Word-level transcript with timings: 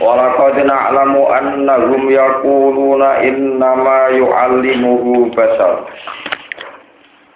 Walaqad 0.00 0.56
na'lamu 0.64 1.28
annahum 1.28 2.08
yaquluna 2.08 3.20
innama 3.28 4.08
yu'allimuhu 4.16 5.36
basar. 5.36 5.84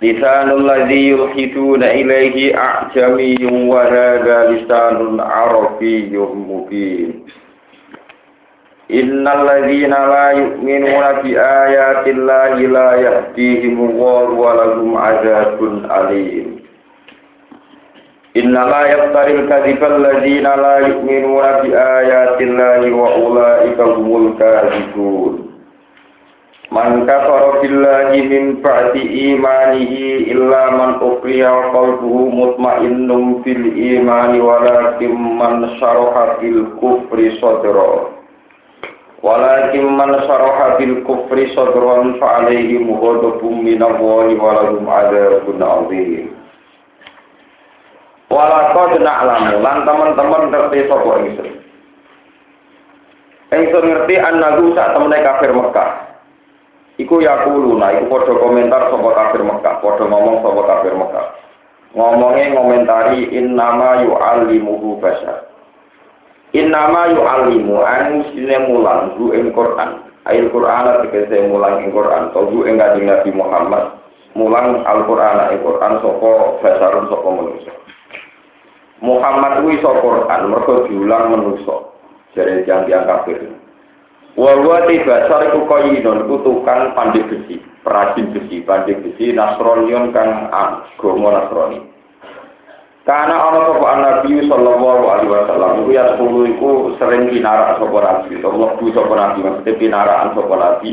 Lisanul 0.00 0.64
ladzi 0.64 1.20
yulhiduna 1.20 1.92
ilaihi 2.00 2.56
a'jamiyyun 2.56 3.69
wa 3.69 3.84
hadha 3.84 4.56
lisanun 4.56 5.20
arabiyyun 5.20 6.33
mubin. 6.48 7.28
Innal 8.90 9.46
ladzina 9.46 10.02
la 10.10 10.24
yu'minuna 10.34 11.22
bi 11.22 11.38
ayati 11.38 12.10
llahi 12.10 12.66
la 12.66 12.88
yahdihim 12.98 13.78
wa 13.78 14.26
lahum 14.50 14.98
adzabun 14.98 15.86
alim. 15.86 16.58
Inna 18.34 18.66
la 18.66 18.82
yaftaril 18.90 19.46
kadhibal 19.46 19.94
ladzina 20.02 20.58
la 20.58 20.74
yu'minuna 20.90 21.62
bi 21.62 21.70
ayati 21.70 22.50
llahi 22.50 22.90
wa 22.90 23.14
ulaika 23.14 23.94
humul 23.94 24.34
kadhibun. 24.34 25.54
Man 26.74 27.06
kafara 27.06 27.62
billahi 27.62 28.27
min 28.27 28.58
ba'di 28.58 29.06
imanihi 29.06 30.34
illa 30.34 30.66
man 30.74 30.98
ukriya 30.98 31.70
qalbuhu 31.70 32.27
mutmainnun 32.34 33.38
bil 33.47 33.64
imani 33.70 34.42
walakin 34.42 35.14
man 35.38 35.78
sharaha 35.78 36.42
bil 36.42 36.75
kufri 36.82 37.38
sadra 37.38 38.19
Walakin 39.20 39.84
man 40.00 40.16
saraha 40.24 40.80
bil 40.80 41.04
kufri 41.04 41.52
sadran 41.52 42.16
fa 42.16 42.40
alaihi 42.40 42.80
mughadabun 42.80 43.60
min 43.60 43.76
Allah 43.84 44.32
wa 44.32 44.50
lahum 44.56 44.84
adzabun 44.88 45.60
adzim. 45.60 46.32
Walaqad 48.32 48.96
na'lamu 48.96 49.60
lan 49.60 49.84
teman-teman 49.84 50.42
ngerti 50.48 50.88
sapa 50.88 51.12
ingsun. 51.20 51.50
Ingsun 53.52 53.84
ngerti 53.92 54.14
annahu 54.16 54.72
sak 54.72 54.96
temene 54.96 55.18
kafir 55.20 55.52
Mekah. 55.52 55.91
Iku 56.96 57.20
yakuluna, 57.20 58.00
iku 58.00 58.08
padha 58.08 58.32
komentar 58.41 58.88
sapa 58.88 59.08
kafir 59.20 59.42
Mekah, 59.44 59.74
padha 59.84 60.04
ngomong 60.08 60.36
sapa 60.41 60.60
kafir 60.64 60.94
Mekah. 60.96 61.26
Ngomongnya 61.92 62.54
ngomentari 62.54 63.34
innama 63.34 64.00
yu'allimuhu 64.06 65.02
bashar. 65.02 65.50
Innama 66.51 67.15
yu'allimu 67.15 67.79
anu 67.79 68.27
sine 68.34 68.59
mulang 68.67 69.15
hu 69.15 69.31
ing 69.31 69.55
Quran. 69.55 70.03
Ail 70.27 70.51
Quran 70.51 71.06
tegese 71.06 71.47
mulang 71.47 71.87
ing 71.87 71.95
Quran, 71.95 72.34
to 72.34 72.41
hu 72.51 72.67
ing 72.67 72.79
Nabi 72.79 73.31
Muhammad. 73.31 73.95
Mulang 74.34 74.87
Al-Qur'an 74.87 75.51
ing 75.55 75.62
Quran 75.62 75.93
sapa 76.03 76.31
basarun 76.62 77.06
sapa 77.11 77.28
manusia. 77.31 77.75
Muhammad 79.01 79.65
kuwi 79.65 79.81
iso 79.81 79.91
Quran 79.91 80.43
mergo 80.53 80.87
diulang 80.87 81.34
manusa 81.34 81.77
jare 82.37 82.62
jang-jang 82.69 83.09
kafir. 83.09 83.43
Wa 84.39 84.55
wa 84.62 84.87
tibasar 84.87 85.51
iku 85.51 85.67
koyinon 85.67 86.31
kutukan 86.31 86.95
pandai 86.95 87.27
besi, 87.27 87.59
perajin 87.83 88.31
besi, 88.31 88.62
pandai 88.62 88.95
besi 89.03 89.34
Nasronion 89.34 90.15
kang 90.15 90.47
agama 90.55 91.28
Nasrani. 91.34 91.89
Karena 93.11 93.42
ana 93.42 93.66
sapa 93.66 93.91
Nabi 93.98 94.39
sallallahu 94.47 95.03
alaihi 95.10 95.34
wasallam 95.34 95.82
iku 95.82 95.91
ya 95.91 96.15
sepuluh 96.15 96.47
iku 96.47 96.71
sering 97.03 97.26
pinarak 97.26 97.82
sapa 97.82 97.98
Nabi, 97.98 98.38
Allah 98.38 98.71
bu 98.78 98.87
sapa 98.94 99.15
Nabi 99.19 99.38
maksudnya 99.43 99.75
pinarakan 99.82 100.31
sapa 100.38 100.54
Nabi. 100.54 100.91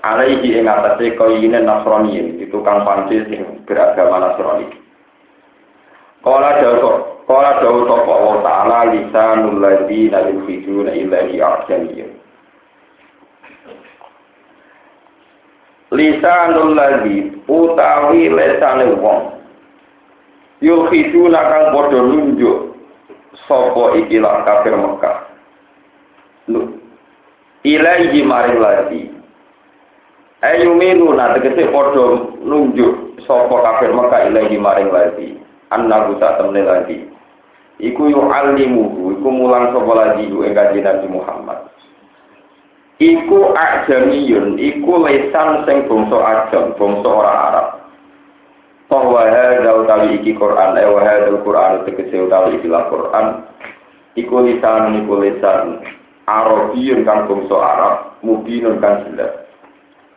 Alaihi 0.00 0.48
ing 0.56 0.64
atase 0.64 1.12
koyine 1.12 1.60
Nasrani, 1.60 2.40
itu 2.40 2.56
kang 2.64 2.88
pandai 2.88 3.20
sing 3.28 3.44
beragama 3.68 4.32
Nasrani. 4.32 4.64
Kala 6.24 6.56
jauh 6.64 7.12
Kala 7.28 7.60
dawu 7.60 7.84
sapa 7.84 8.10
Allah 8.16 8.36
Ta'ala 8.40 8.78
lisanul 8.96 9.60
ladzina 9.60 10.24
yulhiduna 10.32 10.96
ilahi 10.96 11.36
a'jamiyya. 11.36 12.08
Lisanul 15.92 16.72
ladzi 16.72 17.28
utawi 17.44 18.32
lesane 18.32 18.88
wong 18.96 19.41
yulhiduna 20.62 21.40
kang 21.42 21.64
padha 21.74 21.98
nunjuk 21.98 22.78
sapa 23.50 23.98
ikilah 23.98 24.46
kafir 24.46 24.78
Mekah. 24.78 25.16
Lu 26.48 26.78
ilahi 27.66 28.22
maring 28.22 28.58
ladzi 28.62 29.02
Ayuminu 30.42 31.14
na 31.18 31.34
tegese 31.34 31.66
padha 31.74 32.30
nunjuk 32.46 33.18
sapa 33.26 33.52
kafir 33.52 33.90
Mekah 33.90 34.30
ilahi 34.30 34.56
maring 34.56 34.90
ladzi 34.94 35.28
annahu 35.74 36.16
sak 36.22 36.38
temne 36.38 36.62
lagi. 36.62 37.10
Iku 37.82 38.14
yu'allimuhu 38.14 39.18
iku 39.18 39.28
mulang 39.34 39.74
sapa 39.74 39.92
lagi 39.98 40.30
ku 40.30 40.46
ing 40.46 40.54
Nabi 40.54 41.06
Muhammad. 41.10 41.58
Iku 43.02 43.50
ajamiyun 43.50 44.62
iku 44.62 45.02
lesan 45.02 45.66
sing 45.66 45.90
bangsa 45.90 46.18
ajam 46.22 46.78
bangsa 46.78 47.08
ora 47.10 47.34
Arab 47.50 47.81
bahwa 48.92 49.24
hadza 49.24 49.72
utawi 49.72 50.20
iki 50.20 50.36
Quran 50.36 50.76
eh 50.76 50.84
wa 50.84 51.00
hadza 51.00 51.32
Quran 51.40 51.88
tegese 51.88 52.16
utawi 52.28 52.60
iki 52.60 52.68
Quran 52.68 53.26
iku 54.20 54.36
lisan 54.44 55.00
iku 55.00 55.14
lisan 55.16 55.80
Arabiyun 56.28 57.08
kang 57.08 57.24
bangsa 57.24 57.56
Arab 57.56 57.94
mubinun 58.20 58.76
kang 58.84 59.08
jelas 59.08 59.48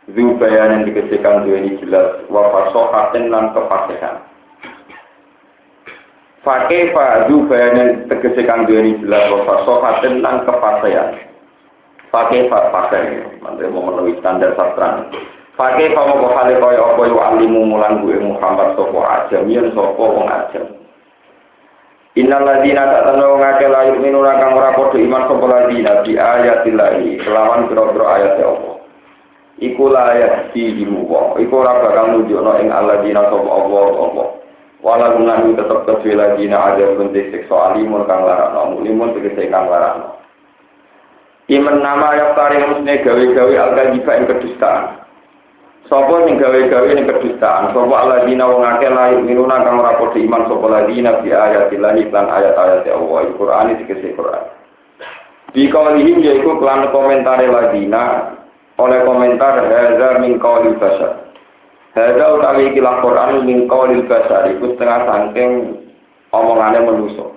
Zubayan 0.06 0.70
yang 0.70 0.82
dikesikan 0.86 1.42
dua 1.42 1.58
ini 1.58 1.82
jelas 1.82 2.22
wa 2.30 2.46
fasohatin 2.54 3.26
lan 3.26 3.50
kefasihan 3.50 4.22
Fakih 6.46 6.94
fadu 6.94 7.42
bayanan 7.50 8.06
tegese 8.06 8.46
kang 8.46 8.70
duweni 8.70 9.02
jelas 9.02 9.34
wa 9.34 9.42
fasohatin 9.50 10.22
lan 10.22 10.46
kepastian. 10.46 11.18
Fakih 12.14 12.46
fa 12.46 12.70
pakai, 12.70 13.18
mantep 13.42 13.66
memenuhi 13.66 14.14
standar 14.22 14.54
sastra. 14.54 15.10
Fa 15.56 15.72
mau 15.72 16.28
hale 16.36 16.60
kaya 16.60 16.80
apa 16.84 17.02
yo 17.08 17.16
alimu 17.16 17.64
mulan 17.64 18.04
gue 18.04 18.20
Muhammad 18.20 18.76
sapa 18.76 19.00
ajam 19.24 19.48
yen 19.48 19.72
sapa 19.72 19.96
wong 19.96 20.28
ajam. 20.28 20.68
Innal 22.16 22.44
ladzina 22.44 22.84
ta'tanu 22.84 23.40
ngake 23.40 23.66
la 23.68 23.80
yu'minuna 23.88 24.36
kang 24.36 24.52
ora 24.52 24.76
padha 24.76 25.00
iman 25.00 25.22
sapa 25.24 25.44
ladzina 25.48 26.04
bi 26.04 26.12
ayatillahi 26.20 27.24
kelawan 27.24 27.72
pira-pira 27.72 28.04
ayat 28.20 28.36
Allah. 28.44 28.76
Iku 29.56 29.84
la 29.88 30.02
ayat 30.12 30.52
di 30.52 30.84
wa. 30.84 31.32
Iku 31.40 31.54
ora 31.56 31.80
bakal 31.80 32.20
nunjukno 32.20 32.52
ing 32.60 32.68
alladzina 32.68 33.24
sapa 33.32 33.48
Allah 33.48 33.84
Allah. 33.96 34.28
wala 34.86 35.18
gunan 35.18 35.56
tetep 35.58 35.82
kesuwi 35.82 36.14
lagi 36.14 36.46
na 36.46 36.70
ada 36.70 36.94
bentuk 36.94 37.32
siksa 37.34 37.74
alimun 37.74 38.06
kang 38.06 38.22
larakno 38.22 38.76
mulimun 38.76 39.18
tegese 39.18 39.50
kang 39.50 39.66
larakno 39.66 40.14
Iman 41.46 41.78
nama 41.78 42.10
yang 42.18 42.34
tarik 42.34 42.58
musne 42.58 43.06
gawe-gawe 43.06 43.54
al-kajiba 43.54 44.18
yang 44.18 44.26
kedustaan. 44.26 45.05
Sopo 45.86 46.26
sing 46.26 46.34
gawe-gawe 46.42 46.88
yang 46.90 47.06
kedustaan. 47.06 47.70
Sopo 47.70 47.94
aladina 47.94 48.50
wong 48.50 48.66
akeh 48.66 48.90
layu 48.90 49.22
minuna 49.22 49.62
kang 49.62 49.78
ora 49.78 49.94
padha 49.94 50.18
iman 50.18 50.42
sopo 50.50 50.66
ladina 50.66 51.22
bi 51.22 51.30
ayatillahi 51.30 52.10
lan 52.10 52.26
ayat-ayat 52.26 52.90
Allah. 52.90 53.30
Al-Qur'an 53.30 53.70
iki 53.70 53.84
kese 53.86 54.18
Qur'an. 54.18 54.50
Di 55.54 55.70
kaulihim 55.70 56.26
yaiku 56.26 56.58
klan 56.58 56.90
komentar 56.90 57.38
ladina 57.38 58.34
oleh 58.82 58.98
komentar 59.06 59.62
hadza 59.62 60.18
min 60.18 60.42
qauli 60.42 60.74
bashar. 60.74 61.22
Hadza 61.94 62.24
utawi 62.34 62.74
iki 62.74 62.82
Quran 62.82 63.46
min 63.46 63.70
qaulil 63.70 64.04
basar 64.10 64.50
iku 64.52 64.74
setengah 64.74 65.06
saking 65.06 65.80
omongane 66.34 66.82
manusa. 66.82 67.30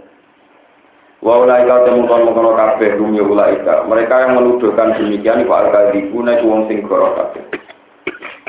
Wa 1.22 1.46
ulaika 1.46 1.86
temun 1.86 2.10
kono 2.10 2.58
kabeh 2.58 2.98
rum 2.98 3.14
ya 3.14 3.24
ulaika. 3.24 3.86
Mereka 3.86 4.16
yang 4.26 4.42
menuduhkan 4.42 4.98
demikian 4.98 5.46
iku 5.46 5.54
al-kadzibuna 5.54 6.42
wong 6.42 6.66
sing 6.66 6.82
goro 6.84 7.14
kabeh. 7.14 7.69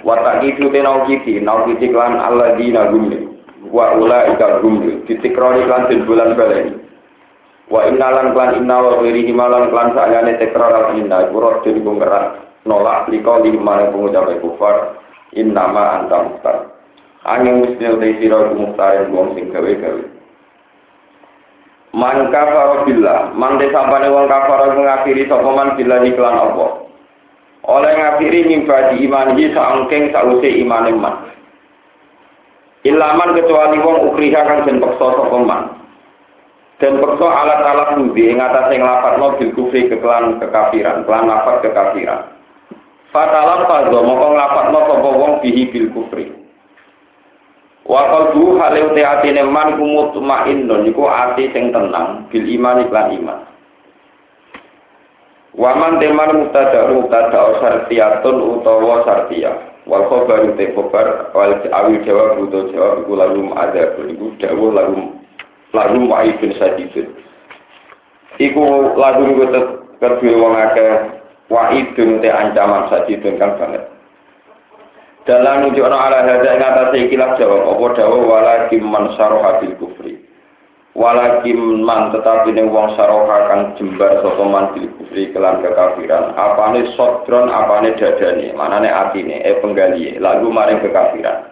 Wa 0.00 0.17
taqitu 0.25 0.73
tenau 0.73 1.05
kiti, 1.05 1.41
nau 1.44 1.69
kiti 1.69 1.93
klan 1.93 2.17
alladzina 2.17 2.88
gumli. 2.88 3.20
Wa 3.69 3.93
ulaika 3.97 4.64
gumli. 4.64 5.05
Ditikroni 5.05 5.69
klan 5.69 5.93
den 5.93 6.08
bulan 6.08 6.32
baleni. 6.37 6.73
Wa 7.69 7.85
innalan 7.87 8.32
klan 8.32 8.56
inna 8.58 8.76
wa 8.81 9.05
himalan 9.05 9.69
klan 9.69 9.93
sakjane 9.93 10.41
tekrar 10.41 10.73
al 10.73 10.87
inna. 10.97 11.29
Iku 11.29 11.37
rodhe 11.37 11.70
iku 11.76 11.91
ngerat. 12.00 12.26
Nolak 12.64 13.08
liko 13.12 13.41
di 13.44 13.52
mana 13.56 13.93
pengucap 13.93 14.29
kufar. 14.41 15.00
Innama 15.37 16.02
anta 16.02 16.17
muhtar. 16.26 16.56
Angin 17.29 17.61
musnil 17.62 18.00
te 18.00 18.17
sira 18.19 18.50
muhtar 18.56 19.06
wong 19.12 19.37
sing 19.37 19.52
gawe-gawe. 19.52 20.05
Man 21.93 22.32
kafara 22.32 22.88
billah. 22.88 23.37
Man 23.37 23.61
desapane 23.61 24.08
wong 24.08 24.26
kafara 24.26 24.73
ngafiri 24.73 25.29
sapa 25.29 25.50
man 25.52 25.76
billah 25.76 26.00
iklan 26.08 26.41
apa 26.41 26.89
oleh 27.69 27.93
ngafiri 27.93 28.49
iman 28.57 29.29
di 29.37 29.53
saangking 29.53 30.15
sause 30.15 30.49
imane 30.49 30.93
man 30.97 31.31
Ilaman 32.81 33.37
kecuali 33.37 33.77
wong 33.77 34.09
ukriha 34.09 34.41
kang 34.41 34.65
den 34.65 34.81
peksa 34.81 35.07
sapa 35.12 35.37
man. 35.45 35.62
Dan 36.81 36.97
peksa 36.97 37.29
alat-alat 37.29 38.01
budi 38.01 38.33
ing 38.33 38.41
atase 38.41 38.81
nglafadzno 38.81 39.37
bil 39.37 39.53
kufri 39.53 39.85
kekelan 39.93 40.41
kekafiran, 40.41 41.05
kelan 41.05 41.29
lafaz 41.29 41.61
kekafiran. 41.61 42.33
Fatalam 43.12 43.69
fadho 43.69 44.01
moko 44.01 44.33
nglafadzno 44.33 44.81
sapa 44.89 45.09
wong 45.12 45.33
bihi 45.45 45.69
bil 45.69 45.93
kufri. 45.93 46.33
Wa 47.85 48.01
qalbu 48.09 48.57
hale 48.57 48.81
uti 48.97 49.03
atine 49.05 49.45
man 49.45 49.77
kumut 49.77 50.17
ma'innun 50.17 50.89
iku 50.89 51.05
ati 51.05 51.53
sing 51.53 51.77
tenang 51.77 52.33
bil 52.33 52.45
iman 52.49 52.81
iklan 52.81 53.12
iman. 53.21 53.39
Waman 55.61 56.01
teman 56.01 56.41
mutada 56.41 56.89
mutada 56.89 57.61
sartiyatun 57.61 58.37
utawa 58.41 59.05
sartiyah. 59.05 59.85
Wal 59.85 60.09
khobar 60.09 60.57
te 60.57 60.73
khobar 60.73 61.29
wal 61.37 61.53
awil 61.61 62.01
jawab 62.01 62.41
butuh 62.41 62.73
jawab 62.73 63.05
iku 63.05 63.12
lalu 63.12 63.53
ada 63.53 63.93
iku 64.01 64.33
dawu 64.41 64.73
lalu 64.73 65.12
lalu 65.77 65.99
ma'ibun 66.09 66.57
sadidun 66.57 67.12
iku 68.41 68.62
lagu 68.97 69.23
iku 69.29 69.45
kedua 70.01 70.33
wong 70.41 70.55
akeh 70.57 70.93
wa'idun 71.53 72.25
te 72.25 72.29
ancaman 72.33 72.89
sadidun 72.89 73.37
kan 73.37 73.61
banget. 73.61 73.85
Dalam 75.29 75.69
nunjukno 75.69 75.93
ala 75.93 76.25
hadza 76.25 76.57
ing 76.57 76.65
atase 76.65 76.97
ikilah 77.05 77.37
jawab 77.37 77.77
apa 77.77 77.87
dawa 78.01 78.17
wala 78.25 78.55
man 78.81 79.12
saroha 79.21 79.61
bil 79.61 79.77
kufri 79.77 80.30
walakim 80.94 81.87
man 81.87 82.10
tetapi 82.10 82.50
ning 82.50 82.70
wong 82.75 82.94
saroha 82.98 83.46
kang 83.46 83.62
jembar 83.78 84.19
sapa 84.22 84.42
man 84.42 84.75
bil 84.75 84.90
kufri 84.98 85.31
kelan 85.31 85.62
kekafiran. 85.62 86.34
Apane 86.34 86.90
sodron 86.98 87.46
apane 87.46 87.94
dadane? 87.94 88.50
Manane 88.54 88.90
atine 88.90 89.38
e 89.46 89.58
penggali 89.62 90.19
lagu 90.19 90.50
maring 90.50 90.82
kekafiran. 90.82 91.46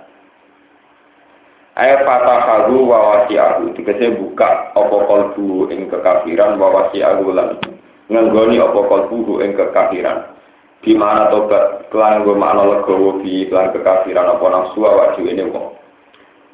Ayat 1.79 2.03
fatahahu 2.03 2.91
wa 2.91 2.99
wasi'ahu. 3.15 3.71
Tegese 3.79 4.19
buka 4.19 4.75
apa 4.75 4.97
kalbu 5.07 5.71
ing 5.71 5.87
kekafiran 5.87 6.59
wa 6.59 6.75
wasi'ahu 6.75 7.31
lan 7.31 7.63
ngenggoni 8.11 8.59
apa 8.59 8.81
kalbu 8.91 9.39
ing 9.39 9.55
kekafiran. 9.55 10.35
Di 10.83 10.95
mana 10.99 11.31
tobat 11.31 11.91
kelan 11.95 12.23
nggo 12.27 12.35
makna 12.35 12.67
legowo 12.67 13.23
bi 13.23 13.47
kelan 13.47 13.71
kekafiran 13.71 14.35
apa 14.35 14.47
nafsu 14.51 14.83
wa 14.83 15.15
ini 15.15 15.47
wong 15.47 15.78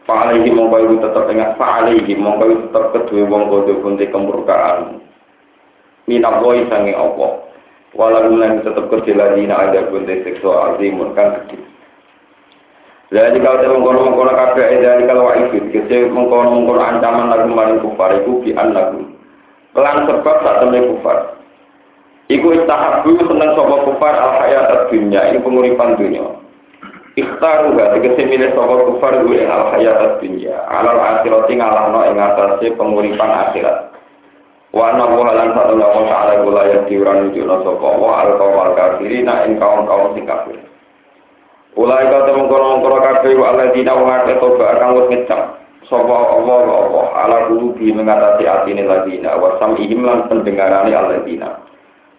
Fa'alaihi 0.04 0.52
mongko 0.52 0.76
iku 0.84 0.94
tetep 1.00 1.24
ingat 1.32 1.56
fa'alaihi 1.56 2.12
mongko 2.20 2.44
iku 2.44 2.62
tetep 2.68 2.84
kedue 2.92 3.24
wong 3.24 3.48
kodo 3.48 3.72
kunti 3.80 4.04
kemurkaan. 4.12 5.00
Minap 6.04 6.44
woi 6.44 6.68
sange 6.68 6.92
opo. 6.92 7.48
Walau 7.96 8.28
lan 8.36 8.60
tetep 8.60 8.84
kedue 8.92 9.16
lagi 9.16 9.48
na 9.48 9.64
ada 9.64 9.88
kunti 9.88 10.20
seksual 10.20 10.76
azimun 10.76 11.16
kan 11.16 11.40
gede. 11.40 11.56
Jadi 13.14 13.38
kalau 13.40 13.62
saya 13.62 13.70
mengkono-mengkono 13.70 14.32
kabeh 14.34 14.66
dari 14.82 15.04
kalau 15.06 15.30
wa'id 15.30 15.52
kese 15.72 16.10
mengkono-mengkono 16.12 16.82
ancaman 16.82 17.30
lagu 17.30 17.48
maring 17.48 17.80
kufar 17.80 18.10
iku 18.20 18.42
bi 18.44 18.50
lagu. 18.52 19.06
Kelan 19.70 20.04
sebab 20.04 20.36
saat 20.42 20.56
temen 20.60 20.90
kufar. 20.92 21.38
Iku 22.28 22.58
istahabu 22.60 23.14
seneng 23.24 23.56
sapa 23.56 23.76
kufar 23.88 24.14
al 24.18 24.32
hayat 24.42 24.90
dunya 24.92 25.20
ini 25.32 25.38
penguripan 25.40 25.96
dunia. 25.96 26.43
Ikhtaru 27.14 27.78
gak 27.78 27.94
tegesi 27.94 28.26
milih 28.26 28.50
sokot 28.58 28.90
kufar 28.90 29.22
gue 29.22 29.46
al 29.46 29.70
hayat 29.70 30.18
dunia. 30.18 30.66
Alal 30.66 30.98
akhirat 30.98 31.46
ngalahno 31.46 32.10
ing 32.10 32.18
atase 32.18 32.74
penguripan 32.74 33.30
akhirat. 33.30 33.94
Wa 34.74 34.90
anna 34.90 35.06
wa 35.06 35.30
lan 35.30 35.54
satu 35.54 35.78
lawa 35.78 36.02
ta'ala 36.10 36.42
gula 36.42 36.62
yang 36.66 36.82
diuran 36.90 37.30
nunjukno 37.30 37.62
sapa 37.62 37.88
wa 37.94 38.26
al 38.26 38.34
kaum 38.34 38.74
kafirina 38.74 39.46
ing 39.46 39.62
kaum 39.62 39.86
kaum 39.86 40.10
sing 40.18 40.26
kafir. 40.26 40.58
Ulai 41.78 42.10
kau 42.10 42.26
temu 42.26 42.50
kono 42.50 42.82
kono 42.82 42.98
kafe 42.98 43.38
wa 43.38 43.54
Allah 43.54 43.70
dina 43.70 43.94
wa 43.94 44.02
ngake 44.10 44.34
toba 44.42 44.64
akan 44.74 44.90
wis 44.98 45.06
ngecap 45.14 45.42
sapa 45.86 46.14
Allah 46.18 46.58
wa 46.66 46.76
Allah. 46.82 47.06
Ala 47.14 47.38
kulubi 47.46 47.94
mengatasi 47.94 48.42
atine 48.42 48.82
ladina 48.90 49.38
wa 49.38 49.54
samihim 49.62 50.02
lan 50.02 50.26
pendengarane 50.26 51.22
dina 51.22 51.63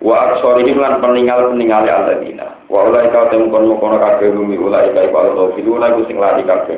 wa 0.06 0.38
aksorihim 0.38 0.78
lan 0.78 1.02
peninggal 1.02 1.50
peninggali 1.50 1.90
alladzina. 1.90 2.62
Wa 2.69 2.86
ulai 2.86 3.10
kau 3.10 3.25
temu 3.34 3.50
kono 3.50 3.81
kono 3.81 3.98
kabeh 3.98 4.30
bumi 4.30 4.54
ulai 4.54 4.94
kai 4.94 5.10
kalau 5.10 5.34
tau 5.34 5.54
filu 5.57 5.81
ulai 5.81 5.98
sing 6.06 6.22
lari 6.22 6.46
kabeh. 6.46 6.78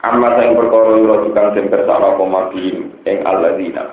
Amma 0.00 0.40
sing 0.40 0.56
perkara 0.56 0.96
ora 0.96 1.16
tukang 1.28 1.52
den 1.52 1.68
kersana 1.68 2.16
apa 2.16 2.24
mabihim 2.24 2.88
ing 3.04 3.20
alladzina. 3.28 3.84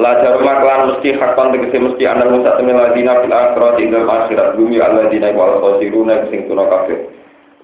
La 0.00 0.16
jaruma 0.24 0.64
klan 0.64 0.80
mesti 0.96 1.12
hakon 1.12 1.52
tegese 1.52 1.76
mesti 1.76 2.08
ana 2.08 2.24
musa 2.32 2.56
temen 2.56 2.80
ladina 2.80 3.20
fil 3.20 3.34
akhirat 3.36 3.76
ing 3.76 3.88
dalam 3.92 4.08
akhirat. 4.08 4.56
Bumi 4.56 4.80
alladzina 4.80 5.28
wa 5.36 5.60
khosiruna 5.60 6.24
sing 6.32 6.48
tuna 6.48 6.64
kabeh. 6.72 7.04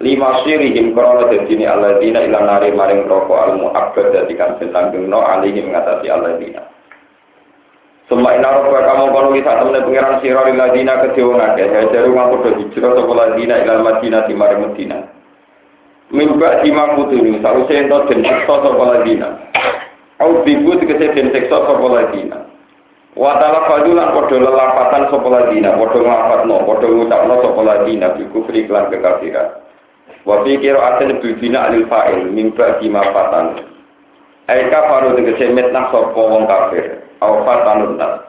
Lima 0.05 0.45
sirihim 0.45 0.93
krono 0.93 1.33
dadine 1.33 1.65
alladzina 1.65 2.21
ila 2.29 2.45
nari 2.45 2.77
maring 2.77 3.09
roko 3.09 3.33
al 3.41 3.57
muabbad 3.57 4.13
dadi 4.13 4.37
kan 4.37 4.61
sentanggengno 4.61 5.25
alihim 5.25 5.73
ngatasi 5.73 6.13
alladzina 6.13 6.76
Semua 8.07 8.39
ina 8.39 8.55
roba 8.55 8.87
kamu 8.87 9.11
kono 9.11 9.35
bisa 9.35 9.59
temen 9.59 9.83
pengiran 9.83 10.23
siro 10.23 10.47
lila 10.47 10.71
dina 10.71 11.03
ke 11.03 11.19
dewa 11.19 11.43
ngake. 11.43 11.63
Ya 11.67 11.83
jaru 11.91 12.15
ngaku 12.15 12.35
do 12.39 12.51
hijrah 12.63 12.95
sopola 12.95 13.35
dina 13.35 13.67
ilal 13.67 13.83
madina 13.83 14.23
di 14.31 14.35
mari 14.39 14.63
medina. 14.63 15.11
Mimba 16.15 16.63
di 16.63 16.71
mampu 16.71 17.11
tuni, 17.11 17.43
salu 17.43 17.67
sento 17.67 18.07
den 18.07 18.23
sekso 18.23 18.63
sopola 18.63 19.03
dina. 19.03 19.51
Au 20.23 20.39
bibu 20.47 20.79
tegese 20.79 21.19
den 21.19 21.35
sekso 21.35 21.67
sopola 21.67 22.07
dina. 22.15 22.47
Watala 23.19 23.67
fadulan 23.67 24.15
podo 24.15 24.39
lelapatan 24.39 25.11
sopola 25.11 25.51
dina, 25.51 25.75
podo 25.75 25.99
ngelafatno, 26.07 26.63
podo 26.63 26.87
ngucapno 26.87 27.35
sopola 27.43 27.83
dina, 27.83 28.15
biku 28.15 28.47
fri 28.47 28.71
klan 28.71 28.87
kekafiran. 28.87 29.51
Wafi 30.23 30.63
kiro 30.63 30.79
asen 30.79 31.19
bibina 31.19 31.75
alil 31.75 31.91
fa'il, 31.91 32.31
mimba 32.31 32.79
di 32.79 32.87
mafatan. 32.87 33.67
Aika 34.47 34.79
faru 34.87 35.19
tegese 35.19 35.51
metnah 35.51 35.91
sopo 35.91 36.23
wong 36.23 36.47
kafir 36.47 37.06
awfat 37.21 37.59
tanun 37.65 37.97
nas 37.97 38.27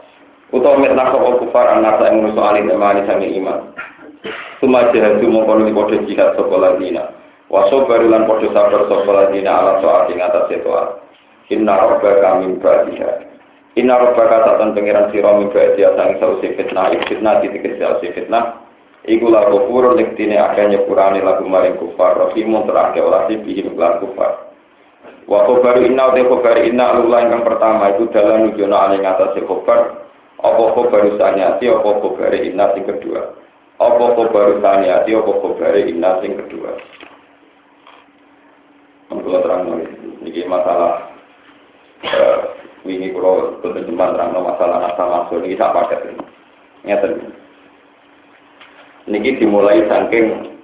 utawa 0.52 0.80
mitnah 0.80 1.12
sapa 1.12 1.30
kufar 1.44 1.68
anak 1.76 2.00
ing 2.08 2.24
nusu 2.24 2.40
alin 2.40 2.72
imani 2.72 3.04
sange 3.04 3.28
iman. 3.36 3.76
Suma 4.58 4.90
jihad 4.90 5.22
itu 5.22 5.30
mengkono 5.30 5.68
kode 5.70 6.08
jihad 6.08 6.34
sapa 6.40 6.56
ladina. 6.56 7.14
Wa 7.52 7.68
sabar 7.72 8.02
lan 8.04 8.28
sabar 8.28 8.82
sapa 8.88 9.12
ladina 9.12 9.52
ala 9.60 9.74
soal 9.84 10.08
ing 10.12 10.20
atas 10.24 10.52
toa 10.64 11.04
inna 11.52 11.74
rabbaka 11.76 12.44
min 12.44 12.60
ba'diha. 12.60 13.12
Inna 13.78 13.96
rabbaka 13.96 14.38
tatan 14.44 14.74
pengiran 14.74 15.12
sira 15.12 15.32
min 15.38 15.52
ba'diha 15.52 15.96
sang 15.96 16.18
sausi 16.20 16.56
fitnah 16.56 16.92
fitnah 17.08 17.40
titik 17.44 17.78
sausi 17.80 18.12
fitnah. 18.16 18.64
Iku 19.08 19.32
lagu 19.32 19.72
purun 19.72 19.96
lektine 19.96 20.36
akeh 20.36 20.68
nyepurane 20.68 21.24
lagu 21.24 21.48
maring 21.48 21.80
kufar 21.80 22.20
rahimun 22.20 22.68
terakhir 22.68 23.08
oleh 23.08 23.40
bihim 23.40 23.72
lan 23.80 24.04
kufar 24.04 24.48
Wa 25.28 25.44
khobar 25.44 25.84
inna 25.84 26.16
uti 26.16 26.24
khobar 26.24 26.56
inna 26.64 26.96
alullah 26.96 27.28
yang 27.28 27.44
pertama 27.44 27.92
itu 27.92 28.08
dalam 28.16 28.48
nujono 28.48 28.80
aling 28.80 29.04
atas 29.04 29.36
khobar 29.44 30.08
apa 30.40 30.64
khobar 30.72 31.04
usanyati 31.04 31.68
apa 31.68 31.90
khobar 32.00 32.32
inna 32.32 32.72
sing 32.72 32.88
kedua. 32.88 33.36
Apa 33.76 34.04
khobar 34.16 34.56
usanyati 34.56 35.12
apa 35.12 35.32
khobar 35.44 35.76
inna 35.76 36.24
sing 36.24 36.40
kedua. 36.40 36.72
Kalau 39.12 39.44
terang 39.44 39.68
ini 40.24 40.48
masalah 40.48 41.12
ini 42.88 43.12
kalau 43.12 43.60
teman 43.60 44.16
terang 44.16 44.32
masalah 44.32 44.78
nasa 44.80 45.04
masuk 45.04 45.44
ini 45.44 45.60
tak 45.60 45.76
pakai 45.76 46.08
ini. 46.08 46.24
Ini 49.12 49.40
dimulai 49.40 49.84
saking 49.92 50.57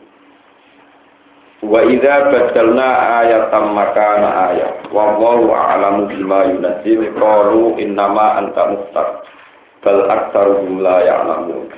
Wa 1.64 1.80
idza 1.88 2.28
badalna 2.28 3.24
ayatan 3.24 3.72
makana 3.72 4.52
ayat. 4.52 4.92
Wa 4.92 5.16
wallahu 5.16 5.48
a'lamu 5.56 6.12
bima 6.12 6.52
yunzil. 6.52 7.08
Qalu 7.16 7.80
innama 7.80 8.44
anta 8.44 8.76
muftar 8.76 9.24
bal 9.80 10.12
aktsaruhum 10.12 10.84
la 10.84 11.08
ya'lamun. 11.08 11.72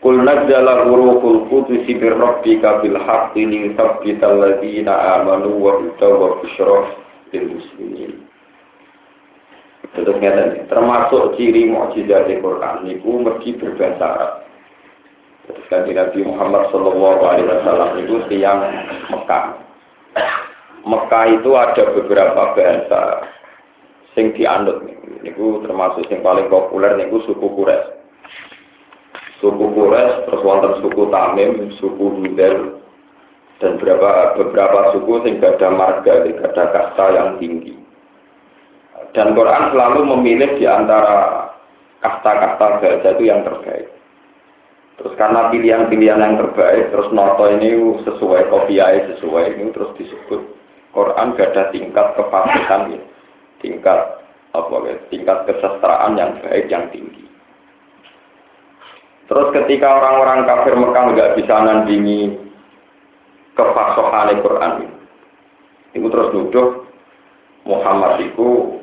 Qul 0.00 0.16
nazzala 0.22 0.86
ruhul 0.86 1.50
qudus 1.50 1.84
bir 1.84 2.14
rabbika 2.16 2.80
bil 2.80 2.96
haqqi 2.96 3.44
li 3.44 3.74
thabbital 3.76 4.38
ladzina 4.38 5.20
amanu 5.20 5.60
wa 5.60 5.76
hudaw 5.76 6.12
wa 6.16 6.28
busyra 6.40 6.94
lil 7.34 7.58
muslimin. 7.58 8.24
Terus 9.90 10.16
termasuk 10.70 11.34
ciri 11.34 11.66
mukjizat 11.66 12.30
Al-Quran 12.30 12.86
niku 12.86 13.20
mergi 13.20 13.58
berbahasa 13.58 14.06
Arab. 14.06 14.39
Kanji 15.68 15.92
Nabi 15.94 16.26
Muhammad 16.26 16.68
Shallallahu 16.70 17.22
Alaihi 17.24 17.48
Wasallam 17.48 17.90
itu 18.02 18.14
tiang 18.30 18.60
Mekah. 19.10 19.44
Mekah 20.86 21.24
itu 21.28 21.50
ada 21.54 21.84
beberapa 21.92 22.42
bahasa 22.56 23.28
sing 24.16 24.34
dianut 24.34 24.82
niku 25.22 25.62
termasuk 25.62 26.08
yang 26.10 26.24
paling 26.24 26.48
populer 26.48 26.96
niku 26.98 27.22
suku 27.28 27.46
Quraisy. 27.54 27.88
Suku 29.38 29.64
Quraisy 29.76 30.26
terus 30.26 30.44
wonten 30.44 30.72
suku 30.82 31.02
Tamim, 31.12 31.52
suku 31.78 32.04
Hudel 32.18 32.80
dan 33.60 33.76
beberapa 33.76 34.40
beberapa 34.40 34.96
suku 34.96 35.12
sing 35.22 35.36
ada 35.44 35.68
marga, 35.68 36.24
ada 36.24 36.64
kasta 36.72 37.04
yang 37.12 37.28
tinggi. 37.36 37.76
Dan 39.12 39.34
Quran 39.36 39.74
selalu 39.74 40.00
memilih 40.16 40.56
di 40.56 40.64
antara 40.70 41.50
kasta-kasta 42.00 42.66
bahasa 42.80 43.08
itu 43.18 43.24
yang 43.28 43.44
terbaik. 43.44 43.99
Terus 45.00 45.16
karena 45.16 45.48
pilihan-pilihan 45.48 46.20
yang 46.20 46.36
terbaik, 46.36 46.92
terus 46.92 47.08
noto 47.16 47.48
ini 47.48 47.72
sesuai, 48.04 48.52
kopiai 48.52 49.08
sesuai, 49.16 49.56
ini 49.56 49.72
terus 49.72 49.96
disebut 49.96 50.44
Quran 50.92 51.32
gak 51.40 51.56
ada 51.56 51.72
tingkat 51.72 52.06
kefasikan, 52.20 52.92
ya. 52.92 53.00
tingkat 53.64 54.20
apa 54.52 54.76
ya, 54.84 54.94
tingkat 55.08 55.38
kesestraan 55.48 56.20
yang 56.20 56.36
baik, 56.44 56.68
yang 56.68 56.84
tinggi. 56.92 57.24
Terus 59.30 59.48
ketika 59.56 59.88
orang-orang 59.88 60.42
kafir 60.44 60.74
Mekah 60.74 61.04
nggak 61.14 61.32
bisa 61.38 61.54
nandingi 61.62 62.34
kefasohan 63.54 64.42
Quran, 64.42 64.90
itu 65.94 66.06
terus 66.10 66.28
nuduh 66.34 66.68
Muhammad 67.62 68.20
itu 68.26 68.79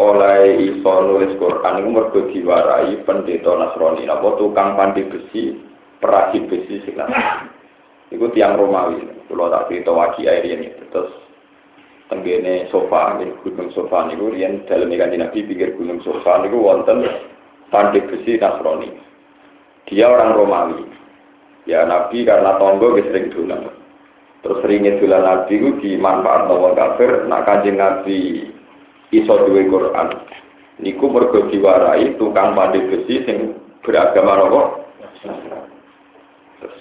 oleh 0.00 0.56
iso 0.72 0.92
nulis 1.04 1.36
Quran 1.36 1.84
itu 1.84 1.88
mergo 1.92 2.20
diwarai 2.32 3.04
pendeta 3.04 3.52
Nasrani 3.52 4.08
apa 4.08 4.28
tukang 4.40 4.72
pandi 4.72 5.04
besi 5.04 5.60
peragi 6.00 6.40
besi 6.48 6.80
sing 6.88 6.96
Iku 8.10 8.26
tiang 8.34 8.58
Romawi. 8.58 9.06
Kalau 9.30 9.46
tak 9.54 9.70
cerita 9.70 9.94
wajib 9.94 10.26
air 10.26 10.42
ini 10.42 10.66
terus 10.90 11.14
tenggene 12.10 12.66
sofa 12.74 13.22
ini 13.22 13.30
gunung 13.46 13.70
sofa 13.70 14.10
niku 14.10 14.34
riyen 14.34 14.66
dalam 14.66 14.90
ikan 14.90 15.14
nabi 15.14 15.46
pikir 15.46 15.78
gunung 15.78 16.02
sofa 16.02 16.42
niku 16.42 16.58
wonten 16.58 17.06
pandi 17.70 18.02
besi 18.02 18.40
Nasrani. 18.40 18.90
Dia 19.86 20.10
orang 20.10 20.34
Romawi. 20.34 20.82
Ya 21.68 21.84
Nabi 21.84 22.24
karena 22.24 22.56
tonggo 22.56 22.96
sering 22.98 23.30
dolan. 23.30 23.68
Terus 24.40 24.58
seringnya 24.64 24.96
dolan 24.96 25.22
Nabi 25.22 25.60
itu 25.60 25.70
dimanfaat 25.84 26.48
wong 26.48 26.72
kafir, 26.72 27.28
nak 27.28 27.44
kanjeng 27.44 27.76
Nabi 27.76 28.48
iso 29.10 29.34
duwe 29.46 29.66
Quran. 29.66 30.08
Niku 30.80 31.12
mergo 31.12 31.50
diwarai 31.52 32.16
tukang 32.16 32.56
pandai 32.56 32.88
besi 32.88 33.20
sing 33.26 33.58
beragama 33.84 34.40
nopo. 34.40 34.60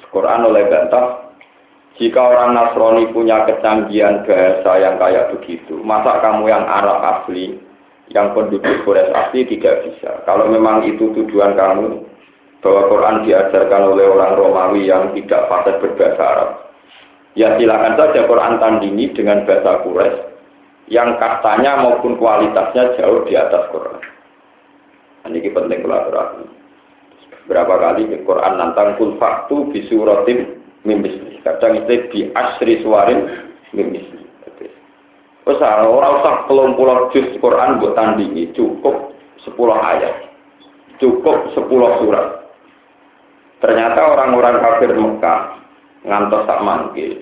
Quran 0.09 0.47
oleh 0.49 0.65
bantah 0.71 1.29
jika 1.99 2.21
orang 2.23 2.55
Nasrani 2.55 3.11
punya 3.11 3.43
kecanggihan 3.43 4.23
bahasa 4.23 4.71
yang 4.79 4.95
kayak 4.95 5.35
begitu, 5.35 5.83
masa 5.83 6.23
kamu 6.23 6.47
yang 6.47 6.63
Arab 6.63 7.03
asli, 7.03 7.59
yang 8.15 8.31
penduduk 8.31 8.87
Quraisy 8.87 9.11
asli 9.11 9.43
tidak 9.51 9.83
bisa. 9.83 10.23
Kalau 10.23 10.47
memang 10.47 10.87
itu 10.87 11.11
tujuan 11.11 11.59
kamu, 11.59 12.07
bahwa 12.63 12.81
Quran 12.87 13.27
diajarkan 13.27 13.83
oleh 13.91 14.07
orang 14.07 14.31
Romawi 14.39 14.87
yang 14.87 15.11
tidak 15.11 15.51
fasih 15.51 15.75
berbahasa 15.83 16.23
Arab, 16.23 16.51
ya 17.35 17.59
silakan 17.59 17.99
saja 17.99 18.19
Quran 18.23 18.53
tandingi 18.63 19.05
dengan 19.11 19.43
bahasa 19.43 19.83
Quraisy 19.83 20.28
yang 20.89 21.21
katanya 21.21 21.85
maupun 21.85 22.17
kualitasnya 22.17 22.97
jauh 22.97 23.23
di 23.29 23.37
atas 23.37 23.69
Quran. 23.69 24.01
Nah, 25.23 25.29
ini 25.29 25.49
penting 25.53 25.85
kolaborasi. 25.85 26.43
Berapa 27.45 27.73
kali 27.77 28.09
di 28.09 28.17
Quran 28.25 28.57
nantang 28.57 28.97
kul 28.97 29.17
faktu 29.21 29.69
bisuratim 29.73 30.61
mimisli. 30.85 31.41
Kadang 31.45 31.81
itu 31.81 31.93
di 32.13 32.19
asri 32.33 32.81
suarin 32.81 33.25
mimisli. 33.73 34.19
Terus 35.49 35.65
ah, 35.65 35.81
orang 35.81 36.21
usah 36.21 36.45
pulau 36.45 37.09
juz 37.09 37.25
Quran 37.41 37.81
buat 37.81 37.97
tandingi 37.97 38.53
cukup 38.53 39.17
sepuluh 39.41 39.73
ayat, 39.81 40.29
cukup 41.01 41.49
sepuluh 41.57 41.97
surat. 42.05 42.53
Ternyata 43.57 44.13
orang-orang 44.13 44.61
kafir 44.61 44.93
Mekah 44.93 45.57
ngantos 46.05 46.45
tak 46.45 46.61
manggil. 46.61 47.17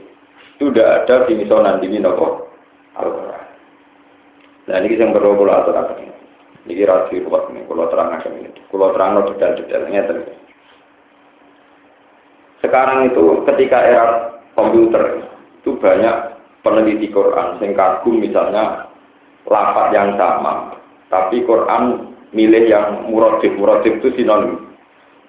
Itu 0.59 0.75
udah 0.75 1.07
ada 1.07 1.23
di 1.23 1.39
nandingi 1.39 2.03
nopo 2.03 2.51
Al-Quran. 2.99 3.26
Nah 4.67 4.83
ini 4.83 4.99
yang 4.99 5.15
perlu 5.15 5.39
kalau 5.39 5.55
aturakan. 5.63 6.11
Ini 6.67 6.83
rahasia 6.83 7.23
kuat 7.23 7.47
ini, 7.55 7.63
kalau 7.63 7.87
terang 7.87 8.11
akan 8.11 8.31
ini. 8.43 8.51
Kalau 8.67 8.91
terang 8.91 9.11
no 9.15 9.21
detail-detailnya 9.31 10.01
terus. 10.03 10.27
Sekarang 12.59 13.07
itu 13.07 13.47
ketika 13.47 13.79
era 13.87 14.05
komputer 14.51 15.23
itu 15.63 15.79
banyak 15.79 16.35
peneliti 16.67 17.07
Quran 17.07 17.63
yang 17.63 17.71
kagum 17.71 18.19
misalnya 18.19 18.91
lapat 19.47 19.95
yang 19.95 20.19
sama, 20.19 20.75
tapi 21.07 21.47
Quran 21.47 22.11
milih 22.35 22.67
yang 22.67 23.07
muradif. 23.07 23.55
Muradif 23.55 24.03
itu 24.03 24.19
sinonim. 24.19 24.67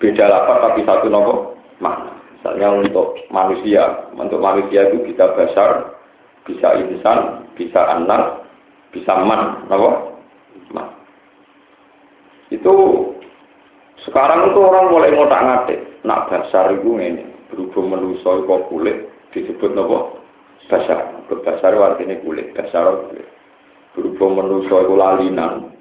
Beda 0.02 0.26
lapat 0.26 0.56
tapi 0.66 0.80
satu 0.82 1.06
nopo 1.06 1.54
makna. 1.78 2.18
Misalnya 2.38 2.68
untuk 2.82 3.14
manusia, 3.30 4.10
untuk 4.14 4.42
manusia 4.42 4.90
itu 4.90 5.06
bisa 5.06 5.30
besar, 5.38 5.94
bisa 6.46 6.74
insan, 6.82 7.46
bisa 7.54 7.82
anak, 7.82 8.37
bisa 8.94 9.12
man, 9.24 9.68
apa? 9.68 9.90
Man. 10.72 10.88
Itu 12.48 12.74
sekarang 14.08 14.52
itu 14.52 14.58
orang 14.62 14.88
mulai 14.88 15.12
ngotak 15.12 15.44
ngatik, 15.44 15.80
nak 16.06 16.32
dasar 16.32 16.72
itu 16.72 16.96
ini 16.96 17.24
berhubung 17.52 17.92
menuso 17.92 18.44
kok 18.46 18.64
kulit 18.72 19.08
disebut 19.36 19.76
apa? 19.76 19.98
Dasar, 20.68 21.00
berdasar 21.28 21.72
artinya 21.76 22.16
kulit, 22.24 22.52
dasar 22.56 23.08
kulit. 23.08 23.28
Berhubung 23.96 24.40
menuso 24.40 24.84
itu 24.84 24.94
lalinan, 24.96 25.72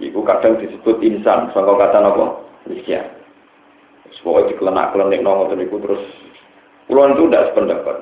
itu 0.00 0.20
kadang 0.24 0.60
disebut 0.60 1.00
insan, 1.04 1.52
soal 1.52 1.76
kata 1.76 2.00
apa? 2.00 2.26
Miskin. 2.70 3.04
Semua 4.20 4.46
dikelenak-kelenik 4.46 5.20
nongol 5.20 5.52
terus 5.52 6.02
Puluhan 6.84 7.16
itu 7.16 7.28
tidak 7.28 7.52
sependapat. 7.52 7.96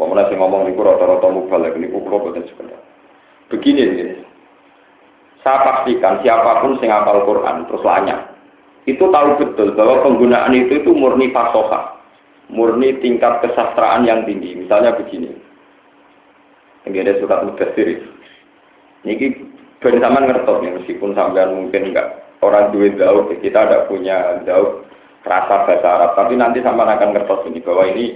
Pemenang 0.00 0.26
sih 0.32 0.36
ngomong 0.40 0.64
niku 0.64 0.80
rata-rata 0.80 1.28
mubalek 1.28 1.76
niku 1.76 2.00
kulo 2.00 2.24
boten 2.24 2.48
sependapat. 2.48 2.91
Begini. 3.52 4.16
Saya 5.42 5.58
pastikan 5.66 6.22
siapa 6.22 6.62
pun 6.62 6.78
yang 6.78 7.02
hafal 7.02 7.26
Quran 7.26 7.66
terus 7.66 7.82
lanya, 7.82 8.30
itu 8.86 9.02
tahu 9.02 9.28
betul 9.42 9.74
bahwa 9.74 10.06
penggunaan 10.06 10.54
itu 10.54 10.78
itu 10.78 10.94
murni 10.94 11.34
fasoha, 11.34 11.98
murni 12.46 12.94
tingkat 13.02 13.42
kesastraan 13.42 14.06
yang 14.06 14.22
tinggi. 14.22 14.54
Misalnya 14.54 14.94
begini, 14.94 15.34
ini 16.86 16.96
ada 17.02 17.18
surat 17.18 17.42
mudasir. 17.42 18.06
Ini 19.02 19.34
bersama 19.82 20.22
ngertos 20.22 20.62
nih, 20.62 20.78
meskipun 20.78 21.10
sampean 21.18 21.58
mungkin 21.58 21.90
enggak 21.90 22.22
orang 22.38 22.70
duit 22.70 22.94
jauh, 22.94 23.26
kita 23.34 23.66
ada 23.66 23.90
punya 23.90 24.38
jauh 24.46 24.86
rasa 25.26 25.66
bahasa 25.66 25.88
Arab, 25.90 26.10
tapi 26.14 26.38
nanti 26.38 26.62
sama 26.62 26.86
akan 26.86 27.18
ngertos 27.18 27.50
ini 27.50 27.58
bahwa 27.66 27.90
ini 27.90 28.14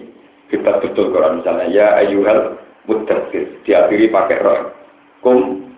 hebat 0.54 0.78
betul 0.78 1.10
Quran 1.10 1.42
misalnya 1.42 1.66
ya 1.74 1.86
ayuhal 2.06 2.54
mudasir 2.86 3.50
diakhiri 3.66 4.14
pakai 4.14 4.42
roh 4.46 4.75
kum 5.22 5.70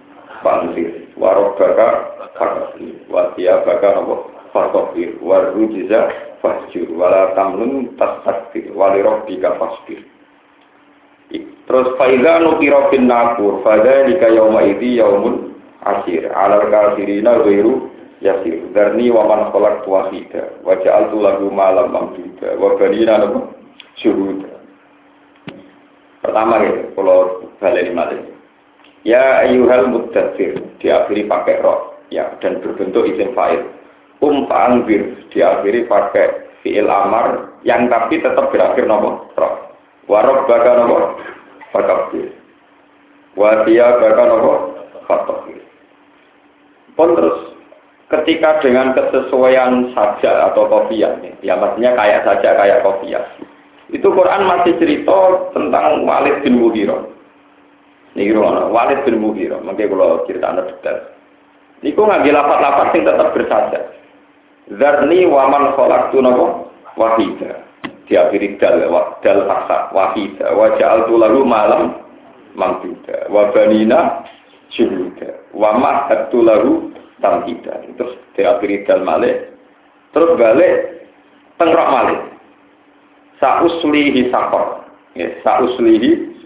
fanzir 0.43 1.09
warobaka 1.19 2.15
fakasir 2.39 2.95
baka 3.11 3.89
nopo 3.99 4.31
fakasir 4.55 5.19
warujiza 5.23 6.09
fasjur 6.43 6.89
wala 6.95 7.35
tamnun 7.35 7.95
tasakfir 7.99 8.71
walirobbika 8.75 9.59
fasbir. 9.59 10.03
Terus 11.69 11.89
faiza 12.01 12.41
nukiro 12.41 12.89
bin 12.89 13.05
nakur 13.11 13.61
fada 13.61 14.09
lika 14.09 14.33
yauma 14.33 14.65
idi 14.65 14.97
yaumun 14.97 15.53
asir 15.85 16.25
alal 16.33 16.71
kafirina 16.73 17.45
ghairu 17.45 17.93
yasir. 18.25 18.65
Darni 18.73 19.13
wa 19.13 19.29
man 19.29 19.53
khalaq 19.53 19.85
wahida 19.85 20.49
wa 20.65 20.73
ja'altu 20.81 21.21
lahu 21.21 21.53
malam 21.53 21.93
mamduda 21.93 22.57
wa 22.57 22.73
banina 22.81 23.21
nopo 23.21 23.53
syuhuda. 24.01 24.49
Pertama 26.25 26.65
ya 26.65 26.73
kalau 26.97 27.45
balik 27.61 27.93
malih 27.93 28.38
Ya 29.09 29.41
ayuhal 29.41 29.89
muddatsir 29.89 30.61
diakhiri 30.85 31.25
pakai 31.25 31.65
roh 31.65 31.97
ya 32.13 32.29
dan 32.45 32.61
berbentuk 32.61 33.09
isim 33.09 33.33
fa'il. 33.33 33.65
Um 34.21 34.45
fa'angbir 34.45 35.33
diakhiri 35.33 35.89
pakai 35.89 36.53
fi'il 36.61 36.85
amar 36.85 37.57
yang 37.65 37.89
tapi 37.89 38.21
tetap 38.21 38.53
berakhir 38.53 38.85
nomor 38.85 39.33
roh. 39.33 39.73
Warok 40.13 40.45
baka 40.45 40.85
nomor 40.85 41.17
fakabir. 41.73 42.37
Watia 43.33 43.97
baka 43.97 44.23
nomor 44.29 44.77
fakabir. 45.09 45.65
Pun 46.93 47.17
terus 47.17 47.57
ketika 48.13 48.61
dengan 48.61 48.93
kesesuaian 48.93 49.89
saja 49.97 50.53
atau 50.53 50.69
kopiah, 50.69 51.17
ya 51.41 51.57
maksudnya 51.57 51.97
kayak 51.97 52.29
saja 52.29 52.61
kayak 52.61 52.85
kopiah. 52.85 53.25
Itu 53.89 54.13
Quran 54.13 54.45
masih 54.45 54.77
cerita 54.77 55.49
tentang 55.57 56.05
Walid 56.05 56.45
bin 56.45 56.61
Mughirah 56.61 57.18
Niki 58.19 58.35
ngono, 58.35 58.75
Walid 58.75 59.07
bin 59.07 59.23
Mughirah, 59.23 59.63
mengke 59.63 59.87
kula 59.87 60.27
critakno 60.27 60.67
detail. 60.67 61.07
Niku 61.87 62.03
ngambil 62.03 62.35
lapat-lapat 62.35 62.87
sing 62.91 63.07
tetap 63.07 63.31
bersaja. 63.31 63.81
Zarni 64.75 65.23
wa 65.31 65.47
man 65.47 65.71
khalaqtu 65.79 66.19
napa 66.19 66.67
wahida. 66.99 67.63
Diakhiri 68.11 68.59
dal 68.59 68.83
dal 69.23 69.41
faksa 69.47 69.95
wahida 69.95 70.51
wa 70.51 70.75
ja'altu 70.75 71.15
lahu 71.15 71.47
malam 71.47 71.95
mamduda 72.59 73.31
wa 73.31 73.55
banina 73.55 74.27
syuhuda 74.75 75.55
wa 75.55 75.79
mahattu 75.79 76.43
lahu 76.43 76.91
tamhida. 77.23 77.87
Terus 77.95 78.19
diakhiri 78.35 78.83
dal 78.83 79.07
malih 79.07 79.47
terus 80.11 80.35
balik 80.35 81.07
tengrok 81.55 81.87
malih. 81.87 82.19
Sauslihi 83.39 84.35
sakor. 84.35 84.83
Ya, 85.15 85.31
sauslihi 85.47 86.38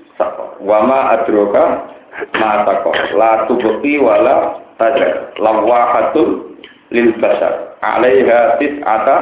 Wama 0.63 1.19
adroka 1.19 1.93
mata 2.37 2.85
kok 2.85 2.97
la 3.17 3.49
tubuki 3.49 3.97
wala 3.99 4.61
tajar 4.77 5.33
lawahatul 5.41 6.59
lil 6.93 7.17
basar 7.19 7.79
alaiha 7.81 8.61
tis'ata 8.61 9.17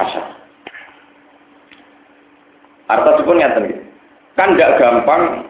hasyar. 0.00 0.26
Arta 2.90 3.22
pun 3.22 3.38
ngeten 3.38 3.70
gitu. 3.70 3.82
Kan 4.34 4.58
nggak 4.58 4.82
gampang 4.82 5.46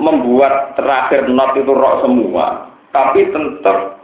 membuat 0.00 0.78
terakhir 0.78 1.28
not 1.28 1.52
itu 1.58 1.72
roh 1.72 2.00
semua, 2.00 2.72
tapi 2.94 3.28
tetap 3.28 4.00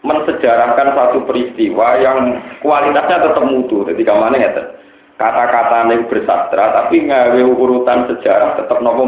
mensejarahkan 0.00 0.96
satu 0.96 1.28
peristiwa 1.28 2.00
yang 2.00 2.40
kualitasnya 2.64 3.30
tetap 3.30 3.44
mutu. 3.46 3.84
Jadi 3.84 4.00
ke 4.00 4.14
mana 4.16 4.36
ya? 4.40 4.50
Kata-kata 5.20 5.92
yang 5.92 6.08
bersastra, 6.08 6.72
tapi 6.72 7.04
ngawe 7.04 7.40
urutan 7.44 8.08
sejarah 8.08 8.56
tetap 8.56 8.80
nopo. 8.80 9.04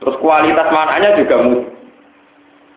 Terus 0.00 0.16
kualitas 0.20 0.68
mananya 0.72 1.16
juga 1.20 1.36
mutu. 1.44 1.70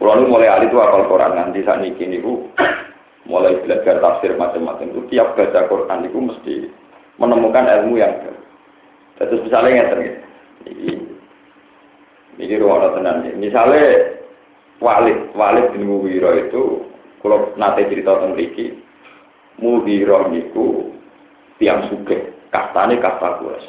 Kalau 0.04 0.28
mulai 0.28 0.52
alih 0.52 0.68
itu 0.68 0.76
apal 0.84 1.08
Quran 1.08 1.32
nanti 1.40 1.64
saat 1.64 1.80
ini 1.80 2.20
niku 2.20 2.44
mulai 3.32 3.56
belajar 3.64 4.04
tafsir 4.04 4.36
macam-macam 4.36 4.92
itu 4.92 5.02
tiap 5.08 5.32
baca 5.40 5.64
Quran 5.72 6.12
itu 6.12 6.20
mesti 6.20 6.56
menemukan 7.16 7.64
ilmu 7.64 7.96
yang 7.96 8.12
baru. 8.20 8.40
Terus 9.24 9.48
misalnya 9.48 9.72
yang 9.72 9.90
terjadi, 9.96 10.20
ini 10.68 10.92
ini 12.36 12.56
ruang 12.60 12.84
tenan. 13.00 13.24
Misalnya 13.40 14.20
Walid, 14.84 15.32
Walid 15.32 15.72
bin 15.72 15.88
Muwiro 15.88 16.36
itu 16.36 16.64
kalau 17.24 17.56
nate 17.56 17.88
cerita 17.88 18.20
tentang 18.20 18.36
Riki, 18.36 18.76
Muwiro 19.64 20.28
niku 20.28 20.92
tiang 21.64 21.88
suke, 21.88 22.36
kastane 22.52 23.00
kasta 23.00 23.40
kuas. 23.40 23.64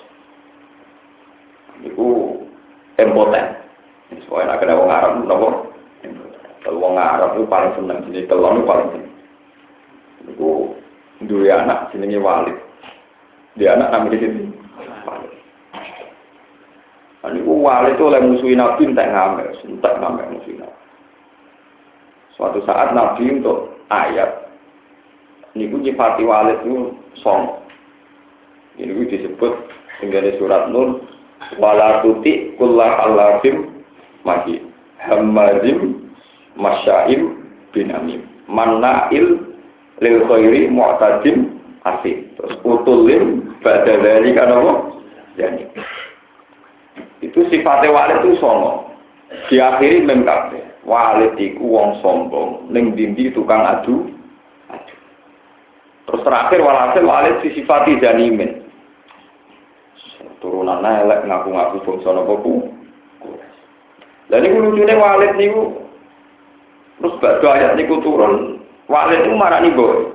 Niku 1.78 2.40
impoten. 2.98 3.46
Soalnya 4.30 4.54
nak 4.54 4.58
kena 4.62 4.78
wong 4.78 4.90
Arab 4.90 5.12
nopo. 5.26 5.48
Kalau 6.64 6.80
wong 6.80 6.94
Arab 6.96 7.36
itu 7.36 7.44
paling 7.50 7.72
seneng 7.76 7.98
sini, 8.08 8.24
kalau 8.24 8.54
itu 8.54 8.64
paling 8.64 8.88
seneng. 8.94 9.12
Niku 10.24 10.50
dua 11.28 11.60
anak 11.60 11.92
jenenge 11.92 12.18
Walid. 12.22 12.56
Dia 13.58 13.76
anak 13.76 13.92
namanya 13.92 14.16
sini. 14.22 14.48
Walid. 15.04 15.32
Niku 17.34 17.52
Walid 17.60 17.94
itu 17.98 18.04
oleh 18.08 18.20
musuhin 18.22 18.60
Nabi 18.60 18.82
entek 18.88 19.10
ngamer, 19.10 19.46
entek 19.66 19.94
ngamer 20.00 20.24
musuhin. 20.32 20.64
Suatu 22.34 22.58
saat 22.66 22.96
Nabi 22.96 23.40
untuk 23.40 23.76
ayat 23.92 24.48
niku 25.52 25.82
nyifati 25.82 26.22
Walid 26.24 26.64
itu 26.64 26.96
song. 27.20 27.60
Ini 28.74 29.06
disebut 29.06 29.54
hingga 30.02 30.34
surat 30.34 30.66
Nur 30.66 30.98
wala 31.58 32.00
tuti 32.02 32.54
kullah 32.56 33.04
alafim 33.04 33.84
magi 34.24 34.62
hamazim 35.00 36.08
masyaim 36.56 37.36
binamim. 37.74 38.24
Mannail 38.48 39.40
lil 40.00 40.18
khairi 40.28 40.68
mu'tadim 40.68 41.60
asih 41.84 42.24
terus 42.36 42.54
utulim 42.64 43.54
dari 43.64 44.30
kan 44.36 44.52
apa 44.52 44.72
yani. 45.40 45.64
Itu 47.24 47.40
sifatnya 47.48 47.92
walid 47.92 48.20
itu 48.24 48.36
songo 48.40 48.92
diakhiri 49.48 50.04
mengkabe 50.04 50.60
walid 50.84 51.34
iku 51.40 51.64
wong 51.64 52.00
sombong. 52.04 52.68
Ning 52.68 52.92
dindi 52.96 53.32
tukang 53.32 53.64
adu 53.64 54.12
adu. 54.68 54.94
Terus 56.04 56.20
terakhir 56.20 56.60
walhasil 56.60 57.04
walid 57.04 57.40
disifati 57.40 57.96
janimin 58.00 58.63
turunan 60.44 60.84
elek 60.84 61.24
ngaku-ngaku 61.24 61.80
bangsa 61.88 62.12
napa 62.12 62.34
ku. 62.44 62.68
Lah 64.28 64.38
niku 64.44 64.56
lucune 64.60 64.92
Walid 64.92 65.32
niku 65.40 65.62
terus 67.00 67.16
badhe 67.24 67.48
ayat 67.48 67.72
niku 67.80 68.04
turun 68.04 68.60
Walid 68.92 69.24
itu 69.24 69.32
marani 69.32 69.72
boy. 69.72 70.12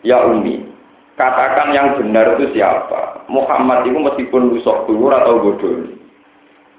Ya 0.00 0.24
Umi, 0.24 0.64
katakan 1.20 1.76
yang 1.76 2.00
benar 2.00 2.40
itu 2.40 2.56
siapa? 2.56 3.28
Muhammad 3.28 3.84
itu 3.84 4.00
meskipun 4.00 4.56
rusok 4.56 4.88
dulu 4.88 5.12
atau 5.12 5.36
bodoh. 5.44 5.92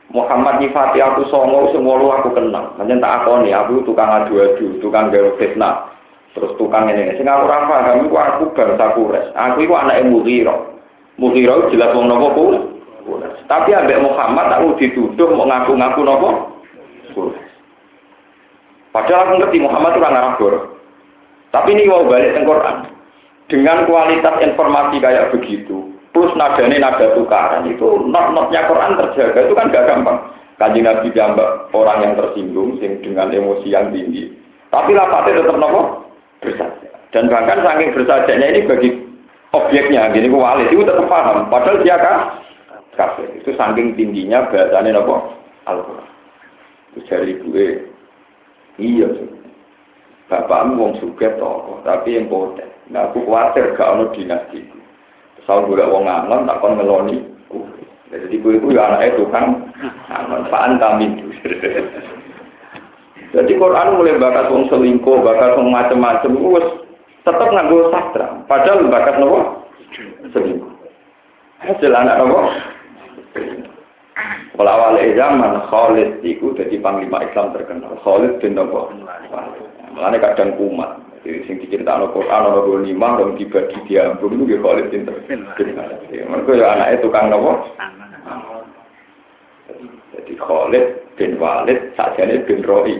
Muhammad 0.09 0.57
nyifati 0.57 0.97
aku 0.99 1.29
songo 1.29 1.69
semua 1.69 2.01
lu 2.01 2.09
aku 2.09 2.33
kenal. 2.33 2.73
Hanya 2.81 2.97
tak 2.97 3.21
aku 3.21 3.45
nih, 3.45 3.53
aku 3.53 3.85
tukang 3.85 4.09
adu-adu, 4.09 4.81
tukang 4.81 5.13
gawe 5.13 5.37
fitnah. 5.37 5.87
Terus 6.33 6.57
tukang 6.57 6.89
ini, 6.89 7.15
sing 7.15 7.29
aku 7.29 7.45
rafa, 7.45 7.93
kami 7.93 8.09
aku 8.09 8.51
bangsa 8.57 8.91
kures. 8.97 9.29
Aku 9.37 9.63
itu 9.63 9.71
anak 9.77 10.03
Mughirah. 10.09 10.80
Mughirah 11.21 11.69
jelas 11.69 11.93
wong 11.93 12.09
nopo 12.09 12.27
ku. 12.33 12.45
Tapi 13.45 13.69
ambek 13.77 14.01
Muhammad 14.01 14.57
aku 14.57 14.73
dituduh 14.81 15.29
mau 15.37 15.45
ngaku-ngaku 15.45 16.01
nopo. 16.01 16.29
Padahal 18.89 19.23
aku 19.29 19.33
ngerti 19.39 19.57
Muhammad 19.61 19.95
orang 19.95 20.17
Arab 20.17 20.41
Tapi 21.51 21.69
ini 21.77 21.87
mau 21.87 22.09
balik 22.09 22.35
ke 22.35 22.41
Quran. 22.43 22.77
Dengan 23.51 23.83
kualitas 23.83 24.35
informasi 24.39 25.03
kayak 25.03 25.35
begitu, 25.35 25.91
plus 26.15 26.31
nadanya 26.39 26.87
nada 26.87 27.11
tukaran 27.19 27.67
itu 27.67 28.07
not-notnya 28.07 28.63
Quran 28.63 28.95
terjaga 28.95 29.39
itu 29.43 29.53
kan 29.55 29.71
gak 29.71 29.87
gampang. 29.91 30.19
Kaji 30.55 30.79
Nabi 30.79 31.11
jambak 31.11 31.67
orang 31.75 31.99
yang 32.05 32.13
tersinggung 32.15 32.79
sing 32.79 33.03
dengan 33.03 33.27
emosi 33.33 33.67
yang 33.67 33.91
tinggi. 33.91 34.31
Tapi 34.71 34.95
lapatnya 34.95 35.43
tetap 35.43 35.57
nopo 35.59 36.07
bersaja. 36.39 36.87
Dan 37.11 37.27
bahkan 37.27 37.59
saking 37.59 37.91
bersajanya 37.91 38.47
ini 38.55 38.61
bagi 38.63 38.89
objeknya 39.51 40.11
gini 40.15 40.31
ku 40.31 40.39
wali 40.39 40.67
itu 40.71 40.83
tetap 40.83 41.07
paham. 41.07 41.47
Padahal 41.51 41.83
dia 41.83 41.99
kan 41.99 42.39
kafir. 42.95 43.27
Itu 43.35 43.51
saking 43.55 43.99
tingginya 43.99 44.47
bahasanya 44.47 44.99
nopo 44.99 45.35
Al-Quran. 45.67 46.09
Itu 46.95 46.99
dari 47.07 47.33
gue 47.39 47.67
iya 48.79 49.07
bapakmu 50.31 50.79
wong 50.79 50.91
suge 51.03 51.27
tokoh 51.35 51.83
tapi 51.83 52.15
yang 52.15 52.31
poten. 52.31 52.67
Nah 52.91 53.11
aku 53.11 53.23
khawatir 53.27 53.75
gak 53.75 53.91
ono 53.95 54.11
dinasti 54.15 54.63
Soal 55.43 55.67
gue 55.67 55.79
wong 55.79 56.07
ngangon 56.07 56.47
tak 56.47 56.59
kon 56.63 56.79
ngeloni 56.79 57.19
jadi 58.11 58.35
gue 58.43 58.59
itu 58.59 58.75
ya 58.75 58.91
anaknya 58.91 59.15
tukang 59.19 59.47
ngangon. 60.07 60.47
Paan 60.51 60.79
kami 60.79 61.07
jadi 63.35 63.51
Quran 63.55 63.95
mulai 63.95 64.19
bakat 64.19 64.51
wong 64.51 64.67
selingkuh 64.67 65.23
bakat 65.23 65.55
wong 65.55 65.71
macem-macem 65.71 66.35
gue 66.35 66.61
tetap 67.21 67.49
nganggo 67.53 67.89
sastra. 67.93 68.41
Padahal 68.49 68.89
bakat 68.89 69.15
nopo 69.21 69.67
selingkuh. 70.33 70.71
Hasil 71.61 71.93
anak 71.93 72.17
nopo. 72.21 72.39
Kalau 74.57 74.71
awal 74.77 74.99
zaman 75.15 75.53
Khalid 75.71 76.21
itu 76.21 76.53
jadi 76.53 76.75
panglima 76.81 77.23
Islam 77.25 77.53
terkenal. 77.53 77.97
Khalid 78.01 78.41
bin 78.41 78.57
nopo. 78.57 78.89
Mulane 79.91 80.17
kadang 80.17 80.57
kumat. 80.57 81.01
Jadi 81.21 81.45
sing 81.45 81.61
diceritakan 81.61 82.09
Al-Qur'an 82.09 82.49
ana 82.49 82.65
dua 82.65 82.81
lima 82.81 83.13
dan 83.21 83.37
dibagi 83.37 83.77
diambung 83.85 84.41
itu 84.41 84.57
Khalid 84.57 84.89
pinter. 84.89 85.13
Mereka 85.21 86.51
ya 86.57 86.65
anaknya 86.73 87.01
tukang 87.05 87.29
nopo. 87.29 87.61
Jadi 90.11 90.33
Khalid 90.35 90.85
bin 91.15 91.39
Walid 91.39 91.95
sajane 91.95 92.43
bin 92.47 92.63
Roi. 92.63 92.99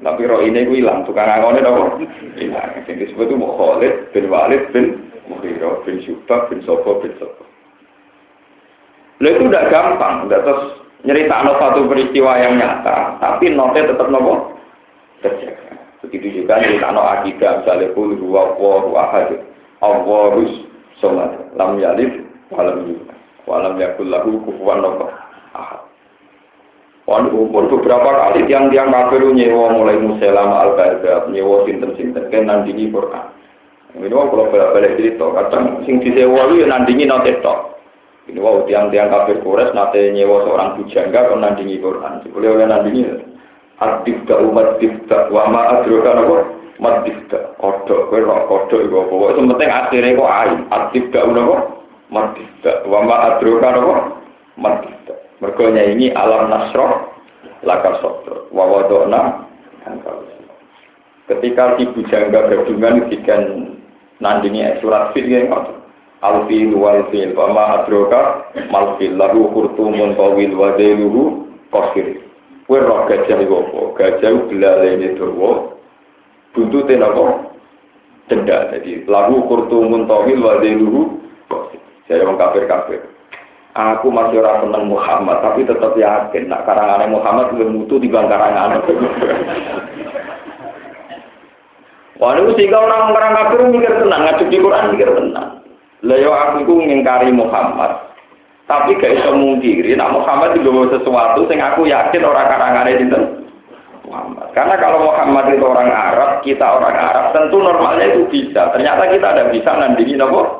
Tapi 0.00 0.22
Roi 0.24 0.48
ini 0.48 0.68
gue 0.68 0.80
hilang, 0.84 1.04
tukang 1.08 1.28
ngangone 1.28 1.60
dong. 1.64 2.04
Hilang. 2.36 2.84
Yang 2.84 3.12
disebut 3.12 3.26
itu 3.32 3.36
Khalid 3.36 3.94
bin 4.12 4.24
Walid 4.28 4.62
bin 4.72 4.84
Mughirah 5.30 5.86
bin 5.86 6.02
Syubah 6.02 6.50
bin 6.50 6.58
Sobo 6.66 6.98
bin 6.98 7.14
Sobo. 7.22 7.46
Lo 9.20 9.28
itu 9.28 9.46
udah 9.46 9.64
gampang, 9.68 10.24
udah 10.26 10.40
terus 10.40 10.64
nyerita 11.04 11.44
satu 11.44 11.84
peristiwa 11.84 12.40
yang 12.40 12.56
nyata, 12.56 13.20
tapi 13.20 13.52
notnya 13.52 13.92
tetap 13.92 14.08
nopo 14.08 14.56
terjaga. 15.20 15.76
Begitu 16.00 16.42
juga 16.42 16.64
cerita 16.64 16.88
no 16.88 17.04
akidah, 17.04 17.60
misalnya 17.60 17.92
kul 17.92 18.16
huwa 18.16 18.56
wahu 18.56 18.96
ahad, 18.96 19.44
Allahus 19.84 20.64
somad, 21.04 21.36
lam 21.52 21.76
yalid, 21.76 22.24
walam 22.48 22.88
yulad, 22.88 23.18
walam 23.44 23.76
yakul 23.76 24.08
lahu 24.08 24.40
kufuwan 24.48 24.80
nopo. 24.80 25.12
Walaupun 27.10 27.66
beberapa 27.66 28.06
kali 28.06 28.46
tiang-tiang 28.46 28.94
kafir 28.94 29.26
nyewa 29.34 29.74
mulai 29.74 29.98
muselam 29.98 30.54
al 30.54 30.78
baghdad 30.78 31.26
nyewa 31.34 31.66
sinten-sinten 31.66 32.30
kan 32.30 32.46
nandingi 32.46 32.86
Quran. 32.86 33.34
Ini 33.98 34.14
wong 34.14 34.30
kalau 34.30 34.46
balik-balik 34.54 34.94
cerita, 34.94 35.26
kadang 35.34 35.82
sing 35.82 35.98
disewa 35.98 36.46
itu 36.46 36.62
ya 36.62 36.70
nandingi 36.70 37.10
nanti 37.10 37.34
tok. 37.42 37.82
Ini 38.30 38.38
wow 38.38 38.62
tiang-tiang 38.62 39.10
kafir 39.10 39.42
kures 39.42 39.74
nate 39.74 40.14
nyewa 40.14 40.46
seorang 40.46 40.78
bujangga 40.78 41.34
kan 41.34 41.42
nandingi 41.42 41.82
Quran. 41.82 42.22
Boleh 42.30 42.48
oleh 42.54 42.66
nandingi 42.70 43.02
Adibda 43.80 44.36
umat 44.44 44.76
dibda 44.76 45.32
wama 45.32 45.80
adroka 45.80 46.12
apa? 46.12 46.36
Mat 46.78 47.00
dibda 47.08 47.56
kodok, 47.56 48.12
kowe 48.12 48.20
rok 48.20 48.44
kodok 48.44 48.80
iku 48.84 48.96
apa? 49.08 49.24
Itu 49.32 49.40
penting 49.48 49.70
akhirnya 49.72 50.16
kok 50.20 50.30
ain. 50.30 50.58
Adibda 50.68 51.18
apa? 51.24 51.56
Mat 52.12 52.26
dibda 52.36 52.72
wama 52.86 53.16
adroka 53.24 53.68
apa? 53.72 53.94
Mat 54.60 54.74
dibda. 54.84 55.14
Mergo 55.40 55.72
ini 55.72 56.12
alam 56.12 56.52
nasroh 56.52 57.16
laka 57.64 58.00
sodro. 58.04 58.46
Wawadona 58.52 59.48
Ketika 61.30 61.78
si 61.78 61.86
bujangga 61.94 62.50
berdungan 62.50 63.08
dikan 63.08 63.42
nandingi 64.20 64.80
surat 64.84 65.16
fil 65.16 65.30
yang 65.30 65.48
ngotot. 65.48 65.78
Alfil 66.20 66.76
wal 66.76 67.08
fil 67.08 67.32
wama 67.32 67.80
adroka 67.80 68.52
malfil 68.68 69.16
lahu 69.16 69.48
kurtumun 69.56 70.18
tawil 70.20 70.52
wadeluhu 70.52 71.48
kosir. 71.72 72.20
Kue 72.68 72.78
gajah 72.82 73.40
apa? 73.40 73.80
Gajah 73.96 74.32
belalene 74.50 75.16
dawa. 75.16 75.74
Buntute 76.52 76.94
napa? 76.98 77.50
denda. 78.30 78.70
Jadi 78.70 79.04
lagu 79.10 79.42
kurtumun 79.50 80.06
tawil 80.06 80.38
wa 80.38 80.62
dheluhu 80.62 81.18
Jadi 82.06 82.22
orang 82.22 82.38
kafir-kafir. 82.38 83.00
Aku 83.70 84.10
masih 84.10 84.42
orang 84.42 84.66
seneng 84.66 84.90
Muhammad, 84.90 85.38
tapi 85.46 85.62
tetap 85.62 85.94
yakin. 85.94 86.50
Nak 86.50 86.66
karangan 86.66 87.06
Muhammad 87.06 87.54
lebih 87.54 87.70
mutu 87.70 88.02
di 88.02 88.10
karangan. 88.10 88.82
Wah, 92.20 92.36
itu 92.36 92.52
sehingga 92.52 92.76
orang 92.84 93.16
orang 93.16 93.32
kafir 93.32 93.64
mikir 93.72 93.96
tenang, 93.96 94.28
ngajuk 94.28 94.52
di 94.52 94.60
Quran 94.60 94.92
mikir 94.92 95.08
tenang. 95.08 95.64
Layo 96.04 96.36
aku 96.36 96.68
itu 96.68 96.72
ngingkari 96.76 97.32
Muhammad, 97.32 98.12
tapi 98.68 98.92
gak 99.00 99.16
bisa 99.16 99.32
mungkiri. 99.32 99.96
Nak 99.96 100.12
Muhammad 100.20 100.52
itu 100.52 100.68
sesuatu, 100.68 101.48
sing 101.48 101.64
aku 101.64 101.88
yakin 101.88 102.20
orang 102.20 102.44
karangan 102.52 102.92
itu 102.92 103.20
Muhammad. 104.04 104.52
Karena 104.52 104.76
kalau 104.76 105.08
Muhammad 105.08 105.48
itu 105.48 105.64
orang 105.64 105.88
Arab, 105.88 106.44
kita 106.44 106.60
orang 106.60 106.92
Arab, 106.92 107.24
tentu 107.32 107.56
normalnya 107.56 108.12
itu 108.12 108.28
bisa. 108.28 108.68
Ternyata 108.76 109.08
kita 109.08 109.26
ada 109.32 109.44
bisa 109.48 109.70
nandingi 109.72 110.20
nopo. 110.20 110.59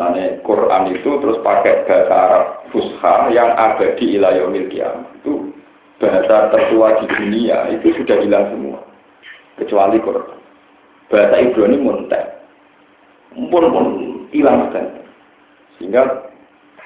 Nah, 0.00 0.16
Quran 0.40 0.96
itu 0.96 1.10
terus 1.20 1.36
pakai 1.44 1.84
bahasa 1.84 2.08
Arab 2.08 2.44
Fusha 2.72 3.28
yang 3.36 3.52
ada 3.52 3.84
di 4.00 4.16
ilayomil 4.16 4.72
kiamat. 4.72 5.04
Itu 5.20 5.52
bahasa 6.00 6.48
tertua 6.48 7.04
di 7.04 7.06
dunia, 7.12 7.68
itu 7.76 7.92
sudah 8.00 8.16
hilang 8.24 8.48
semua. 8.48 8.80
Kecuali 9.60 10.00
Quran. 10.00 10.40
Bahasa 11.12 11.36
Ibrani 11.44 11.76
muntah. 11.84 12.24
Pun 13.36 13.64
pun 13.68 13.86
hilang 14.32 14.72
kan. 14.72 15.04
Sehingga 15.76 16.32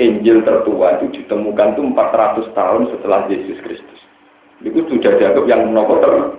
Injil 0.03 0.43
tertua 0.43 0.99
itu 0.99 1.23
ditemukan 1.23 1.79
itu 1.79 1.83
400 1.87 2.51
tahun 2.51 2.83
setelah 2.99 3.31
Yesus 3.31 3.63
Kristus. 3.63 4.01
Itu 4.59 4.91
sudah 4.91 5.15
dianggap 5.23 5.47
yang 5.47 5.71
menopor 5.71 6.03
tertua. 6.03 6.35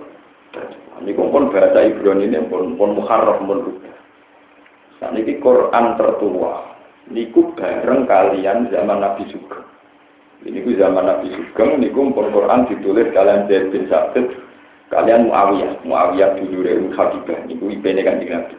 Ini 1.00 1.16
pun 1.16 1.48
bahasa 1.48 1.88
Ibrani 1.88 2.28
ini 2.28 2.36
pun 2.52 2.76
pun 2.76 3.00
muharraf 3.00 3.40
pun 3.40 3.80
Nah, 5.00 5.12
ini 5.12 5.36
Quran 5.40 6.00
tertua. 6.00 6.72
Niku 7.06 7.54
bareng 7.54 8.08
kalian 8.08 8.66
zaman 8.72 8.98
Nabi 8.98 9.28
Sugeng. 9.30 9.62
Ini 10.42 10.58
ku 10.64 10.74
zaman 10.74 11.06
Nabi 11.06 11.30
Sugeng, 11.32 11.78
niku 11.78 12.10
pun 12.10 12.32
Quran 12.34 12.66
ditulis 12.66 13.14
kalian 13.14 13.46
Zaid 13.46 13.70
bin 13.70 13.86
Sabit, 13.86 14.26
kalian 14.90 15.30
Muawiyah, 15.30 15.86
Muawiyah 15.86 16.34
dulu 16.40 16.66
dari 16.66 16.82
Habibah, 16.92 17.38
niku 17.46 17.70
IP-nya 17.70 18.02
kan 18.02 18.18
Nabi. 18.18 18.56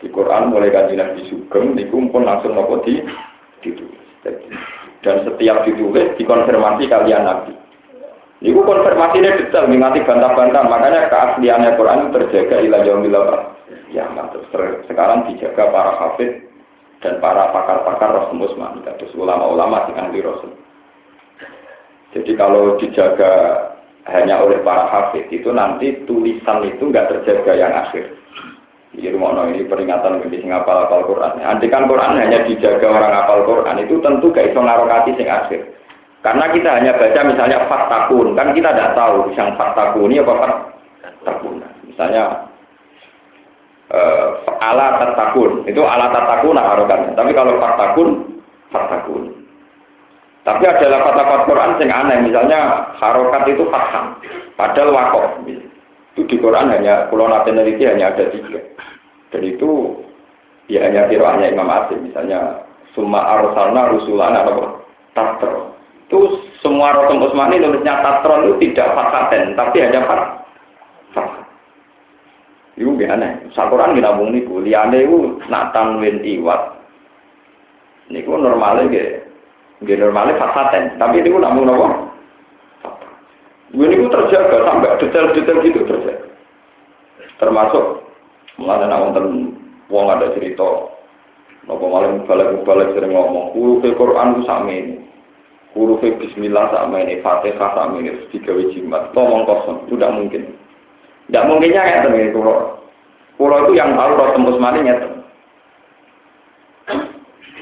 Di 0.00 0.08
Quran 0.08 0.52
mulai 0.52 0.72
kaji 0.72 0.94
Nabi 0.96 1.20
Sugeng, 1.28 1.76
niku 1.76 2.00
pun 2.08 2.24
langsung 2.24 2.56
nopo 2.56 2.80
di 2.86 3.02
ditulis. 3.60 4.02
Dan 5.04 5.20
setiap 5.28 5.68
ditulis 5.68 6.16
dikonfirmasi 6.16 6.88
kalian 6.88 7.28
Nabi. 7.28 7.52
Niku 8.40 8.60
konfirmasinya 8.64 9.36
detail, 9.36 9.68
mengati 9.68 10.04
bantah-bantah, 10.04 10.64
makanya 10.68 11.08
keasliannya 11.12 11.76
Quran 11.76 12.12
terjaga 12.12 12.56
ilah 12.60 12.80
jauh 12.84 13.04
ya 13.94 14.10
terus 14.34 14.82
sekarang 14.90 15.30
dijaga 15.30 15.70
para 15.70 15.92
hafid 16.02 16.44
dan 16.98 17.22
para 17.22 17.52
pakar-pakar 17.54 18.10
Rasul 18.10 18.42
Usman, 18.42 18.82
terus 18.82 19.14
ulama-ulama 19.14 19.86
di 19.86 19.92
ahli 19.94 20.18
Rasul. 20.24 20.52
Jadi 22.16 22.32
kalau 22.34 22.80
dijaga 22.80 23.32
hanya 24.10 24.42
oleh 24.42 24.60
para 24.66 24.90
hafid 24.90 25.30
itu 25.30 25.48
nanti 25.54 26.02
tulisan 26.04 26.66
itu 26.66 26.90
nggak 26.90 27.08
terjaga 27.12 27.52
yang 27.54 27.72
akhir. 27.72 28.10
Jadi 28.94 29.10
rumah 29.10 29.50
ini 29.50 29.66
peringatan 29.66 30.22
bagi 30.22 30.38
sing 30.38 30.54
apal 30.54 30.86
apal 30.86 31.02
Quran. 31.02 31.42
Andikan 31.42 31.90
Quran 31.90 32.14
hanya 32.14 32.46
dijaga 32.46 32.86
orang 32.86 33.26
apal 33.26 33.42
Quran 33.42 33.82
itu 33.82 33.98
tentu 33.98 34.30
gak 34.30 34.54
iso 34.54 34.62
ngarokati 34.62 35.18
sing 35.18 35.26
akhir. 35.26 35.60
Karena 36.22 36.46
kita 36.54 36.70
hanya 36.78 36.94
baca 36.96 37.20
misalnya 37.26 37.58
faktakun, 37.68 38.32
kan 38.32 38.54
kita 38.54 38.70
tidak 38.72 38.94
tahu 38.96 39.28
yang 39.34 39.50
faktakun 39.58 40.08
ini 40.08 40.22
apa 40.22 40.32
faktakun. 41.02 41.60
Misalnya 41.90 42.53
uh, 43.94 44.42
ala 44.58 44.98
tatakun. 44.98 45.62
Itu 45.70 45.86
ala 45.86 46.10
tatakun 46.10 46.58
harokan 46.58 47.14
tapi 47.14 47.30
kalau 47.30 47.62
fatakun 47.62 48.08
fatakun. 48.74 49.30
Tapi 50.44 50.60
ada 50.68 50.86
lafaz-lafaz 50.92 51.48
Quran 51.48 51.80
yang 51.80 52.04
aneh. 52.04 52.18
Misalnya 52.28 52.92
harokat 53.00 53.48
itu 53.48 53.64
fathah. 53.72 54.20
Padahal 54.60 54.92
wakof. 54.92 55.40
Itu 55.48 56.28
di 56.28 56.36
Quran 56.36 56.68
hanya 56.68 57.08
pulau 57.08 57.32
nasionaliti 57.32 57.88
hanya 57.88 58.12
ada 58.12 58.28
tiga. 58.28 58.60
Dan 59.32 59.40
itu 59.40 59.96
ya 60.68 60.84
hanya 60.84 61.08
tiroannya 61.08 61.48
Imam 61.48 61.72
Asim. 61.72 62.04
Misalnya 62.04 62.60
summa 62.92 63.24
arsalna 63.24 63.88
rusulana 63.96 64.44
atau 64.44 64.84
tatro 65.16 65.74
itu 66.04 66.46
semua 66.60 66.94
Rasul 66.94 67.26
Utsmani 67.26 67.58
nulisnya 67.58 68.04
tatron 68.04 68.46
itu 68.46 68.70
tidak 68.70 68.92
fasaten 68.92 69.56
tapi 69.56 69.82
hanya 69.82 70.04
fathah 70.04 70.43
Iku 72.74 72.98
gak 72.98 73.14
aneh. 73.14 73.32
Sakuran 73.54 73.94
kita 73.94 74.10
ngomong 74.10 74.34
niku. 74.34 74.58
Liane 74.58 75.06
itu 75.06 75.38
nak 75.46 75.70
tanwin 75.70 76.26
iwat. 76.26 76.74
Niku 78.10 78.34
normalnya 78.34 78.90
gak. 78.90 79.10
Gak 79.86 79.98
normalnya 80.02 80.38
fasaten. 80.42 80.98
Tapi 80.98 81.22
niku 81.22 81.38
namun 81.38 81.70
apa? 81.70 81.88
Gue 83.74 83.86
niku 83.90 84.06
terjaga 84.10 84.58
sampai 84.66 84.98
detail-detail 85.02 85.58
gitu 85.62 85.80
terjaga. 85.86 86.26
Termasuk 87.38 87.84
nak 88.58 89.00
wonten 89.02 89.54
wong 89.90 90.06
ada 90.10 90.34
cerita. 90.34 90.94
Nopo 91.64 91.88
malam 91.88 92.26
balik-balik 92.28 92.92
sering 92.92 93.14
ngomong. 93.14 93.54
Huruf 93.56 93.86
Quran 93.86 94.36
itu 94.36 94.42
sama 94.44 94.68
ini. 94.68 95.00
Huruf 95.72 96.02
Bismillah 96.02 96.74
sama 96.74 97.00
ini. 97.00 97.22
Fatihah 97.24 97.70
sama 97.72 98.02
ini. 98.02 98.28
Tiga 98.34 98.52
jimat. 98.74 99.14
Ngomong 99.16 99.48
kosong. 99.48 99.78
Sudah 99.88 100.12
mungkin. 100.12 100.63
Tidak 101.28 101.46
mungkinnya 101.48 101.82
ya 101.82 102.04
teman 102.04 102.32
pulau. 102.36 102.84
Pulau 103.34 103.66
itu 103.66 103.72
yang 103.80 103.96
tahu 103.96 104.12
roh 104.14 104.28
tembus 104.36 104.60
mali 104.60 104.84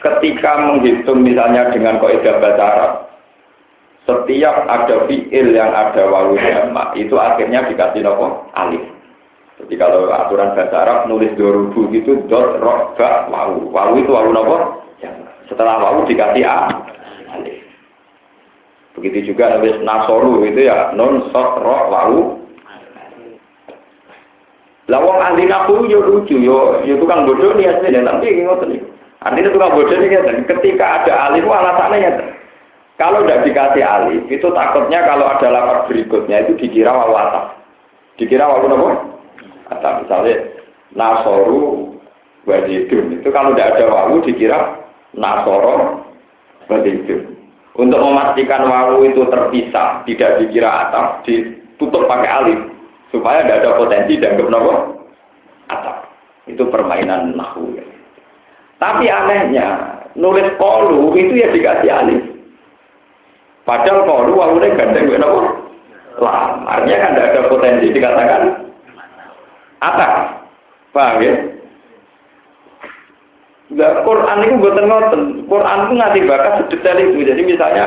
Ketika 0.03 0.53
menghitung 0.67 1.23
misalnya 1.23 1.71
dengan 1.71 2.03
kaidah 2.03 2.43
bahasa 2.43 2.63
Arab, 2.75 2.93
setiap 4.03 4.67
ada 4.67 5.07
fiil 5.07 5.55
yang 5.55 5.71
ada 5.71 6.11
wawu 6.11 6.35
jama 6.35 6.91
itu 6.99 7.15
akhirnya 7.15 7.71
dikasih 7.71 8.03
nopo 8.03 8.51
alif. 8.59 8.83
Jadi 9.63 9.79
kalau 9.79 10.11
aturan 10.11 10.59
bahasa 10.59 10.75
Arab 10.75 10.99
nulis 11.07 11.31
dorubu 11.39 11.87
itu 11.95 12.19
dot 12.27 12.59
rok 12.59 12.99
ba 12.99 13.31
wawu. 13.31 13.71
Wawu 13.71 14.03
itu 14.03 14.11
wawu 14.11 14.35
nopo? 14.35 14.83
Setelah 15.47 15.79
wawu 15.79 16.03
dikasih 16.11 16.43
a 16.51 16.67
alif. 17.39 17.63
Begitu 18.99 19.31
juga 19.31 19.55
nulis 19.55 19.79
nasoru 19.87 20.43
itu 20.51 20.67
ya 20.67 20.91
non 20.99 21.31
sok 21.31 21.63
rok 21.63 21.83
wawu 21.95 22.42
lah 24.93 25.01
wong 25.01 25.25
ahli 25.25 25.49
nahu 25.49 25.89
yo 25.89 26.05
lucu 26.05 26.37
yo 26.37 26.85
yo 26.85 27.01
tukang 27.01 27.25
bodoh 27.25 27.57
nih 27.57 27.73
asli 27.73 27.97
tapi 27.97 28.45
ngoten 28.45 28.77
nih. 28.77 28.81
Artinya 29.25 29.49
tukang 29.57 29.73
bodoh 29.73 29.97
nih 29.97 30.21
kan 30.21 30.45
ketika 30.45 30.85
ada 31.01 31.13
alif 31.33 31.49
alasannya 31.49 32.05
ya. 32.05 32.13
Kalau 33.01 33.25
tidak 33.25 33.49
dikasih 33.49 33.81
alif 33.81 34.21
itu 34.29 34.45
takutnya 34.53 35.01
kalau 35.09 35.33
ada 35.33 35.49
lapar 35.49 35.89
berikutnya 35.89 36.45
itu 36.45 36.61
dikira 36.61 36.93
wawu. 36.93 37.17
Dikira 38.21 38.45
wawu 38.45 38.69
apa? 39.73 40.05
Misalnya 40.05 40.37
nasoru 40.93 41.97
wadidun 42.45 43.17
itu 43.17 43.29
kalau 43.33 43.57
tidak 43.57 43.81
ada 43.81 43.85
wawu 43.89 44.21
dikira 44.29 44.77
nasoro 45.17 46.05
wadidun. 46.69 47.33
Untuk 47.73 47.97
memastikan 47.97 48.69
wawu 48.69 49.09
itu 49.09 49.25
terpisah, 49.33 50.05
tidak 50.05 50.45
dikira 50.45 50.69
atap, 50.69 51.25
ditutup 51.25 52.05
pakai 52.05 52.29
alif 52.29 52.61
supaya 53.13 53.45
tidak 53.45 53.63
ada 53.63 53.71
potensi 53.79 54.17
dan 54.19 54.41
nopo? 54.41 55.05
Atap. 55.69 56.09
Itu 56.49 56.67
permainan 56.73 57.37
nahu. 57.39 57.77
Ya. 57.79 57.85
tapi 58.83 59.07
anehnya 59.07 59.79
nulis 60.19 60.51
kolu 60.59 61.15
itu 61.15 61.39
ya 61.39 61.55
dikasih 61.55 61.87
alif 61.87 62.23
padahal 63.63 64.03
kolu 64.03 64.35
wawunya 64.35 64.75
gandeng 64.75 65.07
gue 65.07 65.23
nopo? 65.23 65.71
Lam 66.19 66.69
artinya 66.69 66.99
kan 66.99 67.11
tidak 67.17 67.31
ada 67.33 67.43
potensi 67.49 67.87
dikatakan. 67.89 68.43
Atap 69.81 70.13
paham 70.93 71.25
ya? 71.25 71.35
Nah, 73.73 74.05
Quran 74.05 74.45
itu 74.45 74.55
buatan 74.61 74.85
ngoten. 74.85 75.23
Quran 75.49 75.79
itu 75.89 75.93
ngasih 75.97 76.23
bakat 76.29 76.53
sedetail 76.61 76.99
itu. 77.01 77.25
Jadi 77.25 77.43
misalnya 77.49 77.85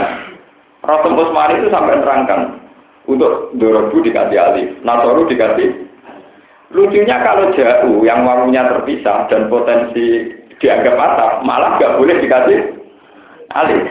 Rasul 0.81 1.13
Usmani 1.13 1.61
itu 1.61 1.69
sampai 1.69 2.01
nerangkan 2.01 2.64
untuk 3.05 3.53
dorobu 3.57 4.01
dikasih 4.01 4.37
alif, 4.37 4.69
nasoru 4.81 5.29
dikasih. 5.29 5.85
Lucunya 6.73 7.21
kalau 7.21 7.53
jauh 7.53 8.01
yang 8.03 8.25
wawunya 8.25 8.65
terpisah 8.67 9.29
dan 9.29 9.47
potensi 9.47 10.33
dianggap 10.57 10.97
atap, 10.97 11.33
malah 11.45 11.77
nggak 11.77 11.95
boleh 12.01 12.15
dikasih 12.19 12.59
alif. 13.53 13.85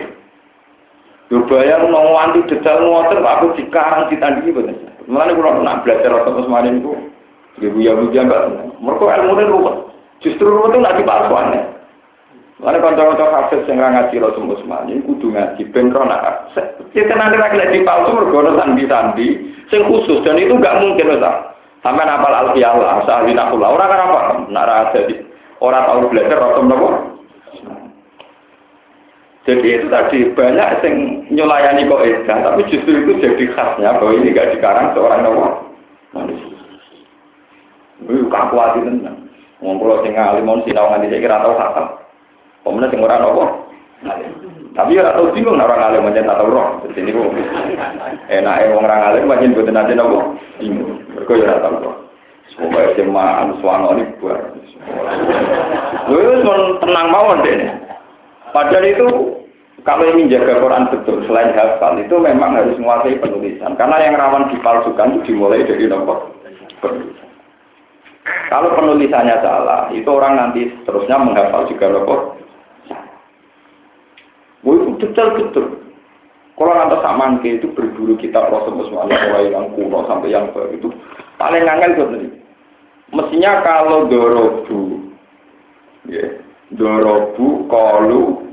Berbayar 1.33 1.89
mau 1.89 2.21
anti 2.21 2.45
detail 2.47 2.85
ngotot, 2.85 3.25
aku 3.25 3.47
dikarang 3.57 4.13
ditandingi 4.13 4.53
betul. 4.53 4.77
Mulanya 5.09 5.33
kalau 5.37 5.61
nak 5.65 5.81
belajar 5.83 6.13
atau 6.13 6.45
semarin 6.45 6.81
itu, 6.81 6.93
ibu 7.65 7.79
ya 7.81 7.93
bu 7.97 8.09
mbak, 8.13 8.43
mereka 8.81 9.05
ilmu 9.21 9.33
itu 9.37 9.53
ruwet. 9.53 9.77
Justru 10.21 10.47
ruwet 10.47 10.73
itu 10.73 10.79
nggak 10.85 10.97
dipalsuannya. 11.01 11.74
Mana 12.63 12.79
kanca-kanca 12.79 13.27
hafid 13.35 13.67
sing 13.67 13.83
ra 13.83 13.91
ngaji 13.91 14.23
Rasul 14.23 14.47
Usman 14.47 14.87
ini 14.87 15.03
kudu 15.03 15.35
ngaji 15.35 15.63
ben 15.75 15.91
ronak. 15.91 16.55
Kita 16.95 17.15
nanti 17.19 17.35
lagi 17.35 17.59
lagi 17.59 17.83
palsu 17.83 18.15
mergo 18.15 18.47
sandi-sandi 18.55 19.27
sing 19.75 19.83
khusus 19.91 20.23
dan 20.23 20.39
itu 20.39 20.55
nggak 20.55 20.79
mungkin 20.79 21.19
Ustaz. 21.19 21.51
Sampai 21.83 22.09
napal 22.09 22.33
alfiyah 22.33 22.81
lah, 22.81 23.05
sahli 23.05 23.37
nakula. 23.37 23.69
Orang 23.75 23.91
kan 23.93 24.05
apa? 24.09 24.21
Nara 24.49 24.89
jadi 24.97 25.21
orang 25.61 25.85
tahu 25.85 26.09
belajar 26.09 26.41
rotom 26.41 26.71
nopo. 26.73 26.89
Jadi 29.45 29.67
itu 29.77 29.87
tadi 29.93 30.19
banyak 30.33 30.69
yang 30.81 30.97
nyulayani 31.29 31.85
kok 31.85 32.01
edah, 32.01 32.39
tapi 32.49 32.65
justru 32.73 33.05
itu 33.05 33.21
jadi 33.21 33.45
khasnya 33.53 34.01
bahwa 34.01 34.17
ini 34.17 34.33
gak 34.33 34.57
dikarang 34.57 34.97
seorang 34.97 35.21
manusia. 36.17 36.57
Ini 38.09 38.25
kaku 38.33 38.57
hati 38.57 38.81
tenang. 38.81 39.29
Ngomong 39.61 40.01
sing 40.01 40.17
alim 40.17 40.49
mau 40.49 40.65
sinau 40.65 40.89
nganti 40.89 41.13
saya 41.13 41.21
kira 41.21 41.45
tahu 41.45 41.55
khatam. 41.61 42.04
Pemenang 42.65 42.91
sing 42.91 43.05
ora 43.05 43.21
nopo. 43.21 43.45
Tapi 44.75 44.99
ya 44.99 45.15
tahu 45.15 45.31
bingung 45.31 45.61
orang 45.61 45.93
alim 45.93 46.09
macam 46.09 46.27
tak 46.27 46.39
tahu 46.41 46.51
roh. 46.51 46.69
Jadi 46.83 46.99
ini 47.07 47.15
kok 47.15 47.31
enak 48.27 48.61
wong 48.75 48.83
orang 48.83 49.03
alim 49.07 49.29
macam 49.29 49.55
buat 49.55 49.69
nanti 49.71 49.93
nopo. 49.95 50.19
Bingung. 50.59 50.99
Mereka 51.13 51.33
ya 51.39 51.61
tahu 51.61 51.77
roh. 51.85 51.97
Semoga 52.57 52.91
SMA 52.97 53.27
anu 53.45 53.55
suano 53.61 53.95
ini 53.95 54.05
buat. 54.19 54.41
Lu 56.09 56.17
itu 56.19 56.53
tenang 56.83 57.09
mawon 57.13 57.45
deh. 57.45 57.71
Padahal 58.51 58.87
itu 58.87 59.07
kalau 59.85 60.09
ingin 60.09 60.33
jaga 60.33 60.63
Quran 60.65 60.89
betul 60.89 61.21
selain 61.29 61.53
hafal 61.53 62.01
itu 62.01 62.17
memang 62.17 62.57
harus 62.57 62.79
menguasai 62.81 63.21
penulisan 63.21 63.77
karena 63.77 64.01
yang 64.01 64.17
rawan 64.17 64.49
dipalsukan 64.49 65.21
itu 65.21 65.35
dimulai 65.35 65.67
dari 65.69 65.85
nomor 65.85 66.33
penulisan. 66.81 67.29
Kalau 68.25 68.73
penulisannya 68.73 69.37
salah, 69.45 69.93
itu 69.93 70.09
orang 70.09 70.41
nanti 70.41 70.73
terusnya 70.89 71.21
menghafal 71.21 71.69
juga 71.69 71.93
nomor. 71.93 72.41
Wah 74.65 74.75
itu 74.75 74.91
detail 75.01 75.29
betul. 75.37 75.67
Kalau 76.55 76.73
nanti 76.73 76.97
sama 77.03 77.35
itu 77.43 77.67
berburu 77.75 78.15
kita 78.17 78.39
proses 78.47 78.73
mulai 78.89 79.51
yang 79.51 79.75
kuno 79.75 80.07
sampai 80.07 80.31
yang 80.31 80.49
baru 80.55 80.71
itu 80.73 80.89
paling 81.37 81.67
angel 81.67 81.93
betul. 81.99 82.31
Mestinya 83.15 83.63
kalau 83.63 84.11
dorobu, 84.11 85.13
ya, 86.09 86.41
dorobu, 86.73 87.69
kolu, 87.69 88.45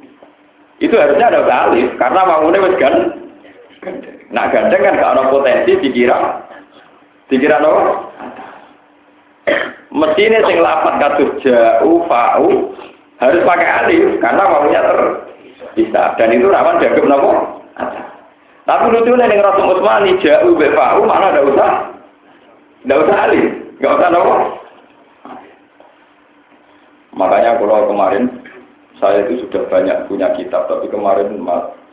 itu 0.82 0.98
harusnya 0.98 1.30
ada 1.30 1.70
alif 1.70 1.94
karena 2.02 2.26
bangunnya 2.26 2.66
wis 2.66 2.76
kan 2.82 2.94
nah 4.34 4.50
gandeng 4.50 4.82
kan 4.82 4.98
gak 4.98 5.14
ada 5.14 5.30
potensi 5.30 5.78
dikira 5.78 6.42
dikira 7.30 7.62
no 7.62 7.72
mesti 9.94 10.22
ini 10.26 10.38
sing 10.42 10.58
lapat 10.58 10.94
katus 10.98 11.32
jauh 11.46 12.02
fau 12.10 12.74
harus 13.22 13.46
pakai 13.46 13.70
alif 13.86 14.18
karena 14.18 14.42
bangunnya 14.50 14.82
terpisah 15.72 16.20
dan 16.20 16.36
itu 16.36 16.52
rawan 16.52 16.84
dianggap 16.84 17.06
nopo? 17.08 17.32
Tapi 18.68 18.94
lucu 18.94 19.12
nih 19.16 19.28
dengan 19.32 19.48
Rasul 19.52 19.72
Utsmani 19.74 20.20
jauh 20.22 20.60
fau 20.76 21.02
mana 21.08 21.34
ada 21.34 21.42
usah 21.48 21.70
ada 22.86 22.96
usah 23.00 23.18
alif 23.26 23.48
nggak 23.80 23.96
usah 23.96 24.10
nopo? 24.12 24.36
Makanya 27.16 27.60
kalau 27.60 27.92
kemarin 27.92 28.24
saya 29.02 29.26
itu 29.28 29.48
sudah 29.48 29.66
banyak 29.68 30.08
punya 30.08 30.32
kitab, 30.38 30.70
tapi 30.70 30.88
kemarin 30.88 31.42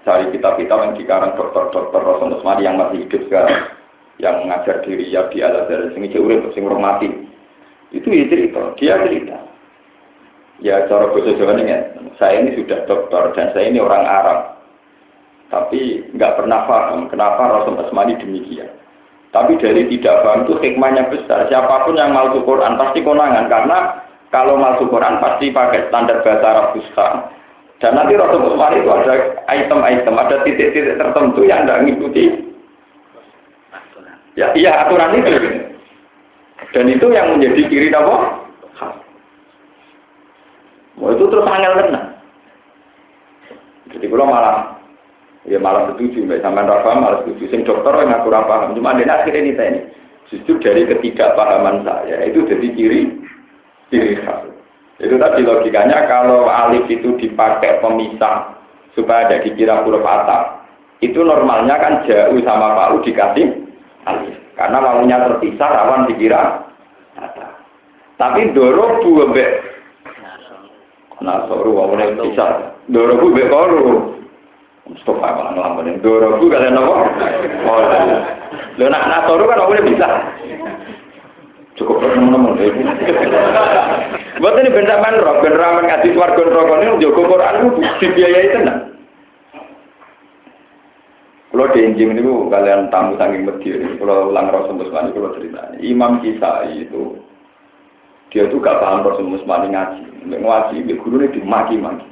cari 0.04 0.28
kitab-kitab 0.30 0.78
yang 0.78 0.94
dikarang 0.94 1.32
dokter-dokter 1.34 2.00
Rasul 2.04 2.36
Usmani 2.38 2.68
yang 2.68 2.76
masih 2.78 3.08
hidup 3.08 3.22
sekarang, 3.26 3.72
yang 4.20 4.44
mengajar 4.44 4.84
diri 4.84 5.08
ya 5.08 5.26
di 5.32 5.40
al 5.40 5.64
azhar 5.64 5.90
sing 5.96 6.04
urip 6.04 6.52
sing 6.52 6.62
mati. 6.68 7.08
Itu 7.90 8.12
ya 8.12 8.28
cerita, 8.28 8.76
dia 8.76 9.00
cerita. 9.00 9.47
Ya 10.58 10.82
cara 10.90 11.14
bahasa 11.14 11.38
Jawa 11.38 11.54
ini, 11.54 11.70
saya 12.18 12.42
ini 12.42 12.58
sudah 12.58 12.82
dokter 12.90 13.22
dan 13.38 13.54
saya 13.54 13.70
ini 13.70 13.78
orang 13.78 14.02
Arab. 14.02 14.38
Tapi 15.48 16.02
nggak 16.18 16.34
pernah 16.34 16.66
paham 16.66 17.06
kenapa 17.08 17.40
Rasul 17.46 17.78
Usmani 17.78 18.18
demikian. 18.18 18.68
Tapi 19.30 19.54
dari 19.62 19.86
tidak 19.86 20.26
paham 20.26 20.44
itu 20.44 20.58
hikmahnya 20.58 21.14
besar. 21.14 21.46
Siapa 21.46 21.86
pun 21.86 21.94
yang 21.94 22.10
mau 22.10 22.28
Quran 22.34 22.74
pasti 22.74 23.00
konangan 23.06 23.46
karena 23.46 23.78
kalau 24.34 24.58
masuk 24.60 24.92
Quran 24.92 25.22
pasti 25.22 25.54
pakai 25.54 25.88
standar 25.88 26.20
bahasa 26.26 26.46
Arab 26.46 26.66
Fusha. 26.74 27.06
Dan 27.78 27.94
nanti 27.94 28.18
Rasul 28.18 28.42
Usman 28.42 28.74
itu 28.74 28.90
ada 28.90 29.14
item-item, 29.54 30.14
ada 30.18 30.42
titik-titik 30.42 30.98
tertentu 30.98 31.46
yang 31.46 31.62
tidak 31.62 31.80
mengikuti. 31.86 32.24
Ya, 34.34 34.50
iya 34.58 34.82
aturan 34.82 35.14
itu. 35.14 35.30
Dan 36.74 36.90
itu 36.90 37.06
yang 37.14 37.38
menjadi 37.38 37.62
kiri 37.70 37.94
apa? 37.94 38.47
Mau 40.98 41.14
itu 41.14 41.24
terus 41.30 41.46
angel 41.46 41.72
kena. 41.78 42.00
Jadi 43.94 44.04
kalau 44.10 44.26
malah 44.28 44.76
ya 45.48 45.58
malah 45.62 45.94
setuju, 45.94 46.26
mbak 46.26 46.42
sampai 46.42 46.66
Rafa 46.66 46.90
malah 46.98 47.18
setuju. 47.24 47.42
Sing 47.48 47.60
dokter 47.64 47.94
yang 48.02 48.18
aku 48.18 48.28
paham, 48.28 48.74
cuma 48.74 48.98
dia 48.98 49.08
akhirnya 49.08 49.40
ini 49.40 49.52
ini. 49.54 49.80
Justru 50.28 50.60
dari 50.60 50.84
ketidakpahaman 50.84 51.88
saya 51.88 52.28
itu 52.28 52.44
jadi 52.44 52.68
kiri 52.76 53.00
ciri 53.88 54.20
khas. 54.20 54.44
Itu 55.00 55.16
tadi 55.16 55.40
logikanya 55.46 56.04
kalau 56.04 56.50
alif 56.50 56.84
itu 56.90 57.16
dipakai 57.16 57.80
pemisah 57.80 58.58
supaya 58.92 59.30
ada 59.30 59.40
dikira 59.40 59.86
huruf 59.86 60.04
atap. 60.04 60.68
Itu 61.00 61.24
normalnya 61.24 61.80
kan 61.80 62.04
jauh 62.04 62.36
sama 62.44 62.76
palu 62.76 63.00
dikasih 63.06 63.46
alif. 64.04 64.36
Karena 64.58 64.82
lalunya 64.84 65.16
terpisah 65.22 65.70
rawan 65.70 66.10
dikira 66.12 66.66
atap. 67.16 67.62
Tapi 68.20 68.52
doro 68.52 69.00
dua 69.00 69.32
be. 71.18 71.24
Nah, 71.26 71.44
soru 71.50 71.70
wawune 71.74 72.14
bisa. 72.22 72.78
Doro 72.88 73.18
bu 73.18 73.34
be 73.34 73.44
koru. 73.50 74.14
Mustafa 74.88 75.28
malah 75.34 75.52
ngelamunin. 75.52 76.00
Doro 76.00 76.38
bu 76.38 76.46
kalian 76.46 76.78
apa? 76.78 76.94
Oh, 77.66 77.80
Lo 78.78 78.84
nak 78.86 79.06
nasoru 79.10 79.44
kan 79.50 79.60
wawune 79.66 79.82
bisa 79.90 80.08
cukup 81.78 82.02
teman-teman 82.02 82.58
ya. 82.58 82.70
Buat 84.42 84.58
ini 84.58 84.70
benda 84.74 84.98
man 84.98 85.18
roh, 85.18 85.38
benda 85.42 85.58
ramen 85.58 85.86
ngaji 85.86 86.08
warga 86.18 86.42
rokok 86.42 86.78
ini 86.82 87.02
jogo 87.02 87.22
Quran 87.26 87.54
itu 87.58 87.68
dibiayai 88.02 88.54
tenang. 88.54 88.80
Kalau 91.48 91.74
di 91.74 91.80
injing 91.80 92.14
ini 92.14 92.22
kalian 92.22 92.86
tamu 92.92 93.18
saking 93.18 93.42
medhi 93.48 93.72
ini, 93.72 93.98
kalau 93.98 94.30
ulang 94.30 94.52
Rasul 94.52 94.78
Musmani 94.78 95.10
kalau 95.10 95.34
cerita 95.34 95.74
Imam 95.82 96.22
Kisai 96.22 96.86
itu 96.86 97.18
dia 98.28 98.48
tuh 98.52 98.60
gak 98.60 98.80
paham 98.80 99.04
Rasul 99.06 99.28
Musmani 99.28 99.72
ngaji, 99.72 100.02
ngaji, 100.28 100.76
dia 100.84 100.96
guru 101.00 101.24
ini 101.24 101.34
dimaki-maki. 101.40 102.06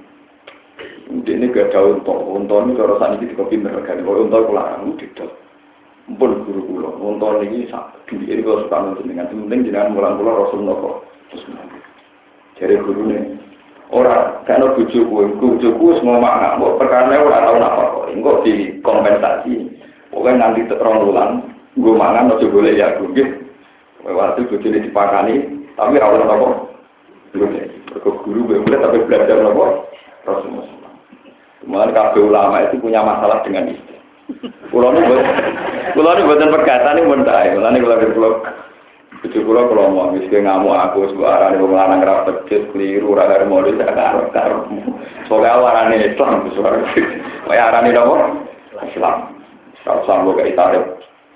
Dia 1.22 1.34
ini 1.36 1.52
gak 1.52 1.70
ada 1.72 1.96
untung, 1.96 2.20
untung 2.32 2.72
ini 2.72 2.78
kalau 2.80 2.96
sana 2.96 3.20
kita 3.20 3.36
kopi 3.36 3.60
mereka, 3.60 3.94
kalau 3.94 4.24
untung 4.24 4.48
pulang, 4.48 4.90
udah 4.96 5.28
pun 6.14 6.46
guru 6.46 6.62
kula. 6.70 6.90
Nonton 7.02 7.42
ini 7.42 7.66
duit 8.06 8.30
ini 8.30 8.46
kalau 8.46 8.62
suka 8.62 8.76
nonton 8.78 9.10
dengan 9.10 9.26
penting 9.26 9.74
jangan 9.74 9.90
mulang 9.90 10.14
kula 10.22 10.32
rasul 10.38 10.62
nopo. 10.62 11.02
Terus 11.34 11.42
jadi 12.62 12.78
guru 12.78 13.10
nih 13.10 13.22
orang 13.90 14.46
karena 14.46 14.70
bujuk 14.78 15.02
gue 15.02 15.92
semua 15.98 16.22
makna. 16.22 16.62
Kok 16.62 16.78
perkara 16.78 17.18
orang 17.18 17.42
tahu 17.42 17.58
apa 17.58 17.82
kok. 17.90 18.06
Enggak 18.14 18.40
di 18.46 18.54
kompensasi 18.86 19.54
pokoknya 20.14 20.38
nanti 20.38 20.60
terong 20.70 21.10
ulang 21.10 21.32
gue 21.74 21.92
mangan 21.92 22.38
ojo 22.38 22.46
boleh 22.54 22.78
ya 22.78 22.94
gue 23.02 23.26
waktu 24.06 24.46
bujuk 24.46 24.62
ini 24.70 24.86
dipakani 24.86 25.34
tapi 25.76 26.00
rawat 26.00 26.24
nopo 26.24 26.72
belum 27.36 27.52
ya 27.52 27.64
guru 28.00 28.40
gue 28.48 28.76
tapi 28.80 28.96
belajar 29.04 29.36
nopo 29.44 29.86
rasul 30.24 30.76
Kemudian 31.66 31.98
kabeh 31.98 32.22
ulama 32.22 32.62
itu 32.62 32.78
punya 32.78 33.02
masalah 33.02 33.42
dengan 33.42 33.74
istri. 33.74 33.98
Kulo 34.70 34.94
ini 34.94 35.02
buat, 35.02 35.22
kulo 35.98 36.10
ini 36.14 36.22
buatan 36.22 36.54
perkataan 36.54 37.02
ini 37.02 37.10
benda. 37.10 37.42
Kulo 37.42 37.66
ini 37.66 37.82
kulo 37.82 37.94
kulo, 38.14 38.30
bujuk 39.18 39.42
kulo 39.42 39.60
kulo 39.66 39.82
mau 39.90 40.14
miskin 40.14 40.46
ngamuk 40.46 40.78
aku 40.78 41.10
sebuah 41.10 41.26
arah 41.26 41.48
di 41.50 41.58
rumah 41.58 41.90
anak 41.90 42.06
rapat 42.06 42.46
kecil 42.46 42.70
keliru 42.70 43.18
raga 43.18 43.42
mau 43.50 43.66
di 43.66 43.74
sana 43.82 44.30
karo. 44.30 44.70
Soalnya 45.26 45.90
ini 45.90 46.14
Islam 46.14 46.54
suara. 46.54 46.78
Kayak 47.50 47.82
ini 47.82 47.90
dong 47.98 48.46
Islam. 48.86 49.16
Kalau 49.82 50.06
gue 50.06 50.38
kayak 50.38 50.54
tarik 50.54 50.84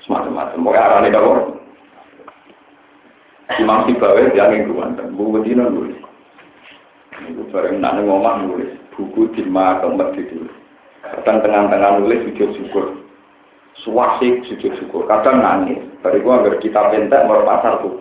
semacam-macam. 0.07 0.63
Pokoknya 0.63 0.87
arah 0.87 0.99
ini 1.03 1.11
Imam 3.59 3.83
Sibawe 3.89 4.31
jangan 4.31 4.71
guantan. 4.71 5.19
Buku 5.19 5.43
betina 5.43 5.67
nulis. 5.67 5.99
Itu 7.27 7.43
bareng 7.51 7.83
nak 7.83 7.99
ngomong 7.99 8.47
nulis. 8.47 8.71
Buku 8.95 9.27
di 9.35 9.43
keempat 9.43 10.15
ditulis. 10.15 10.55
Kadang 11.03 11.43
tengah-tengah 11.43 11.99
nulis 11.99 12.23
sujud 12.31 12.51
syukur. 12.55 12.85
Suwasik 13.83 14.47
sujud 14.47 14.79
syukur. 14.79 15.11
Kadang 15.11 15.43
nangis. 15.43 15.83
Bariku 15.99 16.31
agar 16.31 16.63
kita 16.63 16.95
pentek 16.95 17.27
mau 17.27 17.43
pasar 17.43 17.83
tuh. 17.83 17.99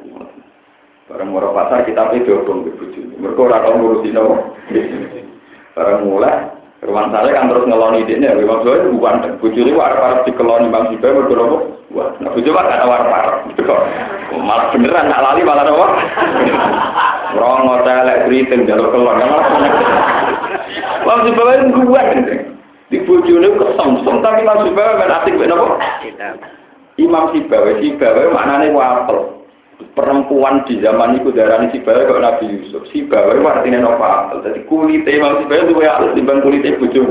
Barang 1.09 1.33
mau 1.33 1.41
pasar 1.57 1.89
kita 1.89 2.13
dong 2.21 2.69
ke 2.69 2.71
bujuk. 2.77 3.17
Mereka 3.17 3.41
orang 3.41 3.65
tau 3.65 3.73
ngurusin 3.81 4.19
apa. 4.21 4.35
Barang 5.73 6.05
mulai. 6.05 6.53
Rumah 6.85 7.11
saya 7.11 7.33
kan 7.33 7.49
terus 7.49 7.65
ngeloni 7.65 8.05
ini. 8.05 8.29
Memang 8.29 8.61
saya 8.61 8.85
itu 8.85 8.93
bukan. 8.93 9.41
Bujuk 9.41 9.65
itu 9.65 9.73
warna-warna 9.73 10.23
dikeloni 10.29 10.69
Bang 10.69 10.93
Sibai. 10.93 11.09
Mereka 11.09 11.33
apa? 11.33 11.57
Wah, 11.89 12.09
nah 12.21 12.29
bujuk 12.37 12.53
kan 12.53 12.69
ada 12.69 12.85
warna-warna. 12.85 14.08
Malah 14.39 14.71
beneran, 14.71 15.11
nak 15.11 15.23
lali 15.23 15.41
malah 15.43 15.67
apa? 15.67 15.87
Rong 17.37 17.61
ngotel, 17.67 18.07
keriting, 18.25 18.65
jalur 18.65 18.89
kelon. 18.89 19.21
Bang 21.05 21.19
Sibai 21.27 21.59
itu 21.61 21.81
buat. 21.85 22.07
Di 22.89 22.97
bojone 23.05 23.53
kesemsem 23.53 24.15
tapi 24.25 24.41
langsung 24.41 24.73
bawa 24.73 24.97
kan 24.97 25.15
asik 25.21 25.37
ben 25.37 25.53
apa? 25.53 25.77
Imam 26.97 27.29
Sibawa, 27.29 27.77
Sibawa 27.77 28.33
maknane 28.33 28.73
wapel. 28.73 29.39
perempuan 29.95 30.67
di 30.67 30.75
zaman 30.83 31.23
itu 31.23 31.31
darah 31.31 31.63
si 31.71 31.79
bawa 31.79 32.03
kok 32.03 32.19
Nabi 32.19 32.45
Yusuf 32.51 32.83
si 32.91 33.07
bawa 33.07 33.31
itu 33.31 33.47
artinya 33.47 33.87
apa 33.87 34.43
jadi 34.43 34.67
kulitnya 34.67 35.07
Imam 35.07 35.39
si 35.39 35.43
bawa 35.47 35.63
itu 35.63 35.73
ya 35.79 35.91
halus 35.95 36.15
dibanding 36.19 36.43
kulitnya 36.43 36.79
bujum 36.83 37.07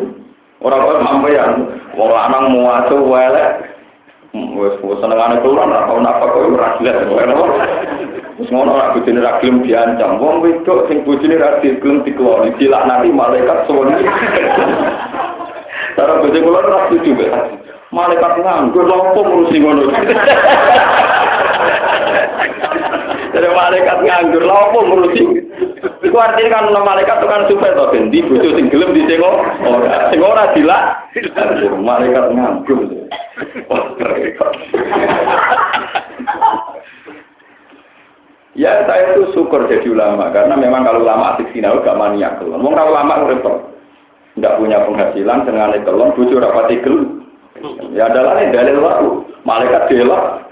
orang 0.60 0.84
orang 0.84 1.04
mampu 1.04 1.28
ya 1.32 1.44
mau 1.96 2.12
lanang 2.12 2.52
mau 2.52 2.68
asuh 2.76 3.00
welek 3.00 3.67
wes 4.59 4.77
senengane 5.01 5.40
keluar 5.40 5.66
lah 5.66 5.87
tahun 5.87 6.09
apa 6.09 6.24
kok 6.29 6.42
ora 6.55 6.68
jelas 6.79 7.07
Terus 8.38 8.55
ngono 8.55 8.70
ora 8.79 8.94
bojone 8.94 9.18
ra 9.18 9.42
gelem 9.42 9.66
diancam. 9.66 10.22
Wong 10.22 10.46
wedok 10.46 10.87
sing 10.87 11.03
bojone 11.03 11.42
ra 11.42 11.59
gelem 11.59 12.07
dikeloni 12.07 12.55
dilaknati 12.55 13.11
malaikat 13.11 13.66
soni. 13.66 13.98
Cara 15.98 16.22
bojo 16.22 16.38
kula 16.38 16.59
ora 16.62 16.87
setuju 16.87 17.18
Malaikat 17.88 18.38
nganggur 18.38 18.85
lha 18.85 18.96
opo 19.01 19.20
ngurusi 19.24 19.59
ngono. 19.59 19.88
Jadi 23.35 23.48
malaikat 23.48 23.98
nganggur 24.07 24.44
lha 24.44 24.55
opo 24.70 24.79
ngurusi. 24.87 25.47
Iku 25.78 26.16
artinya 26.16 26.50
kan 26.50 26.70
ono 26.70 26.80
malaikat 26.82 27.20
tukang 27.22 27.46
supaya 27.46 27.74
to 27.74 27.90
ben 27.94 28.10
di 28.10 28.24
bojo 28.24 28.48
sing 28.54 28.66
gelem 28.70 28.94
disengok 28.96 29.34
ora. 29.62 30.10
Sing 30.10 30.20
ora 30.22 30.50
dilak 30.54 30.82
malaikat. 31.78 32.24
Ya 38.58 38.82
saya 38.90 39.14
itu 39.14 39.30
syukur 39.38 39.70
jadi 39.70 39.86
ulama 39.86 40.34
karena 40.34 40.58
memang 40.58 40.82
kalau 40.82 41.06
ulama 41.06 41.38
asik 41.38 41.46
sinau 41.54 41.78
gak 41.78 41.94
maniak 41.94 42.42
kelon. 42.42 42.58
Mau 42.58 42.74
kalau 42.74 42.90
ulama 42.90 43.30
repot, 43.30 43.70
nggak 44.34 44.56
punya 44.58 44.82
penghasilan 44.82 45.46
dengan 45.46 45.78
kelon, 45.86 46.10
bujur 46.18 46.42
apa 46.42 46.66
tigel. 46.66 47.22
Ya 47.94 48.10
adalah 48.10 48.34
dalil 48.50 48.82
lalu 48.82 49.10
malaikat 49.46 49.86
delok, 49.86 50.50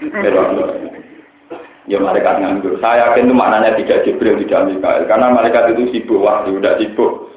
Ya 1.87 2.03
malaikat 2.03 2.43
nganggur. 2.43 2.75
Saya 2.83 3.15
yakin 3.15 3.31
itu 3.31 3.35
maknanya 3.35 3.79
tidak 3.79 4.03
Jibril 4.03 4.35
tidak 4.43 4.67
Mikael 4.67 5.07
karena 5.07 5.31
malaikat 5.31 5.71
itu 5.71 5.87
sibuk 5.95 6.19
wahyu, 6.19 6.59
udah 6.59 6.75
sibuk. 6.75 7.31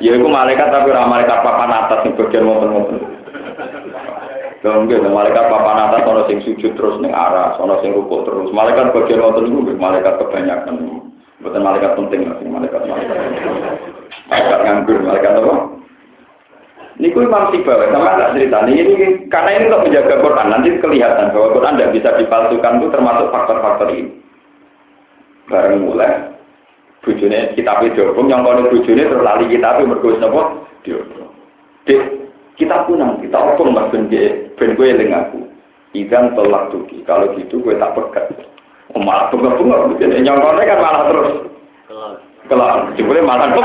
Ya 0.00 0.16
itu 0.16 0.26
malaikat 0.32 0.72
tapi 0.72 0.88
ramah 0.88 1.20
malaikat 1.20 1.44
papan 1.44 1.76
atas 1.76 2.08
yang 2.08 2.16
bagian 2.16 2.48
momen-momen. 2.48 3.04
Enggak, 4.64 5.04
malaikat 5.04 5.44
papan 5.52 5.78
atas 5.92 6.08
ono 6.08 6.22
sing 6.24 6.40
sujud 6.40 6.72
terus 6.72 6.96
ning 7.04 7.12
arah, 7.12 7.60
ono 7.60 7.84
sing 7.84 7.92
rukuk 7.92 8.24
terus. 8.24 8.48
Malaikat 8.56 8.96
bagian 8.96 9.20
wonten 9.20 9.52
niku 9.52 9.76
malaikat 9.76 10.16
kebanyakan. 10.24 11.04
Bukan 11.44 11.60
malaikat 11.60 11.92
penting 12.00 12.32
malaikat 12.48 12.80
malaikat. 12.80 12.80
Malaikat 14.32 14.58
nganggur, 14.64 14.98
malaikat 15.04 15.32
apa? 15.36 15.81
Niku 17.02 17.18
Imam 17.26 17.50
Sibawa, 17.50 17.90
sama 17.90 18.14
tak 18.14 18.38
cerita 18.38 18.62
ini, 18.70 18.94
ini 18.94 19.06
karena 19.26 19.58
ini 19.58 19.66
untuk 19.66 19.90
menjaga 19.90 20.22
Quran, 20.22 20.46
nanti 20.54 20.68
kelihatan 20.78 21.34
bahwa 21.34 21.50
Quran 21.50 21.74
tidak 21.74 21.92
bisa 21.98 22.08
dipalsukan 22.14 22.78
itu 22.78 22.86
termasuk 22.94 23.26
faktor-faktor 23.34 23.88
ini. 23.90 24.14
Bareng 25.50 25.82
mulai, 25.82 26.30
bujune 27.02 27.58
kitab 27.58 27.82
diobong, 27.82 28.30
yang 28.30 28.46
kalau 28.46 28.70
bujune 28.70 29.02
terlali 29.02 29.50
kitab 29.50 29.82
mergus 29.82 30.22
apa? 30.22 30.62
Diobong. 30.86 31.34
Kita 32.54 32.86
punang, 32.86 33.18
kita 33.18 33.34
opung 33.34 33.74
mas 33.74 33.90
ben 33.90 34.06
gue, 34.06 34.54
ben 34.54 34.78
gue 34.78 34.86
eling 34.86 35.10
aku. 35.10 35.42
Idan 35.98 36.38
tolak 36.38 36.70
tuki. 36.70 37.02
Kalau 37.02 37.34
gitu 37.34 37.58
gue 37.66 37.74
tak 37.82 37.98
pekat. 37.98 38.30
Oh, 38.94 39.02
malah 39.02 39.26
bunga-bunga. 39.34 39.90
Nyongkone 39.98 40.62
kan 40.62 40.78
malah 40.78 41.02
terus. 41.10 41.50
Kelak, 42.46 42.94
jebule 42.94 43.22
malah 43.24 43.50
apa? 43.50 43.62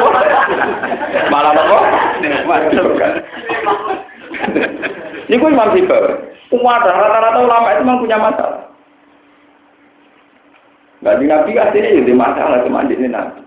malah 1.33 1.51
apa? 1.53 1.77
Ini 5.27 5.35
gue 5.35 5.49
imam 5.51 5.71
sibel. 5.75 6.03
Umat 6.55 6.83
rata-rata 6.87 7.43
ulama 7.43 7.75
itu 7.75 7.83
memang 7.83 7.99
punya 7.99 8.17
masalah. 8.19 8.63
Di 11.03 11.25
Nabi 11.27 11.59
aslinya 11.59 11.99
jadi 12.03 12.13
masalah 12.15 12.63
cuma 12.63 12.87
di 12.87 12.95
Nabi. 12.95 13.43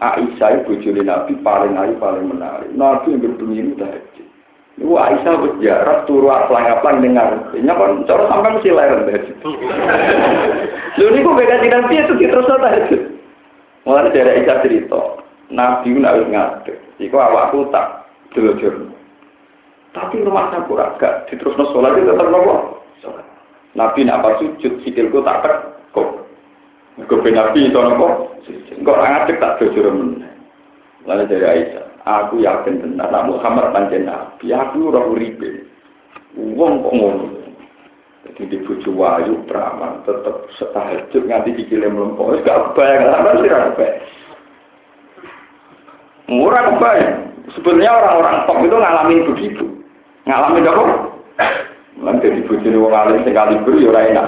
Aisyah 0.00 0.64
ibu 0.64 0.80
Nabi 1.04 1.32
paling 1.44 1.76
ayu 1.76 1.94
paling 2.00 2.28
menarik. 2.28 2.72
Nabi 2.72 3.12
yang 3.12 3.20
berbunyi 3.20 3.68
itu 3.68 3.76
tahajud. 3.76 4.26
Ibu 4.80 4.96
Aisyah 4.96 5.34
berjarak 5.44 6.08
turu 6.08 6.32
aplang-aplang 6.32 7.04
dengar. 7.04 7.52
Ini 7.52 7.68
kan 7.68 8.00
cara 8.08 8.24
sampai 8.32 8.56
mesti 8.56 8.70
lahir 8.72 9.04
dari 9.04 9.28
Lalu 10.96 11.08
ini 11.12 11.24
kok 11.24 11.36
beda 11.36 11.56
tidak 11.60 11.92
itu 11.92 12.12
terus 12.16 12.48
tahajud. 12.48 13.02
Mulai 13.84 14.12
dari 14.12 14.30
Aisyah 14.40 14.56
cerita, 14.64 15.00
Nabi 15.50 15.98
nak 15.98 16.16
ngadeg. 16.30 16.78
Iku 17.02 17.16
awakku 17.18 17.68
tak 17.74 18.06
jelajur. 18.32 18.90
Tapi 19.90 20.22
rumah 20.22 20.54
saya 20.54 20.62
kurang 20.70 20.94
gak 21.02 21.26
diterusno 21.26 21.66
sholat 21.74 21.98
itu 21.98 22.14
tetap 22.14 22.30
nopo. 22.30 22.78
Nabi 23.74 24.06
nak 24.06 24.22
pas 24.22 24.38
sujud 24.38 24.82
sikilku 24.86 25.20
tak 25.26 25.42
kok. 25.90 26.08
Kau 27.10 27.18
Nabi 27.22 27.66
itu 27.66 27.78
nopo. 27.78 28.38
Kok 28.70 28.98
ngadeg 28.98 29.36
tak 29.42 29.58
jelajur 29.58 29.90
Lalu 31.08 31.24
dari 31.32 31.46
Aisyah 31.48 31.90
aku 32.04 32.40
yakin 32.40 32.80
benar 32.80 33.12
nak 33.12 33.28
Muhammad 33.28 33.72
pancen 33.76 34.08
nabi 34.08 34.46
aku 34.52 34.88
ora 34.88 35.04
uripe 35.04 35.68
wong 36.36 36.80
kok 36.80 36.94
ngono 36.96 37.26
jadi 38.24 38.42
di 38.52 38.56
bojo 38.64 38.90
wayu 38.96 39.34
praman 39.48 40.00
tetep 40.04 40.48
setahajud 40.56 41.22
nganti 41.24 41.56
dikile 41.56 41.88
mlempo 41.88 42.32
wis 42.32 42.44
gak 42.44 42.72
bayang 42.76 43.08
apa 43.08 43.40
sih 43.40 43.48
ra 43.48 43.72
bayang 43.76 44.00
murah 46.30 46.62
kebayang 46.70 47.30
sebenarnya 47.58 47.90
orang-orang 47.90 48.36
top 48.46 48.58
itu 48.62 48.76
ngalamin 48.78 49.20
begitu. 49.34 49.64
Ngalamin 50.24 50.70
apa? 50.70 50.82
Nanti 52.00 52.26
di 52.32 52.40
bojone 52.46 52.78
wong 52.78 52.94
alim 52.94 53.20
sing 53.26 53.34
kali 53.34 53.58
beri 53.66 53.90
ora 53.90 54.00
enak. 54.06 54.26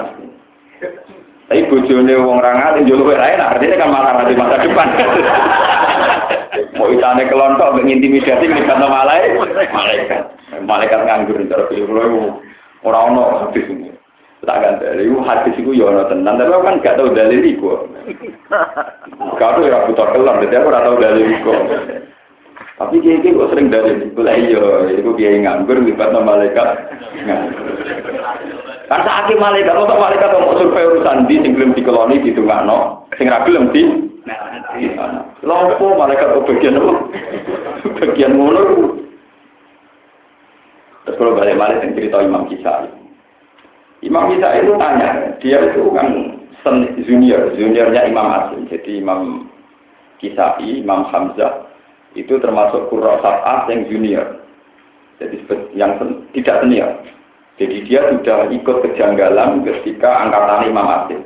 Tapi 1.47 1.69
bojone 1.71 2.13
wong 2.19 2.37
ra 2.43 2.51
ngalim 2.53 2.89
yo 2.89 2.99
luwih 2.99 3.15
enak. 3.17 3.57
Artinya 3.57 3.79
kan 3.79 3.89
malah 3.89 4.25
di 4.27 4.35
masa 4.35 4.61
depan. 4.61 4.87
Mau 6.77 6.89
itane 6.89 7.29
kelontok 7.29 7.81
mengintimidasi 7.81 8.45
ngelibat 8.45 8.77
malaikat. 8.77 9.69
Malaikat. 9.73 10.21
Malaikat 10.65 10.99
nganggur 11.05 11.41
cara 11.49 11.63
film 11.71 11.97
orang 12.83 13.03
ono 13.13 13.23
hadis 13.47 13.65
ini. 13.69 13.89
Tak 14.43 14.59
kan 14.59 14.75
dari 14.83 15.07
hadis 15.07 15.55
itu 15.55 15.71
ya 15.71 15.87
ono 15.87 16.03
tenan, 16.11 16.35
tapi 16.35 16.51
kan 16.51 16.83
gak 16.83 16.99
tahu 16.99 17.15
dalil 17.15 17.39
iku. 17.47 17.87
Kau 19.39 19.63
ya 19.63 19.87
butuh 19.87 20.07
kelam, 20.11 20.43
jadi 20.43 20.59
aku 20.59 20.67
ora 20.67 20.83
tahu 20.83 20.99
dalil. 20.99 21.27
Tapi 22.73 22.99
dia 22.99 23.23
ini 23.23 23.31
kok 23.31 23.55
sering 23.55 23.71
dalil 23.71 24.03
iku 24.03 24.19
lah 24.19 24.35
iya, 24.35 24.63
dia 24.99 25.29
nganggur 25.39 25.79
ngelibat 25.79 26.11
malaikat. 26.11 26.69
Karena 28.91 29.11
akhir 29.23 29.37
malaikat, 29.39 29.79
kok 29.79 29.95
malaikat 29.95 30.29
mau 30.35 30.59
survei 30.59 30.91
urusan 30.91 31.23
di 31.31 31.39
sing 31.39 31.51
belum 31.55 31.71
dikeloni 31.79 32.19
di 32.19 32.35
tungakno, 32.35 33.07
sing 33.15 33.31
ra 33.31 33.47
gelem 33.47 33.71
di 33.71 34.11
Lopo 35.43 35.99
malaikat 35.99 36.35
bagian 36.47 36.79
apa? 36.79 36.93
Bagian 37.99 38.35
ngono. 38.39 38.95
Terus 41.03 41.15
kalau 41.19 41.35
balik 41.35 41.59
balik 41.59 41.83
yang 41.83 41.91
cerita 41.99 42.23
Imam 42.23 42.47
Kisai. 42.47 43.02
Imam 44.03 44.35
Kisai 44.35 44.67
itu 44.67 44.75
tanya, 44.75 45.09
dia 45.39 45.57
itu 45.63 45.83
kan 45.95 46.07
junior, 47.07 47.55
juniornya 47.55 48.03
Imam 48.11 48.27
Asim. 48.35 48.67
Jadi 48.67 48.99
Imam 48.99 49.47
Kisai, 50.19 50.83
Imam 50.83 51.07
Hamzah 51.07 51.71
itu 52.13 52.35
termasuk 52.43 52.91
Qurra 52.91 53.23
Sab'ah 53.23 53.71
yang 53.71 53.87
junior. 53.87 54.43
Jadi 55.23 55.39
yang 55.73 55.95
tidak 56.35 56.59
senior. 56.61 56.91
Jadi 57.55 57.85
dia 57.87 58.01
sudah 58.11 58.51
ikut 58.51 58.77
kejanggalan 58.83 59.63
ketika 59.63 60.27
angkatan 60.27 60.67
Imam 60.67 60.87
Asim. 60.89 61.21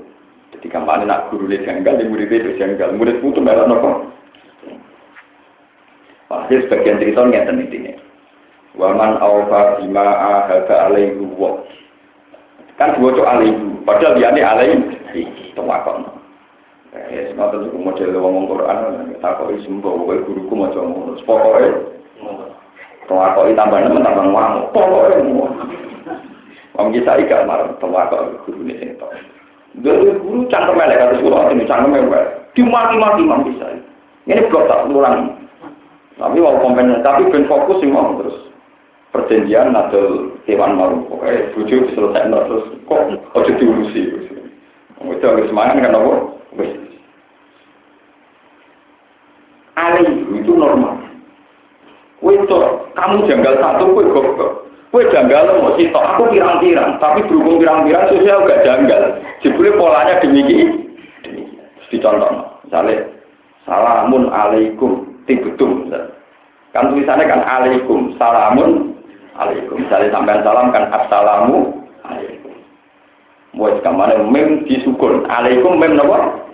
Jadi 0.54 0.68
kampanye 0.70 1.06
nak 1.06 1.34
guru 1.34 1.50
le 1.50 1.62
janggal, 1.66 1.98
di 1.98 2.06
murid 2.10 2.30
itu 2.30 2.58
janggal. 2.58 2.94
Murid 2.98 3.22
itu 3.22 3.42
malah 3.42 3.66
nopo. 3.68 4.10
Pasti 6.28 6.60
sebagian 6.66 7.00
cerita 7.00 7.24
ngeten 7.24 7.62
intinya. 7.62 7.96
Waman 8.76 9.22
awfa 9.22 9.80
bima 9.80 10.06
ahada 10.06 10.92
alaihi 10.92 11.18
wa. 11.40 11.64
Kan 12.78 12.98
dua 12.98 13.10
cok 13.14 13.28
alaihi. 13.28 13.54
Padahal 13.84 14.16
dia 14.16 14.30
ini 14.32 14.42
alaihi. 14.42 14.78
Itu 15.54 15.62
wakon. 15.66 16.06
Ya, 16.94 17.30
semata 17.30 17.62
itu 17.62 17.78
model 17.78 18.16
ngomong 18.16 18.46
Quran. 18.50 18.78
Tak 19.22 19.42
kok 19.42 19.50
sembuh. 19.66 19.92
Pokoknya 20.06 20.26
guruku 20.26 20.54
mau 20.54 20.70
ngomong. 20.70 21.18
Pokoknya. 21.26 21.70
Tawakoi 23.08 23.58
tambah 23.58 23.82
nemen 23.82 24.06
tambah 24.06 24.26
ngamuk. 24.30 24.66
Pokoknya. 24.72 25.20
Wong 26.78 26.88
kita 26.94 27.18
ikat 27.26 27.46
marah. 27.50 27.74
Tawakoi 27.82 28.38
guru 28.46 28.62
ini 28.66 28.78
sing 28.78 28.94
dari 29.78 30.10
guru 30.18 30.50
cangkem 30.50 30.74
melek 30.74 30.98
kata 30.98 31.14
sekolah 31.22 31.54
ini 31.54 31.70
cangkem 31.70 31.94
melek. 31.94 32.26
Dimaki-maki 32.58 33.22
mam 33.30 33.46
bisa. 33.46 33.78
Ini 34.26 34.50
blok 34.50 34.66
tak 34.66 34.90
ulang. 34.90 35.38
Tapi 36.18 36.42
mau 36.42 36.58
kompen, 36.58 36.98
tapi 37.06 37.30
ben 37.30 37.46
fokus 37.46 37.78
sih 37.78 37.94
mau 37.94 38.18
terus 38.18 38.34
perjanjian 39.12 39.72
atau 39.74 40.36
hewan 40.46 40.76
mau 40.76 40.92
pokoknya 41.08 41.52
bujuk 41.56 41.92
selesai 41.96 42.28
terus 42.28 42.66
kok 42.86 43.02
ojo 43.36 43.52
diurusi. 43.58 44.02
Itu 44.98 45.26
agak 45.26 45.48
semangat 45.50 45.82
kan 45.82 45.98
apa? 45.98 46.14
Ali 49.78 50.06
itu 50.34 50.52
normal. 50.58 50.98
Itu 52.18 52.58
kamu 52.98 53.30
janggal 53.30 53.62
satu, 53.62 53.94
kue 53.94 54.10
goblok. 54.10 54.68
Kue 54.90 55.06
janggal 55.14 55.62
mau 55.62 55.78
sitok, 55.78 56.02
aku 56.02 56.34
pirang-pirang, 56.34 56.98
tapi 56.98 57.22
berhubung 57.30 57.62
pirang-pirang 57.62 58.10
sosial 58.10 58.42
gak 58.50 58.66
janggal. 58.66 59.22
Jebule 59.46 59.78
polanya. 59.78 60.18
Demikian. 60.24 60.90
Dicontoh, 61.88 62.60
misalnya 62.68 63.08
salamun 63.64 64.28
alaikum 64.28 65.08
tibetum. 65.24 65.88
Kan 66.76 66.92
tulisannya 66.92 67.32
kan 67.32 67.42
alaikum, 67.48 68.12
salamun 68.20 68.97
alaikum. 69.38 69.86
Misalnya 69.86 70.14
sampai 70.14 70.42
salam 70.42 70.74
kan 70.74 70.90
assalamu 70.92 71.86
alaikum. 72.06 72.54
Buat 73.58 73.82
ke 73.82 73.90
mana 73.90 74.22
mem 74.22 74.66
disukun, 74.70 75.26
alaikum 75.30 75.78
mem 75.78 75.98
nopo. 75.98 76.46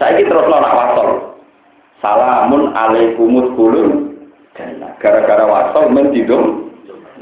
Saya 0.00 0.18
ini 0.18 0.26
terus 0.26 0.48
nak 0.48 0.74
wasol. 0.74 1.38
Salamun 2.00 2.72
alaikumut 2.74 3.54
kulun. 3.54 4.16
Gara-gara 4.98 5.44
wasol 5.46 5.92
mem 5.92 6.10
tidum 6.10 6.72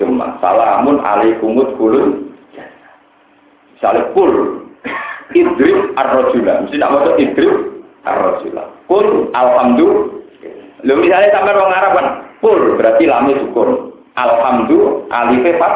Cuma 0.01 0.41
salamun 0.41 0.97
alaikumut 1.05 1.77
kulun. 1.77 2.33
Misalnya 3.77 4.09
kul 4.17 4.65
idrib 5.37 5.93
ar-rajula. 5.97 6.65
Mesti 6.65 6.77
nak 6.81 6.93
maksud 6.97 7.15
idrib 7.21 7.53
ar-rajula. 8.09 8.65
Kul 8.89 9.29
alhamdulillah. 9.37 10.21
Lalu 10.81 11.01
misalnya 11.05 11.29
sampai 11.37 11.53
orang 11.53 11.77
Arab 11.77 11.93
kan, 11.93 12.07
kul 12.41 12.61
berarti 12.81 13.05
lami 13.05 13.37
syukur. 13.37 13.90
Alhamdulillah, 14.21 15.09
alif 15.09 15.47
fat. 15.57 15.75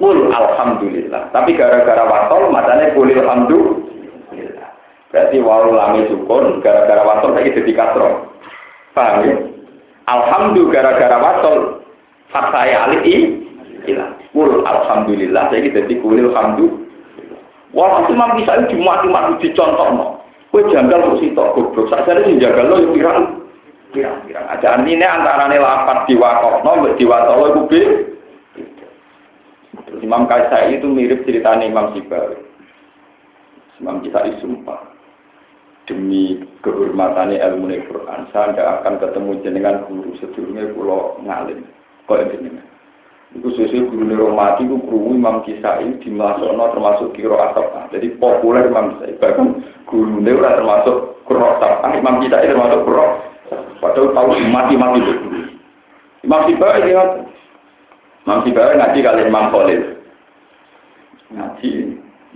Kul 0.00 0.32
alhamdulillah. 0.32 1.30
Tapi 1.30 1.54
gara-gara 1.54 2.02
wasol, 2.08 2.48
matanya 2.48 2.90
kul 2.96 3.12
alhamdulillah. 3.12 4.68
Berarti 5.12 5.36
walau 5.44 5.76
lami 5.76 6.08
syukur, 6.08 6.58
gara-gara 6.64 7.04
wasol 7.04 7.36
lagi 7.36 7.52
jadi 7.52 7.72
katro. 7.76 8.32
Paham 8.96 9.28
ya? 9.28 9.34
Alhamdulillah 10.08 10.72
gara-gara 10.72 11.16
wasol, 11.20 11.58
Hak 12.32 12.48
saya 12.48 12.88
alif 12.88 13.04
i, 13.04 13.16
ilah. 13.92 14.16
Kul 14.32 14.64
alhamdulillah, 14.64 15.52
saya 15.52 15.68
jadi 15.68 15.94
kulil 16.00 16.32
alhamdulillah. 16.32 16.80
Wah, 17.72 18.04
mampu 18.04 18.44
bisa 18.44 18.68
cuma-cuma 18.68 19.32
dicontoh 19.40 19.88
no. 19.96 20.06
Kue 20.52 20.60
janggal 20.68 21.08
kok 21.08 21.18
sitok 21.24 21.48
goblok. 21.56 21.88
Saya 21.88 22.20
ini 22.28 22.36
jagal 22.36 22.68
lo 22.68 22.76
yang 22.76 22.92
pirang, 22.92 23.18
pirang, 23.92 24.24
pirang. 24.26 24.46
Ada 24.48 24.82
ini 24.82 25.04
antara 25.04 25.46
nih 25.46 25.60
lapat 25.60 26.08
diwakok 26.10 26.64
no, 26.64 26.90
diwatolo 26.96 27.44
itu 27.52 27.62
be. 27.68 27.82
Imam 30.02 30.26
Kaisai 30.26 30.82
itu 30.82 30.88
mirip 30.90 31.22
ceritanya 31.22 31.68
Imam 31.68 31.94
Sibar. 31.94 32.34
Imam 33.78 34.02
Kisai 34.02 34.34
sumpah 34.42 34.92
demi 35.90 36.38
kehormatannya 36.62 37.42
ilmu 37.42 37.66
Quran 37.90 38.30
saya 38.30 38.54
tidak 38.54 38.70
akan 38.80 38.94
ketemu 39.02 39.30
jenengan 39.42 39.76
guru 39.90 40.14
sedurunge 40.22 40.70
pulau 40.78 41.18
ngalim 41.26 41.66
kok 42.06 42.22
ini 42.22 42.62
itu 43.32 43.48
sesuai 43.58 43.90
guru 43.90 44.04
neromati 44.06 44.62
itu 44.62 44.78
guru 44.78 45.18
Imam 45.18 45.42
Kisai 45.42 45.98
di 45.98 46.08
Masono 46.14 46.70
termasuk 46.70 47.18
kiro 47.18 47.34
asap 47.34 47.90
jadi 47.90 48.14
populer 48.22 48.70
Imam 48.70 48.94
Kisai 49.02 49.18
bahkan 49.18 49.58
guru 49.90 50.22
neura 50.22 50.54
termasuk 50.54 51.18
kiro 51.26 51.42
asap 51.58 51.82
Imam 51.98 52.22
Kisai 52.22 52.46
termasuk 52.46 52.86
kiro 52.86 53.06
padahal 53.80 54.14
tahu 54.14 54.30
mati-mati 54.50 55.00
itu 55.02 55.14
Imam 56.22 56.46
Sibai 56.46 56.86
ini 56.86 56.94
Imam 58.22 58.40
Sibai 58.46 58.78
ngaji 58.78 58.98
kali 59.02 59.22
Imam 59.26 59.50
Khalil. 59.50 59.82
Ngaji. 61.34 61.70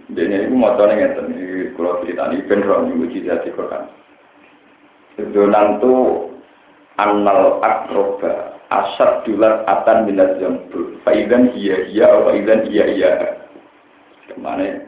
Ini 0.06 0.46
itu 0.46 0.54
motornya 0.54 1.02
ngeten 1.02 1.34
ini 1.34 1.74
kalau 1.74 1.98
cerita 2.02 2.30
ini 2.30 2.46
beneran 2.46 2.94
ini 2.94 3.10
uji 3.10 3.26
jadi 3.26 3.48
Quran. 3.54 3.90
Itu 5.18 5.42
nanti 5.50 5.94
annal 6.94 7.58
akroba 7.58 8.54
asad 8.70 9.26
dulat 9.26 9.66
atan 9.66 10.06
minat 10.06 10.38
jambul 10.38 10.98
faidan 11.02 11.50
iya 11.58 11.90
iya 11.90 12.06
faidan 12.22 12.70
iya 12.70 12.84
iya 12.86 13.10
ke 14.26 14.34
mana? 14.38 14.86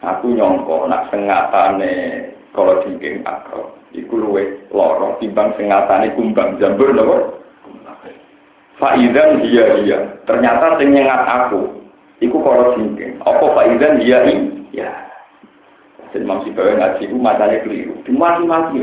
Aku 0.00 0.32
nyongko 0.34 0.90
nak 0.90 1.10
sengatane 1.14 2.29
kalau 2.56 2.82
jengking 2.82 3.22
akro 3.26 3.74
iku 3.94 4.14
luwe 4.18 4.66
loro 4.74 5.18
timbang 5.18 5.54
sengatane 5.54 6.14
kumbang 6.14 6.58
jambul 6.58 6.90
nopo 6.90 7.16
faidan 8.78 9.44
iya 9.44 9.64
iya 9.82 9.98
ternyata 10.24 10.78
sing 10.78 10.94
aku 11.06 11.84
iku 12.22 12.36
kalau 12.42 12.74
jengking 12.74 13.18
apa 13.22 13.44
faidan 13.54 14.00
iya 14.02 14.18
iya 14.72 14.90
jadi 16.10 16.26
masih 16.26 16.50
bawa 16.58 16.74
ngaji 16.74 17.02
itu 17.06 17.16
matanya 17.22 17.62
keliru. 17.62 17.94
Dimati-mati 18.02 18.82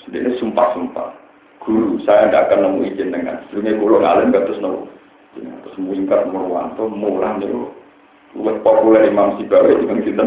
sudah 0.00 0.32
sumpah-sumpah. 0.40 1.12
Guru 1.60 2.00
saya 2.08 2.32
tidak 2.32 2.48
akan 2.48 2.72
nemu 2.72 2.80
izin 2.88 3.12
dengan 3.12 3.36
sebelumnya 3.44 3.76
guru 3.76 3.94
ngalim 4.00 4.32
gak 4.32 4.48
terus 4.48 4.64
nemu 4.64 4.82
terus 5.60 5.76
mungkar 5.76 6.24
merwanto 6.24 6.88
mulang 6.88 7.36
itu 7.44 7.68
populer 8.64 9.12
Imam 9.12 9.36
Sibawi 9.36 9.76
dengan 9.76 10.00
kita 10.00 10.24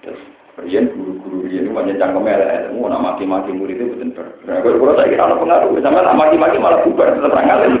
terus 0.00 0.22
Rian 0.56 0.88
guru-guru 0.88 1.44
Rian 1.44 1.68
itu 1.68 1.72
banyak 1.76 2.00
cangkem 2.00 2.24
ilmu 2.24 2.88
nak 2.88 3.02
maki-maki 3.04 3.52
murid 3.52 3.76
itu 3.76 3.92
betul 3.92 4.24
nah 4.48 4.64
kalau 4.64 4.76
kalau 4.80 4.94
saya 4.96 5.10
kira 5.12 5.22
ada 5.28 5.36
pengaruh 5.36 5.76
sama 5.84 6.00
nak 6.00 6.16
maki-maki 6.16 6.56
malah 6.56 6.80
bubar 6.80 7.12
tetap 7.12 7.44
ngalim 7.44 7.72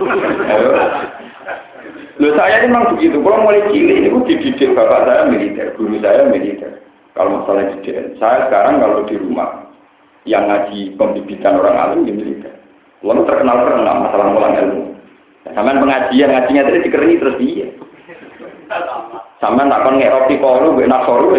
Loh 2.16 2.32
saya 2.32 2.64
ini 2.64 2.72
memang 2.72 2.96
begitu, 2.96 3.20
kalau 3.20 3.44
mulai 3.44 3.60
cilik 3.68 4.08
ini 4.08 4.08
dididik 4.08 4.72
bapak 4.72 5.04
saya 5.04 5.28
militer, 5.28 5.76
guru 5.76 6.00
saya 6.00 6.24
militer. 6.24 6.80
Kalau 7.12 7.44
masalah 7.44 7.76
dididik, 7.76 8.16
saya 8.16 8.48
sekarang 8.48 8.80
kalau 8.80 9.04
di 9.04 9.20
rumah, 9.20 9.68
yang 10.24 10.48
ngaji 10.48 10.96
pembibitan 10.96 11.60
orang 11.60 11.76
alim 11.76 12.08
di 12.08 12.16
militer. 12.16 12.56
Lalu 13.04 13.28
terkenal 13.28 13.68
terkenal 13.68 13.96
masalah 14.00 14.26
mulang 14.32 14.54
ilmu. 14.56 14.82
Sama 15.52 15.76
pengajian 15.76 16.32
ngajinya 16.32 16.62
tadi 16.66 16.84
dikeringi 16.88 17.20
terus 17.20 17.36
dia. 17.36 17.68
Sama 19.38 19.68
tak 19.68 19.82
kon 19.84 20.00
ngeropi 20.00 20.34
kalau 20.40 20.72
gue 20.74 20.88
nak 20.88 21.04
soru 21.04 21.36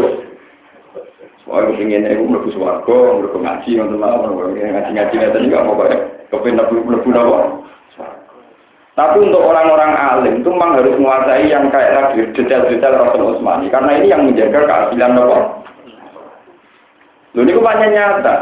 Soalnya 1.48 1.72
gue 1.72 1.80
ingin 1.80 2.04
ibu 2.12 2.28
melebu 2.28 2.52
suwargo, 2.52 3.24
melebu 3.24 3.40
ngaji, 3.40 3.70
nonton 3.80 4.04
malam, 4.04 4.36
ngaji 4.36 4.92
ngaji 4.92 5.16
ngaji 5.16 5.48
nggak 5.48 5.64
mau 5.64 5.80
kayak 5.80 6.28
kepen 6.28 6.60
melebu 6.60 7.10
nawa. 7.16 7.40
Tapi 8.98 9.30
untuk 9.30 9.46
orang-orang 9.46 9.94
alim 9.94 10.42
itu 10.42 10.50
memang 10.50 10.74
harus 10.74 10.98
menguasai 10.98 11.54
yang 11.54 11.70
kayak 11.70 11.94
tadi 11.94 12.34
detail-detail 12.34 12.98
Rasul 12.98 13.38
Utsmani 13.38 13.70
karena 13.70 13.94
ini 13.94 14.10
yang 14.10 14.26
menjaga 14.26 14.66
keadilan 14.66 15.14
nawa. 15.14 15.40
Lalu 17.38 17.54
ini 17.54 17.62
banyak 17.62 17.90
nyata. 17.94 18.36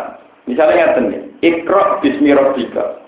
Misalnya 0.48 0.96
ngeten 0.96 1.04
nih, 1.12 1.22
ikro 1.44 2.00
bismi 2.00 2.32
rabbika. 2.32 3.04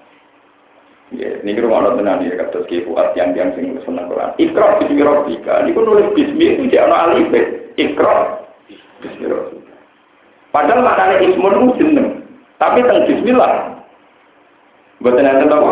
Ya, 1.16 1.40
ini 1.40 1.56
kira 1.56 1.72
mau 1.72 1.88
tenan 1.96 2.20
ya 2.20 2.36
kata 2.36 2.68
ki 2.68 2.84
buat 2.84 3.16
yang 3.16 3.32
yang 3.32 3.56
sing 3.56 3.80
seneng 3.88 4.12
Quran. 4.12 4.36
Ikro 4.44 4.84
bismi. 4.84 5.00
Ini 5.08 5.72
pun 5.72 5.88
nulis 5.88 6.12
bismi 6.12 6.46
itu 6.52 6.68
dia 6.68 6.84
ono 6.84 6.96
alif. 7.00 7.32
Ikro 7.80 8.44
bismi. 9.00 9.57
Padahal 10.52 10.82
maknanya 10.84 11.24
ismun 11.28 11.54
itu 11.54 11.68
jeneng. 11.82 12.08
Tapi 12.58 12.82
teng 12.82 13.06
bismillah. 13.06 13.78
Mboten 15.04 15.30
enten 15.30 15.54
apa? 15.54 15.72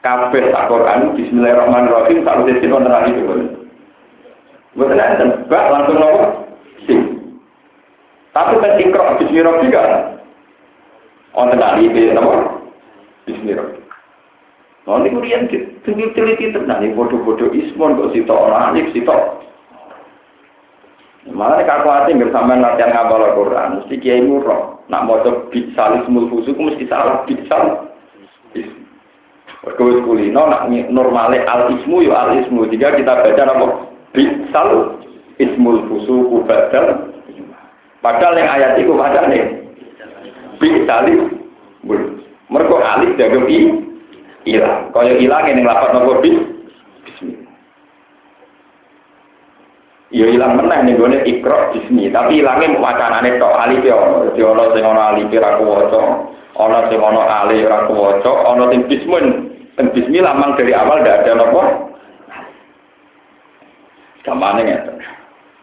Kabeh 0.00 0.54
tak 0.54 0.66
Quran 0.70 1.12
bismillahirrahmanirrahim 1.18 2.24
tak 2.24 2.40
udah 2.40 2.54
sing 2.62 2.70
wonten 2.72 2.94
alif. 2.94 3.16
Mboten 4.78 5.02
enten. 5.02 5.28
Bak 5.50 5.68
langsung 5.68 6.00
apa? 6.00 6.24
Sing. 6.88 7.00
Tapi 8.32 8.54
kan 8.62 8.78
ikro 8.80 9.18
bismi 9.20 9.44
rabbika. 9.44 9.82
Wonten 11.36 11.60
alif 11.60 11.92
napa? 12.16 12.62
Bismillah. 13.28 13.78
Nah, 14.88 15.04
ini 15.04 15.12
kemudian 15.12 15.52
teliti 15.84 16.48
tenang, 16.48 16.80
ini 16.80 16.96
bodoh-bodoh 16.96 17.52
ismon, 17.52 18.00
kok 18.00 18.16
sitok 18.16 18.40
orang 18.40 18.72
alif, 18.72 18.88
sitok. 18.96 19.44
Malah 21.28 21.60
nek 21.60 21.70
aku 21.70 21.88
ati 21.92 22.16
nggak 22.16 22.32
sampean 22.32 22.64
latihan 22.64 22.92
ngapal 22.92 23.20
Al-Qur'an, 23.20 23.82
mesti 23.82 24.00
kiai 24.00 24.24
murah. 24.24 24.80
Nak 24.88 25.04
maca 25.04 25.30
bitsalis 25.52 26.08
mulfusu 26.08 26.56
ku 26.56 26.62
mesti 26.64 26.88
salah 26.88 27.22
bitsal. 27.28 27.92
Kau 29.76 29.90
kulino 30.02 30.48
nak 30.48 30.66
normale 30.88 31.44
al 31.44 31.68
ismu 31.76 32.00
yo 32.00 32.16
al 32.16 32.40
ismu. 32.40 32.64
Jika 32.72 32.96
kita 32.96 33.20
baca 33.20 33.42
apa 33.44 33.66
bitsal 34.16 34.98
ismul 35.38 35.86
fusuku 35.86 36.42
badal. 36.44 37.14
Padahal 37.98 38.38
yang 38.38 38.50
ayat 38.50 38.72
itu 38.78 38.94
padahal 38.94 39.30
nih 39.30 39.42
bitsalis. 40.58 41.22
Mergo 42.48 42.80
alif 42.80 43.12
jago 43.20 43.44
i 43.44 43.68
ilang. 44.48 44.88
Kaya 44.96 45.20
ilang 45.20 45.44
yang 45.46 45.68
lapat 45.68 45.90
nopo 45.92 46.24
bis 46.24 46.38
bismillah. 47.04 47.52
Ya 50.08 50.24
ilang 50.24 50.56
meneh 50.56 50.88
ning 50.88 50.96
gone 50.96 51.20
ikra 51.28 51.68
bismi, 51.76 52.08
tapi 52.08 52.40
ilange 52.40 52.80
wacanane 52.80 53.36
tok 53.36 53.60
alif 53.60 53.84
ya 53.84 53.92
ono. 53.92 54.32
Dadi 54.32 54.40
ono 54.40 54.72
sing 54.72 54.80
ono 54.80 55.00
alif 55.04 55.28
ra 55.36 55.60
kuwaca, 55.60 56.00
ono 56.56 56.78
sing 56.88 56.96
ono 56.96 57.20
alif 57.28 57.68
ra 57.68 57.84
kuwaca, 57.84 58.30
ono 58.48 58.72
sing 58.72 58.88
bismun. 58.88 59.24
Sing 59.76 59.86
bismillah 59.92 60.32
mang 60.32 60.56
dari 60.56 60.72
awal 60.72 61.04
ndak 61.04 61.28
ada 61.28 61.32
nopo. 61.36 61.62
Gamane 64.24 64.62
ngeten. 64.64 64.96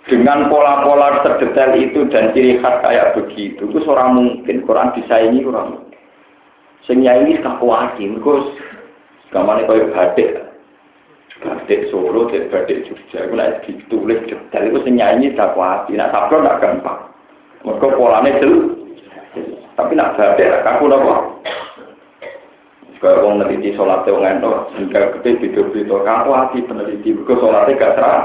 Dengan 0.05 0.53
pola-pola 0.53 1.25
terdetail 1.25 1.81
itu 1.81 2.05
dan 2.13 2.29
ciri 2.37 2.61
khas 2.61 2.77
kayak 2.85 3.17
begitu, 3.17 3.65
itu 3.65 3.81
seorang 3.81 4.13
mungkin 4.13 4.61
Quran 4.61 4.93
disaingi 4.93 5.41
orang. 5.41 5.89
Sing 6.85 7.01
ini 7.01 7.41
kakuati, 7.41 8.05
mereka 8.13 8.45
gamane 9.33 9.65
kaya 9.65 9.89
batik. 9.89 10.29
Batik 11.43 11.91
Solo, 11.91 12.31
batik 12.31 12.47
batik 12.47 12.87
Jogja, 12.87 13.27
itu 13.27 13.35
nek 13.35 13.59
ditulis 13.67 14.23
detail 14.23 14.71
itu 14.71 14.79
sing 14.87 14.95
nyanyi 14.95 15.35
kakuati. 15.35 15.99
Nak 15.99 16.15
sablon 16.15 16.47
nak 16.47 16.63
gampang. 16.63 17.11
Mereka 17.67 17.97
polanya 17.99 18.39
jelas. 18.39 18.71
Tapi 19.75 19.93
nak 19.99 20.15
batik, 20.15 20.63
kaku 20.63 20.87
nopo. 20.87 21.43
Kayak 23.03 23.21
wong 23.21 23.37
neliti 23.37 23.75
sholatnya 23.75 24.15
wong 24.15 24.25
ento, 24.25 24.51
sehingga 24.73 25.13
gede 25.19 25.37
beda-beda 25.37 25.95
kaku 26.07 26.29
hati 26.31 26.57
peneliti, 26.65 27.13
mereka 27.13 27.37
sholatnya 27.37 27.77
gak 27.77 27.93
terang. 27.99 28.23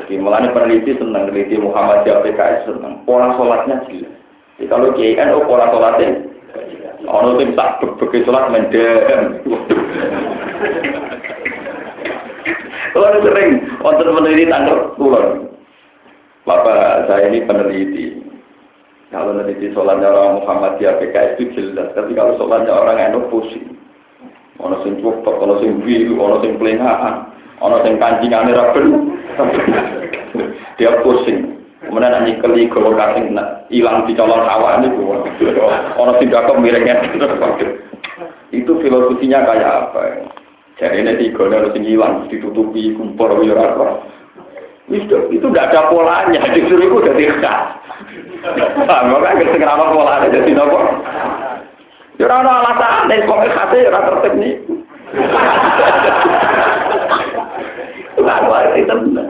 Jadi 0.00 0.14
mulanya 0.16 0.54
peneliti 0.56 0.96
senang, 0.96 1.28
peneliti 1.28 1.60
Muhammad 1.60 2.06
PKS 2.06 2.70
senang, 2.70 3.02
pola 3.04 3.34
sholatnya 3.36 3.82
jelas. 3.90 4.14
Jadi 4.56 4.70
kalau 4.70 4.94
KNO 4.96 5.38
pola 5.44 5.66
sholatnya, 5.68 6.08
ono 7.06 7.38
sing 7.40 7.56
tak 7.56 7.80
berbagi 7.80 8.24
sholat 8.26 8.50
mendem. 8.52 9.22
Kalau 12.90 13.22
sering, 13.22 13.50
untuk 13.80 14.12
peneliti 14.18 14.50
tanggal 14.50 14.92
pulang. 14.98 15.46
Bapak 16.42 17.06
saya 17.06 17.30
ini 17.30 17.46
peneliti, 17.46 18.18
kalau 19.10 19.34
nanti 19.34 19.70
sholatnya 19.74 20.06
orang 20.06 20.42
Muhammadiyah 20.42 20.98
PKS 20.98 21.38
itu 21.38 21.74
jelas, 21.74 21.92
tapi 21.92 22.16
kalau 22.16 22.34
sholatnya 22.40 22.72
orang 22.74 22.98
NU 23.10 23.28
pusing. 23.28 23.76
Ono 24.62 24.80
sing 24.86 25.02
cukup, 25.02 25.36
ono 25.36 25.58
sing 25.58 25.84
biru, 25.84 26.20
ono 26.20 26.38
sing 26.40 26.56
pelengahan, 26.56 27.28
ono 27.60 27.82
sing 27.82 27.98
kancingan 27.98 28.54
raben. 28.54 28.86
Dia 30.80 31.00
pusing. 31.02 31.59
Kemudian 31.80 32.12
nanti 32.12 32.36
keli 32.44 32.68
kalau 32.68 32.92
kasing 32.92 33.32
hilang 33.72 34.04
di 34.04 34.12
colong 34.12 34.44
sawah 34.44 34.84
ini. 34.84 34.88
Ono 35.96 36.12
sing 36.20 36.28
dakok 36.28 36.60
miringnya. 36.60 37.00
Itu 38.52 38.72
filosofinya 38.84 39.46
kayak 39.48 39.88
apa? 39.88 40.28
Jadi 40.76 41.00
ini 41.00 41.12
tiga, 41.16 41.48
sing 41.72 41.84
hilang 41.88 42.28
ditutupi 42.28 42.92
kumpul 42.96 43.40
wirat. 43.40 43.76
Itu 44.90 45.30
itu 45.30 45.46
tidak 45.54 45.70
ada 45.70 45.86
polanya, 45.86 46.42
justru 46.50 46.82
itu 46.82 46.98
udah 46.98 47.14
khas. 47.38 47.80
Nah, 48.88 49.06
maka 49.06 49.38
kita 49.38 49.54
kenapa 49.54 49.94
pola 49.94 50.18
ada 50.18 50.32
jadi 50.34 50.50
nopo? 50.50 50.80
Ya 52.18 52.26
ana 52.26 52.64
alasan 52.64 53.06
nek 53.06 53.24
kok 53.24 53.44
khase 53.54 53.78
ora 53.86 54.00
tertib 54.08 54.34
nih. 54.40 54.54
Kok 58.18 58.60
itu 58.76 58.82
tenan. 58.90 59.29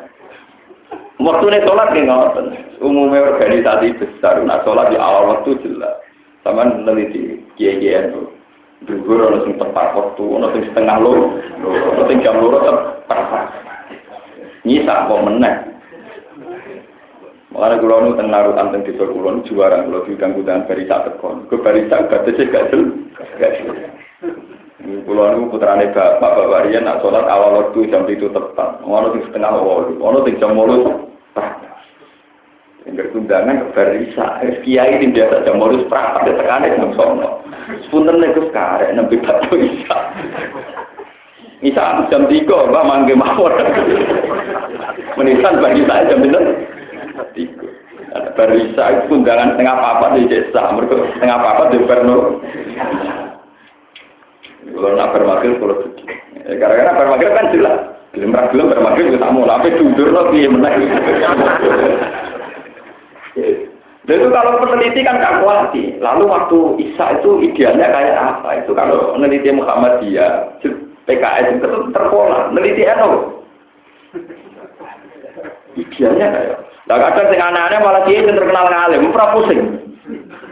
Waktu 1.21 1.53
ini 1.53 1.59
sholat 1.69 1.93
ya, 1.93 1.95
nih 2.01 2.05
ngawatan. 2.09 2.47
Umumnya 2.81 3.37
organisasi 3.37 3.93
besar, 4.01 4.41
nah 4.41 4.65
sholat 4.65 4.89
di 4.89 4.97
awal 4.97 5.37
waktu 5.37 5.53
jelas. 5.61 6.01
Sama 6.41 6.65
nanti 6.65 7.13
di 7.13 7.21
GGN 7.61 8.17
itu. 8.17 8.23
Dulu 8.89 9.29
orang 9.29 9.45
sing 9.45 9.61
tepat 9.61 9.93
waktu, 9.93 10.25
waktu 10.25 10.65
setengah 10.73 10.97
lo, 11.05 11.37
orang 11.61 12.09
sing 12.09 12.25
jam 12.25 12.41
lo 12.41 12.57
tepat. 12.65 13.21
Nyisa 14.65 15.05
kok 15.13 15.25
menang. 15.29 15.57
Makanya 17.51 17.83
kalau 17.83 18.01
nu 18.07 18.17
teng 18.17 18.29
naruh 18.31 18.55
anteng 18.57 18.87
di 18.87 18.95
kulon 18.95 19.43
juara 19.43 19.83
kalau 19.83 20.07
di 20.07 20.15
ganggu 20.15 20.41
dengan 20.47 20.71
barisa 20.71 21.03
tekon, 21.03 21.51
ke 21.51 21.59
barisa 21.59 22.07
batasnya 22.07 22.47
gak 22.47 22.71
jelas, 22.71 22.95
gak 23.43 23.53
jelas. 23.59 23.91
Kulo 24.81 25.51
putra 25.51 25.77
putrane 25.77 25.91
bapak 25.93 26.31
bapak 26.31 26.71
nak 26.81 27.03
sholat 27.03 27.27
awal 27.27 27.59
waktu 27.59 27.91
jam 27.91 28.07
itu 28.07 28.31
tepat. 28.31 28.81
Ono 28.87 29.13
sing 29.13 29.23
setengah 29.29 29.61
wolu, 29.61 29.99
ono 29.99 30.23
sing 30.23 30.39
jam 30.39 30.55
mulut. 30.55 31.10
Yang 32.89 33.13
tundangan 33.13 33.61
ke 33.61 33.67
Barisa, 33.77 34.27
kiai 34.65 34.97
ini 34.97 35.13
biasa 35.13 35.45
jam 35.45 35.61
modus 35.61 35.85
prapat 35.87 36.27
ya 36.27 36.33
tekanan 36.41 36.81
jam 36.81 36.91
sono. 36.97 37.45
Sepunten 37.87 38.19
nih 38.19 38.33
gus 38.33 38.49
nabi 38.97 39.17
batu 39.21 39.55
Isa. 39.61 39.99
Isa 41.61 42.09
jam 42.09 42.25
tiga, 42.33 42.73
mbak 42.73 42.87
manggil 42.89 43.21
mawon. 43.21 43.53
Menisan 45.21 45.61
bagi 45.61 45.85
saya 45.85 46.09
jam 46.09 46.25
tiga. 46.25 46.41
Tiga. 47.37 47.69
Barisa 48.35 48.85
itu 48.91 49.03
tundangan 49.13 49.55
setengah 49.55 49.77
papat 49.77 50.11
di 50.19 50.23
desa, 50.27 50.63
mereka 50.75 50.99
setengah 51.15 51.39
papat 51.39 51.67
di 51.71 51.79
Berno. 51.85 52.19
Kalau 54.71 54.97
nak 54.97 55.13
bermakil 55.13 55.53
kalau 55.61 55.77
sedih. 55.85 56.09
Ya, 56.49 56.55
karena 56.57 56.97
bermakil 56.97 57.31
kan 57.37 57.53
jelas. 57.53 58.00
Pernah 58.11 58.51
belum 58.51 58.75
bermakil 58.75 59.15
kita 59.15 59.29
mau 59.31 59.47
tapi 59.47 59.71
jujur 59.79 60.11
loh 60.11 60.35
dia 60.35 60.51
menang. 60.51 60.83
Dan 64.11 64.17
itu 64.19 64.29
kalau 64.35 64.59
peneliti 64.59 65.07
kan 65.07 65.23
kalkulasi. 65.23 65.95
Lalu 66.03 66.25
waktu 66.27 66.59
Isa 66.83 67.23
itu 67.23 67.39
idealnya 67.47 67.87
kayak 67.87 68.17
apa? 68.19 68.67
Itu 68.67 68.75
kalau 68.75 69.15
peneliti 69.15 69.55
Muhammadiyah, 69.55 70.59
PKS 71.07 71.63
itu 71.63 71.69
terpola. 71.95 72.51
Peneliti 72.51 72.83
apa? 72.91 73.07
Idealnya 75.79 76.27
kayak. 76.35 76.57
Nah 76.91 76.99
kadang 76.99 77.31
sing 77.31 77.39
aneh-aneh 77.39 77.79
malah 77.79 78.03
kiai 78.03 78.27
yang 78.27 78.35
terkenal 78.35 78.67
ngalim, 78.67 79.15
ora 79.15 79.31
pusing. 79.31 79.63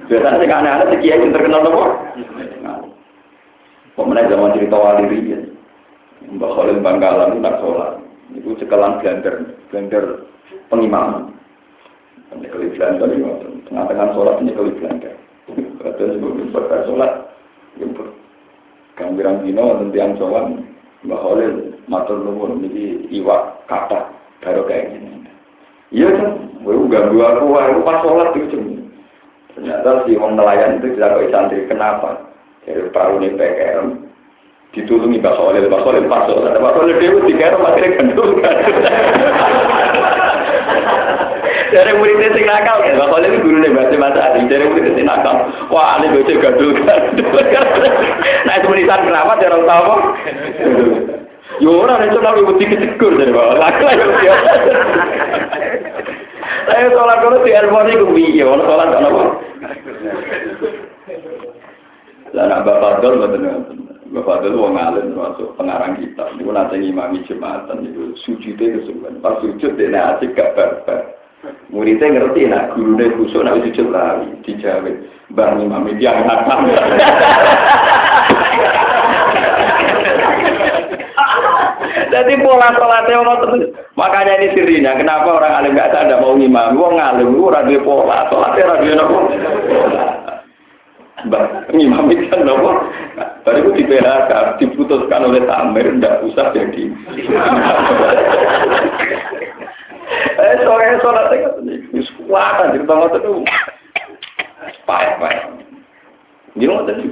Biasanya 0.07 0.39
sing 0.39 0.51
aneh-aneh 0.55 0.99
kiai 1.03 1.19
yang 1.19 1.35
terkenal 1.35 1.67
apa? 1.67 1.85
Pemenang 3.99 4.31
zaman 4.31 4.55
cerita 4.55 4.79
wali 4.79 5.11
riyen. 5.11 5.48
Mbak 6.29 6.53
Khalil 6.53 6.79
Bangkalan 6.85 7.33
itu 7.33 7.41
nak 7.41 7.59
sholat. 7.65 7.93
Itu 8.37 8.51
sekelan 8.61 9.01
blender, 9.01 9.35
blender 9.73 10.05
pengimaman. 10.69 11.33
Penyekali 12.29 12.77
blender 12.77 13.09
itu 13.09 13.49
tengah-tengah 13.73 14.09
sholat 14.13 14.35
penyekali 14.37 14.73
blender. 14.77 15.15
Terus 15.99 16.13
sebelum 16.15 16.53
selesai 16.53 16.85
sholat, 16.85 17.13
jemput. 17.81 18.13
Gambiran 19.01 19.47
dino 19.47 19.81
tentang 19.81 20.21
sholat, 20.21 20.45
Mbak 21.09 21.21
Khalil 21.25 21.53
matur 21.89 22.19
nuwun 22.21 22.61
ini 22.69 23.09
iwak 23.15 23.65
kata 23.65 24.13
baru 24.45 24.69
kayak 24.69 24.93
gini. 24.93 25.25
Iya 25.89 26.13
kan, 26.13 26.29
gue 26.61 26.85
ganggu 26.93 27.17
aku, 27.25 27.49
aku 27.57 27.81
pas 27.81 28.05
sholat 28.05 28.37
itu 28.37 28.61
Ternyata 29.57 30.05
si 30.07 30.15
orang 30.15 30.39
nelayan 30.39 30.79
itu 30.79 30.95
tidak 30.95 31.33
santri. 31.35 31.67
Kenapa? 31.67 32.31
Dari 32.63 32.85
perahu 32.93 33.19
ini 33.19 33.35
PKM, 33.35 33.87
ditulungi 34.79 35.19
Mbak 35.19 35.35
Solil, 35.35 35.67
Mbak 35.67 35.83
Solil 35.83 36.05
pas 36.07 36.23
sholat. 36.31 36.55
Mbak 36.55 36.75
Solil 36.79 36.97
dewa 37.03 37.19
di 37.27 37.35
kero 37.35 37.59
akhirnya 37.67 37.97
gendul. 37.99 38.31
Dari 41.69 41.93
muridnya 42.01 42.33
sing 42.33 42.45
nakal 42.49 42.81
kan, 42.81 42.95
Mbak 42.97 43.11
Solil 43.11 43.29
itu 43.29 43.43
guru 43.43 43.59
nih 43.59 43.75
bahasa 43.75 43.95
bahasa 43.99 44.21
asing. 44.31 44.45
Dari 44.47 44.65
muridnya 44.71 44.95
sing 44.95 45.07
nakal, 45.07 45.37
wah 45.75 45.99
ini 45.99 46.23
gandul 46.39 46.73
gandul. 46.79 47.35
Nah 48.47 48.55
itu 48.55 48.67
menisan 48.71 49.05
kenapa? 49.05 49.37
Dia 49.43 49.51
orang 49.51 49.67
tahu 49.67 49.83
apa? 49.83 49.97
Yo 51.59 51.71
ora 51.75 51.99
nek 51.99 52.15
ora 52.15 52.39
wedi 52.39 52.71
kecekur 52.71 53.19
dari 53.19 53.35
bawah. 53.35 53.59
Lak 53.59 53.83
lak 53.83 53.99
yo. 53.99 54.35
Saya 56.69 56.89
sholat 56.93 57.19
kalau 57.25 57.41
di 57.43 57.53
itu 57.97 58.07
piye, 58.13 58.45
ono 58.45 58.63
sholat 58.63 58.95
ono 58.95 59.09
apa? 59.09 59.23
Lah 62.37 62.45
nak 62.45 62.61
Bapak 62.69 63.01
Dol 63.01 63.17
mboten 63.17 63.78
Bapak 64.09 64.41
Dol 64.41 64.57
wong 64.57 64.81
alim 64.81 65.13
termasuk 65.13 65.53
pengarang 65.61 66.01
kita. 66.01 66.33
Niku 66.41 66.49
nate 66.49 66.81
ngimami 66.81 67.21
Jumatan 67.29 67.85
niku 67.85 68.17
sujude 68.25 68.81
kesuwen. 68.81 69.21
Pas 69.21 69.37
sujud 69.45 69.77
dene 69.77 70.01
asik 70.01 70.33
gak 70.33 70.57
barbar. 70.57 71.13
Muridnya 71.69 72.17
ngerti 72.17 72.49
nak 72.49 72.73
gurune 72.73 73.05
kusuk 73.21 73.45
nak 73.45 73.61
sujud 73.61 73.93
lali 73.93 74.33
dijawab. 74.49 74.97
Mbah 75.29 75.49
ngimami 75.61 76.01
tiang 76.01 76.25
hatam. 76.25 76.73
Jadi 82.09 82.35
pola 82.41 82.73
sholatnya 82.73 83.21
ono 83.21 83.35
terus. 83.45 83.63
Makanya 83.93 84.41
ini 84.41 84.57
sirinya. 84.57 84.97
Kenapa 84.97 85.37
orang 85.37 85.53
alim 85.61 85.77
gak 85.77 85.93
ada 85.93 86.17
mau 86.17 86.33
ngimam? 86.33 86.81
Wong 86.81 86.97
alim 86.97 87.37
itu 87.37 87.45
ora 87.45 87.61
duwe 87.69 87.85
pola. 87.85 88.25
Sholatnya 88.33 88.65
ora 88.65 88.81
duwe 88.81 88.95
nopo. 88.97 89.19
Mbak 91.27 91.75
ngimam 91.75 92.07
itu 92.15 92.31
kan 92.31 92.47
nopo. 92.47 92.87
Baru 93.43 93.75
itu 93.75 93.83
di 93.83 93.85
PHK 93.91 94.63
diputuskan 94.63 95.27
oleh 95.27 95.43
Tamir 95.51 95.91
ndak 95.99 96.23
usah 96.23 96.55
jadi. 96.55 96.85
Eh 100.39 100.55
sore 100.63 100.85
kan 100.95 101.67
wis 101.91 102.07
kuat 102.23 102.71
jadi 102.71 102.87
banget 102.87 103.19
itu. 103.19 103.43
Payah 104.87 105.15
payah. 105.19 105.47
Dia 106.55 106.71
mau 106.71 106.87
tadi. 106.87 107.07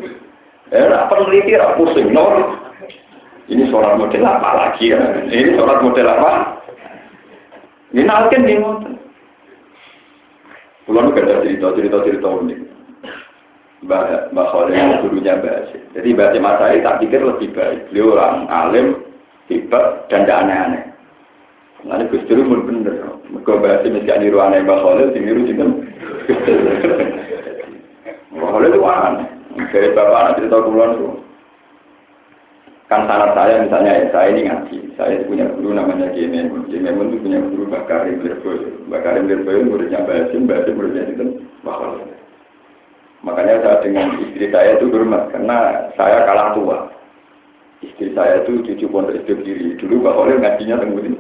Eh, 0.75 0.83
apa 0.91 1.07
peneliti, 1.15 1.55
apa 1.55 1.79
pusing, 1.79 2.11
no? 2.11 2.59
Ini 3.47 3.71
sholat 3.71 3.95
model 3.95 4.27
apa 4.27 4.51
lagi 4.59 4.91
ya? 4.91 4.99
Ini 5.31 5.55
sholat 5.55 5.79
model 5.79 6.11
apa? 6.11 6.59
Ini 7.95 8.03
nalken 8.03 8.43
di 8.43 8.59
ngoten. 8.59 8.95
Pulau 10.87 11.11
ada 11.11 11.43
cerita 11.43 11.75
cerita 11.75 11.99
cerita 12.03 12.27
unik. 12.31 12.76
Mbak 13.85 14.33
Mbak 14.33 14.49
Khalil 14.49 15.05
gurunya 15.05 15.37
Mbak 15.37 15.57
Jadi 15.93 16.09
Mbak 16.17 16.41
Masai 16.41 16.81
tak 16.81 16.97
pikir 17.05 17.21
lebih 17.21 17.53
baik. 17.53 17.93
Beliau 17.93 18.17
orang 18.17 18.49
alim, 18.49 18.87
hebat, 19.53 20.09
dan 20.09 20.25
tidak 20.25 20.41
aneh-aneh. 20.49 20.83
Nanti 21.85 22.09
Gus 22.09 22.25
Dur 22.25 22.41
pun 22.41 22.65
bener. 22.65 23.05
Mereka 23.29 23.53
Mbak 23.61 23.85
mesti 23.85 24.13
niru 24.17 24.39
aneh 24.41 24.65
Mbak 24.65 24.81
Khalil, 24.81 25.13
sing 25.13 25.23
niru 25.29 25.45
juga. 25.45 25.65
Mbak 28.33 28.49
Khalil 28.49 28.73
itu 28.73 28.81
aneh. 28.89 29.29
Dari 29.57 29.93
bapak 29.93 30.21
anak 30.21 30.35
cerita 30.41 30.57
kulon 30.65 30.91
tuh. 31.01 31.15
Kan 32.87 33.03
sanat 33.11 33.35
saya 33.35 33.67
misalnya 33.67 33.99
ya, 33.99 34.05
saya 34.15 34.29
ini 34.31 34.47
ngaji. 34.47 34.79
Saya 34.95 35.27
punya 35.27 35.49
guru 35.53 35.75
namanya. 35.75 36.13
Kiai 36.17 36.31
Memun 36.31 37.13
itu 37.13 37.19
punya 37.25 37.41
guru 37.45 37.65
Bakarim 37.69 38.25
Lirboyo. 38.25 38.69
Bakarim 38.89 39.29
Lirboyo 39.29 39.69
muridnya 39.69 40.05
Mbak 40.05 40.17
Hasim, 40.29 40.49
Mbak 40.49 40.57
Hasim 40.65 40.75
muridnya 40.81 41.03
itu 41.13 41.25
Bakal. 41.61 42.17
Makanya 43.27 43.59
saya 43.59 43.83
dengan 43.83 44.23
istri 44.23 44.47
saya 44.55 44.79
itu 44.79 44.87
hormat 44.95 45.35
karena 45.35 45.91
saya 45.99 46.23
kalah 46.23 46.55
tua. 46.55 46.79
Istri 47.83 48.15
saya 48.15 48.47
itu 48.47 48.63
cucu 48.63 48.87
pondok 48.87 49.19
hidup 49.19 49.43
diri. 49.43 49.75
Dulu 49.83 50.07
Pak 50.07 50.15
Oleh 50.15 50.39
ngajinya 50.39 50.79
tenggutin. 50.79 51.15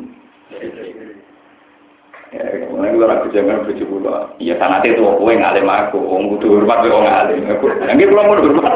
Ya, 2.31 2.43
kemudian 2.63 2.95
gue 2.95 3.07
ragu 3.11 3.27
jangan 3.35 3.67
bojo 3.67 3.85
kula. 3.87 4.31
Iya 4.39 4.55
sanate 4.59 4.95
itu 4.95 5.03
kowe 5.03 5.31
ngalim 5.31 5.67
aku, 5.67 5.99
wong 5.99 6.31
kudu 6.37 6.59
hormat 6.59 6.87
kowe 6.87 7.03
ngalim. 7.03 7.43
Aku 7.51 7.67
nggih 7.75 8.07
kula 8.07 8.23
mau 8.23 8.39
hormat. 8.39 8.75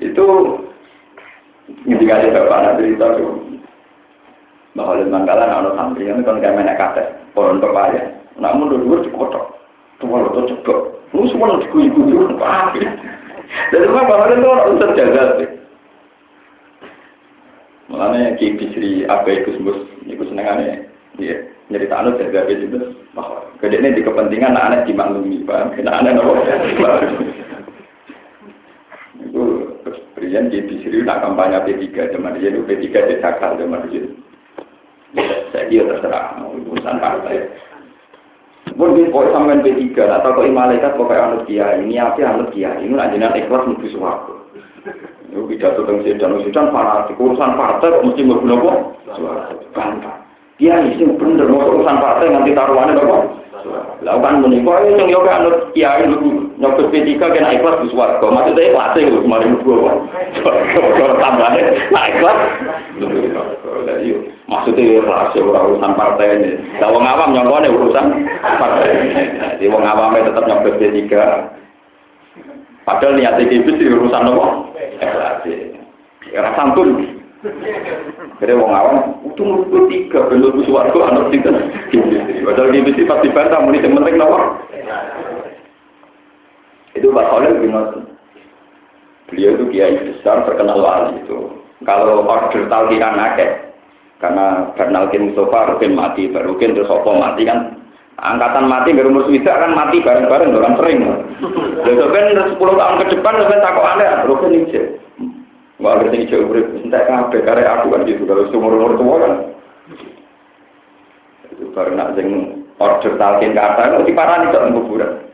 itu 0.00 0.26
ketika 1.84 2.14
ada 2.16 2.28
bapak 2.32 2.58
anak 2.64 2.76
cerita 2.80 3.06
tuh 3.20 3.36
bahwa 4.72 4.96
di 4.96 5.12
Manggalan 5.12 5.52
ada 5.52 5.70
santri 5.76 6.08
yang 6.08 6.24
kan 6.24 6.40
kayak 6.40 6.56
menek 6.56 6.78
kate, 6.80 7.04
pohon 7.36 7.60
pepaya. 7.60 8.19
Namun 8.38 8.70
dua-dua 8.70 9.02
dikotok, 9.02 9.44
tua 9.98 10.22
lo 10.22 10.28
tuh 10.30 10.44
cekok. 10.54 10.80
Lu 11.10 11.26
semua 11.26 11.56
lo 11.56 11.62
dikuyu-kuyu, 11.66 12.38
apa? 12.38 12.78
Dan 13.74 13.82
itu 13.82 13.90
bahwa 13.90 14.30
itu 14.30 14.46
orang 14.46 14.70
usah 14.78 14.90
jaga 14.94 15.22
sih. 15.42 15.50
Makanya 17.90 18.38
Ki 18.38 18.54
Bisri 18.54 19.02
apa 19.10 19.26
itu 19.26 19.50
sebut 19.58 19.76
itu 20.06 20.22
senengannya 20.22 20.86
dia 21.18 21.42
nyerita 21.66 21.98
anu 21.98 22.14
jaga 22.22 22.46
itu 22.46 22.70
bahwa 23.10 23.50
kedeknya 23.58 23.98
di 23.98 24.06
kepentingan 24.06 24.54
anak-anak 24.54 24.86
dimaklumi 24.86 25.42
paham 25.42 25.74
kena 25.74 25.98
anak 25.98 26.14
nopo 26.14 26.38
itu 26.38 27.26
Kemudian 30.30 30.46
di 30.46 30.62
Bisri 30.62 31.02
nak 31.02 31.26
kampanye 31.26 31.58
P3 31.66 32.14
zaman 32.14 32.38
dia 32.38 32.54
itu 32.54 32.62
P3 32.62 32.86
dicakar 33.10 33.58
zaman 33.58 33.82
dia. 33.90 34.06
Saya 35.50 35.66
kira 35.66 35.90
terserah 35.90 36.38
mau 36.38 36.54
urusan 36.54 37.02
partai 37.02 37.50
pun 38.74 38.94
di 38.94 39.10
pokok 39.10 39.32
sampean 39.34 39.64
P3 39.66 39.94
atau 39.98 40.30
kok 40.36 40.46
malaikat 40.50 40.94
pokoknya 40.94 41.22
anut 41.26 41.42
kiai 41.46 41.82
ini 41.82 41.98
apa 41.98 42.22
anut 42.22 42.48
kiai 42.54 42.86
ini 42.86 42.94
jenengan 42.94 43.34
ikhlas 43.34 43.66
mesti 43.66 43.88
suaraku 43.94 44.34
itu 45.30 45.46
pidato 45.46 45.86
tentang 45.86 46.02
sedan 46.02 46.42
sedan 46.42 46.66
fanatik 46.74 47.20
urusan 47.20 47.54
partai 47.54 47.94
kok 47.94 48.02
mesti 48.02 48.22
mlebu 48.26 48.46
napa? 48.50 48.72
Bantah. 49.70 50.16
Dia 50.58 50.82
isi 50.90 51.06
bener 51.06 51.46
mau 51.46 51.70
urusan 51.70 51.96
partai 52.02 52.34
nanti 52.34 52.50
taruhannya 52.50 52.98
napa? 52.98 53.16
Lakukan 54.02 54.42
menikah 54.42 54.76
itu 54.82 54.92
yang 54.98 55.08
yoga 55.12 55.32
anut 55.38 55.56
kiai 55.76 56.08
nyokot 56.60 56.92
P3 56.92 57.16
kena 57.16 57.56
ikhlas 57.56 57.80
di 57.80 57.88
swarga. 57.90 58.26
Maksudnya 58.28 58.68
ikhlas 58.68 58.92
itu 59.00 59.18
kemarin 59.24 59.56
gua. 59.64 59.96
Kalau 60.44 61.16
tambahnya 61.16 61.62
nah 61.88 62.04
ikhlas. 62.12 62.38
Maksudnya 64.44 64.82
ikhlas 65.00 65.32
ya 65.32 65.40
urusan 65.40 65.92
partai 65.96 66.36
ini. 66.36 66.50
Kalau 66.76 67.00
ngawam 67.00 67.32
nyokotnya 67.32 67.72
urusan 67.72 68.06
partai. 68.44 68.88
Jadi 69.56 69.64
wong 69.72 69.82
awamnya 69.82 70.28
tetap 70.28 70.44
nyokot 70.44 70.76
P3. 70.76 71.00
Padahal 72.84 73.16
niatnya 73.16 73.48
kibis 73.48 73.76
di 73.80 73.86
urusan 73.88 74.28
apa? 74.28 74.46
Ekstasi. 75.00 75.52
Era 76.32 76.52
santun. 76.56 77.20
Jadi 78.40 78.52
wong 78.52 78.72
awam, 78.72 79.16
itu 79.24 79.40
menurut 79.40 79.88
tiga, 79.88 80.28
belum 80.28 80.60
suaraku 80.68 81.00
anak 81.08 81.32
tiga. 81.32 81.52
Padahal 82.44 82.72
kibis 82.72 83.00
itu 83.00 83.08
pasti 83.08 83.32
bantah, 83.32 83.64
muni 83.64 83.80
yang 83.80 83.96
penting 83.96 84.20
apa? 84.20 84.38
Itu 86.98 87.14
Pak 87.14 87.28
Khalil 87.30 87.62
bin 87.62 87.74
Beliau 89.30 89.54
itu 89.54 89.64
kiai 89.70 89.94
besar, 89.94 90.42
terkenal 90.42 90.82
wali 90.82 91.22
itu. 91.22 91.54
Kalau 91.86 92.26
order 92.26 92.66
talkiran 92.66 93.14
akeh, 93.14 93.70
karena 94.18 94.74
Bernalkin 94.74 95.30
Mustafa, 95.30 95.70
Rukin 95.74 95.94
mati, 95.94 96.26
Barukin 96.28 96.74
terus 96.74 96.90
Sopo 96.90 97.14
mati 97.14 97.46
kan 97.46 97.78
angkatan 98.20 98.68
mati 98.68 98.92
nggak 98.92 99.08
umur 99.08 99.24
sudah 99.30 99.54
kan 99.54 99.72
mati 99.72 100.02
bareng-bareng 100.04 100.52
orang 100.52 100.76
sering. 100.76 100.98
Lalu 101.86 102.04
kan 102.10 102.26
10 102.52 102.58
tahun 102.58 103.00
ke 103.00 103.06
depan 103.16 103.34
kan 103.38 103.64
takut 103.64 103.86
aneh, 103.86 104.08
rukun 104.28 104.52
ini 104.52 104.82
Wah, 105.80 105.96
ngerti 105.96 106.28
jauh 106.28 106.52
urip, 106.52 106.76
entah 106.76 107.08
kabeh 107.08 107.40
karek 107.40 107.64
aku 107.64 107.88
kan 107.88 108.04
gitu, 108.04 108.28
kalau 108.28 108.44
seumur 108.52 108.76
umur 108.76 109.00
tua 109.00 109.16
kan. 109.16 109.32
Itu 111.56 111.72
baru 111.72 111.96
nak 111.96 112.20
sing 112.20 112.28
order 112.76 113.16
talkin 113.16 113.56
kata, 113.56 113.96
itu 113.96 114.12
diparani 114.12 114.52
kok 114.52 114.68
kuburan. 114.76 115.29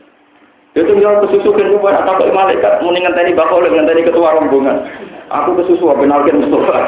Itu 0.77 0.93
yang 1.01 1.25
kesusukan 1.25 1.73
juga, 1.73 1.89
nak 1.89 2.05
takut 2.05 2.29
malaikat, 2.29 2.85
muni 2.85 3.01
ngenteni 3.01 3.33
bakal 3.33 3.65
ngenteni 3.65 4.05
ketua 4.05 4.37
rombongan. 4.37 4.85
Aku 5.33 5.57
kesusu, 5.57 5.89
benalkin 5.89 6.45
Mustafa. 6.45 6.85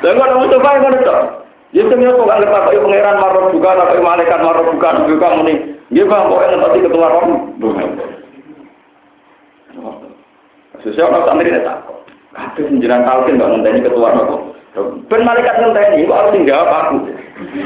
Dan 0.00 0.16
kalau 0.16 0.40
Mustafa 0.40 0.68
yang 0.72 0.88
ada 0.88 1.00
tak? 1.04 1.20
Jadi 1.76 1.90
sebenarnya 1.90 2.16
kok 2.16 2.24
nggak 2.24 2.48
tahu 2.48 2.80
pangeran 2.86 3.16
marah 3.20 3.44
buka, 3.52 3.70
tapi 3.76 3.98
malaikat 4.00 4.40
marah 4.40 4.64
buka, 4.64 4.88
buka 5.04 5.28
muni. 5.36 5.54
Dia 5.92 6.08
bang, 6.08 6.32
kok 6.32 6.42
yang 6.48 6.62
tadi 6.64 6.78
ketua 6.80 7.06
rombongan. 7.12 7.88
Sesuai 10.80 11.04
orang 11.04 11.24
santri 11.28 11.52
ini 11.52 11.60
takut. 11.60 11.96
Kabeh 12.34 12.64
senjiran 12.66 13.04
talkin 13.04 13.36
nggak 13.36 13.50
ngenteni 13.52 13.84
ketua 13.84 14.08
nopo. 14.16 14.36
Ben 15.12 15.22
malaikat 15.28 15.54
ngenteni, 15.60 16.08
kok 16.08 16.18
harus 16.24 16.32
tinggal 16.32 16.64
aku. 16.64 16.96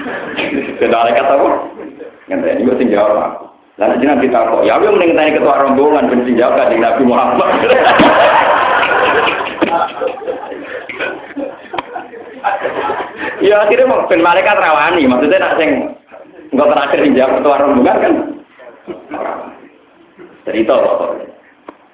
Ben 0.82 0.91
malaikat 0.91 1.26
apa? 1.30 1.49
Ngenteni 2.26 2.66
kok 2.66 2.78
tinggal 2.82 3.07
aku. 3.14 3.47
Lalu 3.79 4.03
jenengan 4.03 4.18
kita 4.26 4.43
kok, 4.43 4.66
ya 4.66 4.74
aku 4.74 4.91
mending 4.91 5.14
ngenteni 5.14 5.39
ketua 5.39 5.62
rombongan 5.62 6.11
ben 6.11 6.26
tinggal 6.26 6.51
di 6.66 6.83
Nabi 6.83 7.03
Muhammad. 7.07 7.47
ya 13.39 13.55
akhirnya 13.62 13.87
mau 13.87 14.03
ben 14.11 14.18
malaikat 14.18 14.59
rawani, 14.59 15.07
maksudnya 15.07 15.39
nak 15.39 15.62
sing 15.62 15.95
nggak 16.51 16.70
terakhir 16.74 17.07
dijawab 17.07 17.39
ketua 17.39 17.62
rombongan 17.62 18.03
kan. 18.03 18.14
Cerita 20.43 20.74
pokoknya. 20.74 21.26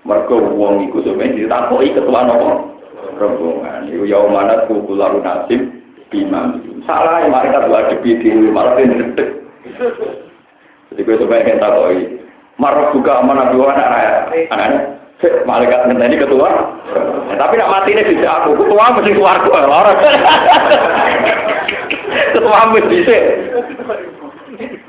Mergo 0.09 0.37
wong 0.57 0.89
iku 0.89 1.05
sampe 1.05 1.37
ditakoki 1.37 1.93
ketua 1.93 2.25
nopo 2.25 2.81
rombongan. 3.21 3.93
Iku 3.93 4.09
ya 4.09 4.25
manat 4.25 4.73
kuku 4.73 4.97
lalu 4.97 5.21
nasib 5.21 5.61
bimam. 6.09 6.65
Salah 6.89 7.29
mereka 7.29 7.69
dua 7.69 7.93
depi 7.93 8.25
di 8.25 8.33
malah 8.49 8.81
ndedek. 8.81 9.29
Jadi 10.95 11.03
gue 11.03 11.19
sampe 11.19 11.43
kan 11.43 11.59
takoki. 11.59 12.23
Marok 12.55 12.95
buka 12.95 13.19
amanah 13.19 13.51
dua 13.51 13.75
anak 13.75 13.91
raya. 13.91 14.13
Anaknya 14.55 14.79
malaikat 15.43 15.91
ngenteni 15.91 16.23
ketua. 16.23 16.49
Ya, 17.31 17.35
tapi 17.35 17.59
nak 17.59 17.71
mati 17.71 17.99
ini 17.99 18.15
bisa 18.15 18.31
aku. 18.31 18.55
Ketua 18.63 18.95
mesti 18.95 19.11
keluarga. 19.11 19.51
Orang. 19.51 19.99
ketua 22.39 22.59
mesti 22.71 22.95
bisa. 22.95 23.19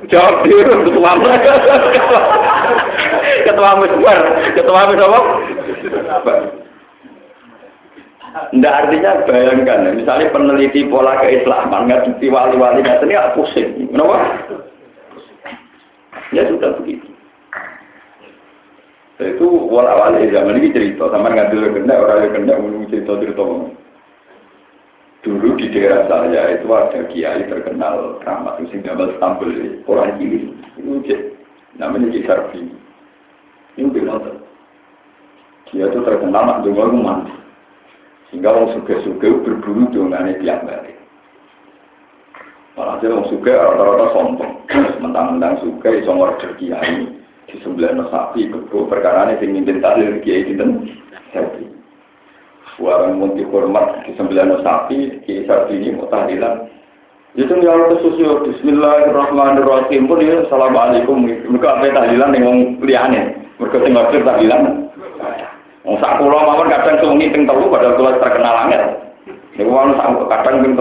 Jawab 0.05 0.45
dia 0.45 0.61
ketua 0.61 1.11
ketua 3.45 3.71
mesbar, 3.81 4.19
ketua 4.53 4.81
mes 4.89 5.01
apa? 5.01 5.19
Nggak 8.51 8.73
artinya 8.83 9.11
bayangkan, 9.23 9.95
misalnya 9.95 10.33
peneliti 10.35 10.83
pola 10.91 11.15
keislaman 11.23 11.87
nggak 11.87 12.19
wali-wali 12.27 12.83
nggak 12.83 12.99
ini 13.07 13.15
pusing, 13.31 13.87
kenapa? 13.95 14.43
Ya 16.33 16.47
sudah 16.49 16.77
begitu. 16.81 17.11
Itu 19.21 19.47
wali-wali 19.71 20.27
zaman 20.33 20.59
ini 20.59 20.75
cerita, 20.75 21.07
sama 21.07 21.31
ngadil 21.31 21.71
kena 21.71 21.95
orang 21.95 22.19
yang 22.19 22.31
kena 22.35 22.53
ngomong 22.59 22.87
cerita 22.91 23.15
cerita 23.21 23.43
Dulu 25.25 25.57
di 25.57 25.73
daerah 25.73 26.05
saya 26.05 26.53
itu 26.53 26.69
ada 26.69 27.01
kiai 27.09 27.49
terkenal 27.49 28.21
itu 28.21 28.63
sing 28.69 28.85
gambar 28.85 29.17
tampil 29.17 29.49
orang 29.89 30.21
cilik 30.21 30.53
itu 30.77 31.15
namanya 31.81 32.13
Ki 32.13 32.21
Sarfi. 32.29 32.61
Ini 33.81 33.89
bilang 33.89 34.21
dia 35.73 35.89
itu 35.89 35.99
terkenal 36.05 36.43
nak 36.45 36.61
dengar 36.61 36.93
mandi 36.93 37.33
sehingga 38.29 38.53
orang 38.53 38.79
suka-suka 38.79 39.27
berburu 39.43 39.89
dengan 39.91 40.29
tiap 40.39 40.63
balik. 40.63 40.94
Malah 42.75 42.99
orang 42.99 43.23
suka 43.31 43.55
rata-rata 43.55 44.07
sombong, 44.11 44.51
mentang-mentang 45.03 45.63
suka 45.63 45.95
iso 45.95 46.11
ngorder 46.11 46.59
kiai 46.59 47.07
di 47.47 47.55
sebelah 47.63 47.95
sapi 48.11 48.51
kebo 48.51 48.91
perkara 48.91 49.31
ini 49.31 49.39
sing 49.39 49.55
mimpin 49.55 49.79
tahlil 49.79 50.19
kiai 50.19 50.43
dinten 50.43 50.83
sapi. 51.31 51.71
Suara 52.75 53.15
munti 53.15 53.47
hormat 53.47 54.03
di 54.03 54.11
sembilan 54.19 54.59
sapi, 54.59 55.23
kiai 55.23 55.47
sapi 55.47 55.71
ini 55.79 55.95
mau 55.95 56.11
tahlilan. 56.11 56.67
Itu 57.39 57.55
yang 57.63 57.95
kesusu 57.95 58.43
Bismillahirrahmanirrahim 58.43 60.11
pun 60.11 60.19
ya 60.19 60.43
Assalamualaikum. 60.43 61.31
Mereka 61.31 61.67
apa 61.79 61.95
tahlilan 61.95 62.35
yang 62.35 62.75
liane. 62.83 63.39
Mereka 63.55 63.87
tinggal 63.87 64.11
cerita 64.11 64.35
tahlilan. 64.35 64.91
Wong 65.87 65.95
sak 66.03 66.19
kula 66.19 66.43
mawon 66.43 66.67
kadang 66.67 66.99
suwengi 66.99 67.31
ping 67.31 67.47
telu 67.47 67.71
padahal 67.71 67.95
kula 67.95 68.19
terkenal 68.19 68.67
angel. 68.67 68.83
Niku 69.55 69.71
wong 69.71 69.95
sak 69.95 70.11
kadang 70.27 70.59
ping. 70.59 70.75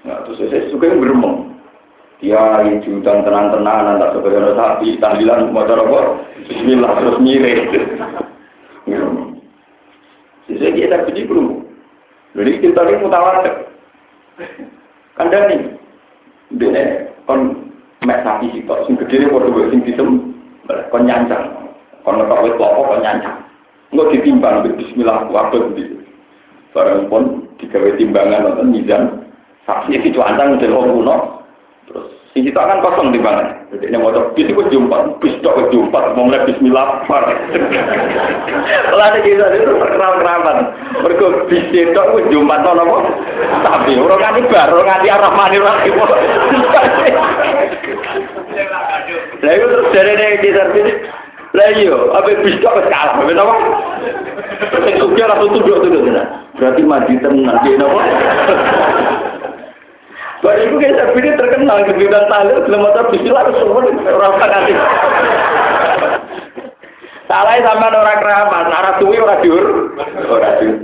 Nah, 0.00 0.24
terus 0.24 0.40
saya 0.48 0.68
suka 0.72 0.88
yang 0.88 1.00
beremong. 1.04 1.50
Dia 2.20 2.68
judan 2.84 3.24
tenan-tenanan 3.24 3.96
tak 3.96 4.12
sebagai 4.12 4.52
sapi 4.52 5.00
tahlilan 5.00 5.56
mau 5.56 5.64
cara 5.64 5.80
apa? 5.80 6.00
Bismillah 6.44 6.92
terus 7.00 7.16
mirip. 7.20 7.72
Jadi 10.50 10.76
kita 10.76 11.08
pergi 11.08 11.24
belum. 11.24 11.64
Jadi 12.36 12.50
kita 12.60 12.80
ini 12.84 13.00
mutawatir. 13.00 13.54
Kanda 15.16 15.48
nih, 15.48 15.60
dia 16.60 17.08
kon 17.24 17.70
mek 18.04 18.20
sapi 18.24 18.52
sih 18.52 18.64
kok 18.68 18.84
sing 18.88 19.00
gede 19.00 19.28
kok 19.28 19.44
dua 19.44 19.68
sing 19.68 19.80
disem, 19.84 20.36
kon 20.92 21.04
nyancang, 21.04 21.72
kon 22.04 22.20
ngetok 22.20 22.44
wis 22.44 22.56
apa 22.56 22.80
kon 22.84 23.00
nyancang. 23.04 23.36
Enggak 23.90 24.08
ditimbang 24.16 24.56
Bismillah 24.76 25.28
waktu 25.32 25.56
itu. 25.76 25.96
Barang 26.70 27.10
pun 27.10 27.50
digawe 27.58 27.98
timbangan 27.98 28.46
nonton 28.46 28.70
mizan, 28.70 29.19
saksi 29.70 30.02
itu 30.02 30.18
cuancang 30.18 30.58
model 30.58 30.74
orang 30.74 30.90
kuno, 30.98 31.16
Terus 31.90 32.06
sing 32.34 32.46
kita 32.46 32.58
akan 32.62 32.82
kosong 32.82 33.10
di 33.10 33.18
mana? 33.22 33.66
Jadi 33.70 33.90
ini 33.90 33.98
mau 33.98 34.14
bis 34.34 34.46
itu 34.46 34.62
jumpa, 34.70 35.18
bis 35.18 35.34
tok 35.42 35.70
jumpa, 35.74 36.14
mau 36.14 36.26
mulai 36.26 36.46
Bismillah. 36.46 37.06
Lalu 38.94 39.18
kita 39.26 39.46
itu 39.58 39.74
keram-keraman. 39.74 40.56
Mereka 41.02 41.50
bis 41.50 41.66
itu 41.74 42.02
jumpa 42.30 42.54
tuh 42.62 42.74
nopo. 42.78 42.98
Tapi 43.62 43.98
orang 43.98 44.22
nganti 44.22 44.50
bar, 44.50 44.70
orang 44.70 44.86
nganti 44.86 45.08
arah 45.10 45.32
mani 45.34 45.58
lagi. 45.58 45.90
Lah 49.42 49.52
itu 49.54 49.66
terus 49.66 49.90
dari 49.90 50.12
ini 50.14 50.26
kita 50.42 50.62
sini. 50.74 50.92
Lah 51.50 51.66
iya, 51.74 51.98
apa 52.14 52.30
bis 52.30 52.42
wis 52.46 52.62
kalah, 52.62 52.86
apa? 52.86 53.54
Sing 54.86 54.94
sugih 55.02 55.26
langsung 55.26 55.50
tunduk-tunduk. 55.58 56.06
Berarti 56.54 56.82
mati 56.86 57.18
tenan, 57.18 57.58
dia 57.66 57.74
nopo. 57.74 57.98
Baru 60.40 60.60
itu 60.64 60.76
kayak 60.80 60.96
sapi 60.96 61.18
ini 61.20 61.30
terkenal 61.36 61.78
kegiatan 61.84 62.24
tahlil 62.32 62.64
belum 62.64 62.88
ada 62.88 63.02
bismillah 63.12 63.42
harus 63.44 63.60
semua 63.60 63.84
orang 63.84 64.40
kasih. 64.40 64.76
Salah 67.28 67.56
sama 67.62 67.92
orang 67.92 68.18
keramat, 68.18 68.66
arah 68.72 68.94
suwi 68.98 69.20
orang 69.20 69.40
diur, 69.44 69.66
orang 70.26 70.54
diur. 70.64 70.76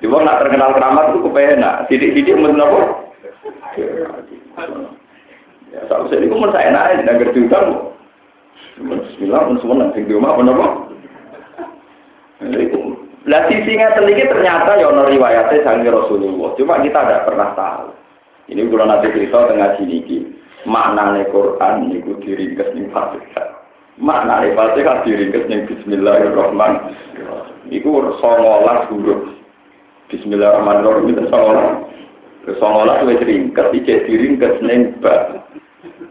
Di 0.00 0.06
nak 0.08 0.40
terkenal 0.42 0.70
keramat 0.74 1.04
itu 1.12 1.18
kepenak, 1.28 1.74
sidik-sidik 1.86 2.36
mesti 2.40 2.60
apa? 2.60 2.80
Ya, 5.74 5.80
saya 5.90 6.22
itu 6.22 6.34
menurut 6.34 6.54
saya 6.54 6.70
enak, 6.74 7.04
tidak 7.04 7.16
ngerti 7.20 7.38
utang. 7.46 7.66
Bismillah, 8.80 9.40
pun 9.46 9.56
semua 9.62 9.76
nanti 9.86 10.02
di 10.02 10.12
rumah, 10.12 10.34
apa 10.34 10.42
apa? 10.42 10.66
Lah 13.24 13.42
sisinya 13.48 13.88
sedikit 13.96 14.36
ternyata 14.36 14.76
ya 14.76 14.92
ono 14.92 15.08
riwayatnya 15.08 15.64
sangi 15.64 15.88
Rasulullah. 15.88 16.52
Cuma 16.60 16.82
kita 16.84 17.00
tidak 17.00 17.24
pernah 17.24 17.48
tahu. 17.56 17.88
Ini 18.44 18.60
kalau 18.68 18.84
nanti 18.84 19.08
cerita 19.08 19.48
tengah 19.48 19.80
sini 19.80 20.04
ki 20.04 20.18
makna 20.68 21.16
Quran 21.32 21.88
niku 21.88 22.20
diringkes 22.20 22.76
ning 22.76 22.92
Fatihah. 22.92 23.56
Makna 23.96 24.44
Fatihah 24.52 25.00
diringkes 25.00 25.48
Bismillahirrahmanirrahim. 25.48 27.72
Iku 27.72 27.88
songolas 28.20 28.84
huruf. 28.92 29.32
Bismillahirrahmanirrahim 30.12 31.16
itu 31.16 31.24
songolas. 31.32 31.88
Songolas 32.60 33.00
wis 33.08 33.24
ringkes 33.24 33.72
iki 33.72 34.04
diringkes 34.04 34.60
ning 34.60 34.92
ba. 35.00 35.40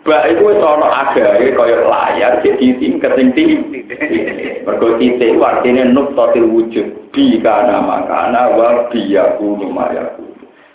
Ba 0.02 0.26
itu 0.26 0.42
wis 0.42 0.58
agahe 0.58 1.54
kaya 1.54 1.86
layar 1.86 2.42
jadi 2.42 2.68
tingkat 2.82 3.14
ning 3.14 3.30
Mergo 4.64 4.96
titik 4.96 5.44
artine 5.44 5.92
nuktatil 5.92 6.48
wujud 6.48 7.12
bi 7.12 7.36
kana 7.44 7.84
makana 7.84 8.48
wa 8.56 8.88
biyakunu 8.88 9.68
mayakunu 9.76 10.23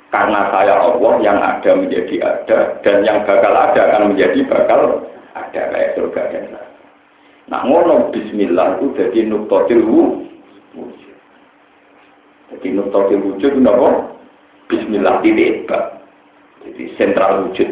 karena 0.09 0.49
saya 0.49 0.75
Allah 0.81 1.15
yang 1.21 1.37
ada 1.37 1.71
menjadi 1.77 2.17
ada 2.25 2.81
dan 2.81 3.05
yang 3.05 3.29
bakal 3.29 3.53
ada 3.53 3.81
akan 3.93 4.17
menjadi 4.17 4.41
bakal 4.49 5.05
ada 5.37 5.61
kayak 5.69 5.93
surga 6.01 6.23
dan 6.33 6.45
neraka. 6.49 6.85
Nah 7.49 7.61
ngono 7.65 8.09
Bismillah 8.13 8.81
itu 8.81 8.97
jadi 8.97 9.29
nuktotil 9.29 9.85
wujud. 9.85 11.17
Jadi 12.49 12.69
nuktotil 12.73 13.21
wujud 13.21 13.53
itu 13.53 13.69
apa? 13.69 13.89
Bismillah 14.69 15.21
tidak 15.25 15.85
Jadi 16.65 16.83
sentral 16.97 17.49
wujud. 17.49 17.69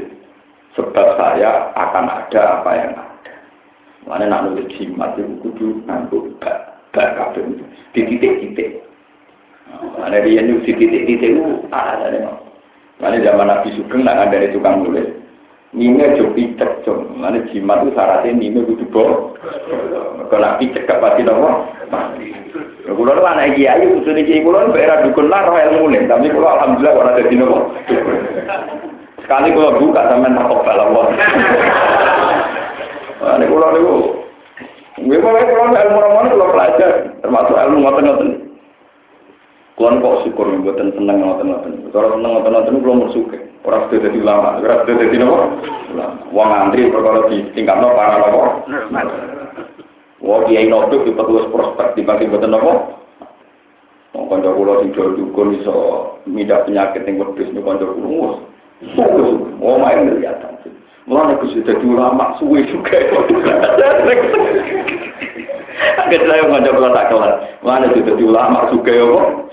Sebab 0.76 1.16
saya 1.16 1.72
akan 1.72 2.04
ada 2.04 2.60
apa 2.60 2.70
yang 2.76 2.92
ada. 2.92 3.34
Mana 4.04 4.28
nak 4.28 4.44
nulis 4.52 4.68
jimat 4.76 5.16
itu 5.16 5.40
kudu 5.40 5.80
nganggo 5.88 6.28
bak 6.36 6.84
bak 6.92 7.16
kabeh 7.16 7.48
di 7.96 8.04
titik-titik. 8.04 8.85
Ada 10.00 10.22
dia 10.22 10.44
nu 10.46 10.62
si 10.62 10.70
titik-titik 10.70 11.34
itu 11.34 11.42
ada 11.74 12.06
ada 12.06 12.46
Mana 12.96 13.20
zaman 13.20 13.50
Nabi 13.50 13.76
Sugeng 13.76 14.08
nak 14.08 14.32
dari 14.32 14.48
tukang 14.56 14.80
nulis. 14.80 15.04
Nime 15.76 16.16
jo 16.16 16.32
picek 16.32 16.86
jo. 16.88 17.04
Mana 17.12 17.44
jimat 17.52 17.84
itu 17.84 17.92
syaratnya 17.92 18.32
nime 18.32 18.64
kudu 18.64 18.88
bo. 18.88 19.36
Kalau 20.32 20.56
picek 20.56 20.88
gak 20.88 21.04
pasti 21.04 21.20
nopo. 21.20 21.68
Kulo 22.86 23.12
lu 23.12 23.20
anak 23.20 23.52
kiai, 23.52 23.84
usul 23.84 24.16
kiai 24.24 24.40
kulo 24.40 24.72
era 24.72 25.04
dukun 25.04 25.28
lah 25.28 25.44
roh 25.44 25.60
ilmu 25.60 25.92
nih. 25.92 26.08
Tapi 26.08 26.32
kulo 26.32 26.48
alhamdulillah 26.48 26.96
ora 26.96 27.16
dadi 27.20 27.36
nopo. 27.36 27.58
Sekali 29.20 29.52
kulo 29.52 29.76
buka 29.76 30.08
sampean 30.08 30.38
takok 30.40 30.64
balap. 30.64 30.96
Ini 33.36 33.44
kulo 33.44 33.66
niku. 33.76 33.96
Gue 35.04 35.20
mau 35.20 35.36
kulo 35.36 35.64
ilmu 35.76 35.98
ramon 36.00 36.32
kulo 36.32 36.46
pelajar, 36.56 37.12
termasuk 37.20 37.60
ilmu 37.60 37.84
ngoten-ngoten. 37.84 38.45
Kulon 39.76 40.00
kok 40.00 40.24
syukur 40.24 40.48
buatan 40.64 40.88
seneng 40.96 41.20
ngoten-ngoten. 41.20 41.92
Kalau 41.92 42.16
seneng 42.16 42.30
ngoten-ngoten 42.32 42.80
belum 42.80 43.04
bersuka. 43.04 43.36
Orang 43.60 43.92
sudah 43.92 44.08
jadi 44.08 44.20
lama, 44.24 44.62
orang 44.62 44.88
sudah 44.88 44.96
jadi 45.04 45.16
nopo. 45.20 45.36
Wong 46.32 46.48
antri 46.48 46.88
perkara 46.88 47.28
di 47.28 47.44
tingkat 47.52 47.76
nopo 47.84 47.92
para 47.92 48.16
nopo. 48.24 48.64
Wong 50.24 50.40
kiai 50.48 50.70
noduk 50.72 51.04
di 51.04 51.12
petugas 51.12 51.44
prospek 51.52 51.92
dibagi 51.92 52.24
buatan 52.32 52.56
nopo. 52.56 52.72
Wong 54.16 54.24
kanca 54.32 54.48
kula 54.48 54.80
sing 54.80 54.96
jual 54.96 55.12
dukun 55.12 55.60
iso 55.60 55.76
midak 56.24 56.64
penyakit 56.64 57.04
yang 57.04 57.20
wedhus 57.20 57.52
nih 57.52 57.60
kanca 57.60 57.84
kula. 57.84 58.40
Wong 59.60 59.76
main 59.84 60.08
kelihatan. 60.08 60.56
Mulane 61.06 61.38
sudah 61.38 61.62
jadi 61.62 61.84
ulama 61.86 62.34
suwe 62.40 62.66
juga. 62.66 62.98
Agak 66.00 66.22
saya 66.26 66.42
kula 66.48 66.90
tak 66.96 67.06
kelar. 67.12 67.32
Mulane 67.60 67.94
jadi 67.94 68.22
ulama 68.24 68.72
juga 68.74 68.90
ya 68.90 69.04
kok. 69.04 69.45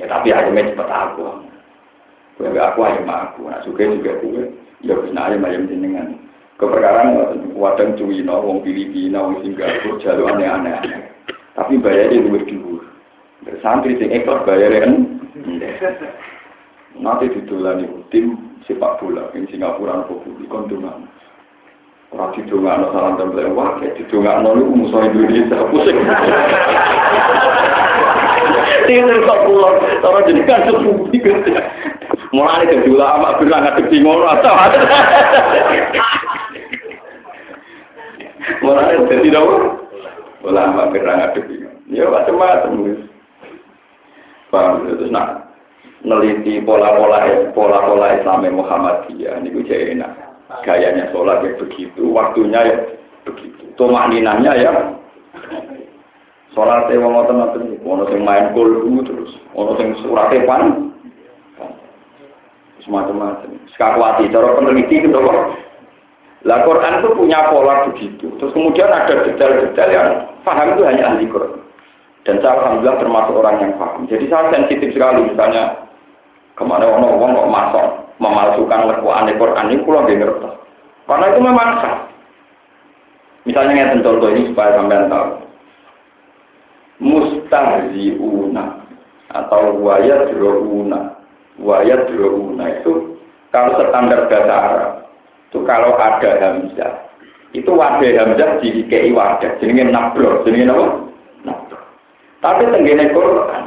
Ya 0.00 0.04
tapi 0.08 0.32
ayamnya 0.32 0.72
cepet 0.72 0.88
aku. 0.88 1.22
Gue 2.40 2.52
gak 2.56 2.72
aku 2.72 2.80
ayam 2.88 3.08
aku. 3.08 3.40
Nah 3.46 3.60
suka 3.62 3.84
juga 3.84 4.16
gue. 4.24 4.48
Ya 4.80 4.96
bisa 4.96 5.20
ayam 5.20 5.44
ayam 5.44 5.68
jenengan. 5.68 6.16
Keperkaraan 6.56 7.16
wadang 7.56 7.96
cuwino, 7.96 8.44
wong 8.44 8.60
Filipina, 8.60 9.24
wong 9.24 9.40
Singapura, 9.40 9.96
jalur 10.04 10.28
aneh-aneh. 10.28 10.76
Tapi 11.56 11.80
bayarnya 11.80 12.20
luwih 12.20 12.44
dhuwur. 12.44 12.84
Santri 13.64 13.96
sing 13.96 14.12
ekor 14.12 14.44
bayarnya 14.44 14.84
kan. 14.84 14.94
Nanti 17.00 17.32
ditulani 17.32 17.88
tim 18.12 18.36
sepak 18.68 19.00
bola 19.00 19.32
yang 19.32 19.48
Singapura 19.48 20.04
nopo 20.04 20.20
budi 20.20 20.44
kontungan. 20.52 21.08
Orang 22.10 22.34
didongakno 22.34 22.90
salam 22.90 23.16
tempel 23.16 23.54
wah 23.54 23.78
kayak 23.78 23.94
didongakno 23.96 24.58
niku 24.58 24.72
musuh 24.74 25.00
Indonesia 25.06 25.64
pusing. 25.70 25.96
Ini 28.90 29.22
kok 29.22 29.40
pulau, 29.46 29.78
orang 30.02 30.26
jadi 30.26 30.42
kan 30.48 30.66
sepupu 30.66 31.14
Mulai 32.30 32.66
dari 32.66 32.90
ulama 32.90 33.38
bilang 33.42 33.66
ada 33.66 33.82
di 33.86 33.98
atau 34.02 34.54
Mulai 38.62 38.98
dari 39.10 39.30
dong, 39.30 39.82
ulama 40.46 40.90
bilang 40.94 41.22
ada 41.22 41.40
di 41.42 41.54
Ya 41.90 42.06
macam-macam. 42.06 43.02
Paham 44.50 44.86
terus 44.86 45.10
nak 45.10 45.50
neliti 46.06 46.62
pola-pola 46.62 47.50
pola-pola 47.50 48.18
Islam 48.18 48.46
Muhammadiyah 48.46 49.42
ini 49.42 49.50
gue 49.50 49.94
enak. 49.94 50.10
Gayanya 50.66 51.10
sholat 51.14 51.46
ya 51.46 51.54
begitu, 51.58 52.10
waktunya 52.10 52.60
ya 52.62 52.76
begitu. 53.26 53.70
Tumakninannya 53.78 54.52
ya 54.58 54.70
Sholat 56.50 56.90
wong 56.90 57.14
ngoten-ngoten 57.14 57.78
ono 57.86 58.10
sing 58.10 58.26
main 58.26 58.50
kulhu 58.50 59.06
terus, 59.06 59.30
ono 59.54 59.78
sing 59.78 59.94
surate 60.02 60.42
pan. 60.42 60.90
Semacam-macam. 62.82 63.54
Sekakwati, 63.76 64.32
cara 64.32 64.56
peneliti 64.56 65.04
gitu 65.04 65.14
kok. 65.14 65.40
Lah 66.48 66.64
Quran 66.64 67.04
itu 67.04 67.08
punya 67.12 67.52
pola 67.52 67.84
begitu. 67.92 68.32
Terus 68.40 68.56
kemudian 68.56 68.88
ada 68.88 69.20
detail-detail 69.28 69.90
yang 69.92 70.08
paham 70.42 70.72
itu 70.72 70.82
hanya 70.88 71.12
ahli 71.12 71.28
Quran. 71.28 71.60
Dan 72.24 72.40
saya 72.40 72.56
alhamdulillah 72.56 72.96
termasuk 72.98 73.34
orang 73.36 73.56
yang 73.60 73.72
paham. 73.76 74.08
Jadi 74.08 74.24
saya 74.32 74.48
sensitif 74.48 74.96
sekali 74.96 75.28
misalnya 75.28 75.86
ke 76.56 76.64
mana 76.64 76.88
orang 76.88 77.04
orang 77.20 77.36
kok 77.36 77.52
masuk 77.52 77.86
memalsukan 78.16 78.80
lekuan 78.88 79.28
Quran 79.36 79.68
ini 79.68 79.84
pulau 79.84 80.08
gak 80.08 80.16
ngerti. 80.16 80.50
Karena 81.04 81.24
itu 81.28 81.40
memang 81.44 81.68
sah. 81.84 81.96
Misalnya 83.44 83.74
yang 83.76 84.00
contoh 84.00 84.32
ini 84.32 84.48
supaya 84.48 84.80
sampean 84.80 85.12
tahu 85.12 85.49
mustahziuna 87.00 88.64
atau 89.32 89.80
wayat 89.80 90.36
drouna 90.36 91.16
wayat 91.56 92.06
drouna 92.12 92.64
itu 92.80 93.16
kalau 93.50 93.74
standar 93.80 94.28
bahasa 94.28 94.54
Arab 94.54 94.92
itu 95.50 95.58
kalau 95.64 95.96
ada 95.96 96.30
hamzah 96.38 96.92
itu 97.56 97.70
wadah 97.72 98.10
hamzah 98.20 98.60
di 98.62 98.84
KI 98.86 99.10
wadah 99.10 99.58
jenenge 99.58 99.90
nabro 99.90 100.44
jenenge 100.44 100.70
apa? 100.70 100.86
Nabro 101.48 101.80
tapi 102.44 102.68
tenggene 102.68 103.10
Quran 103.16 103.64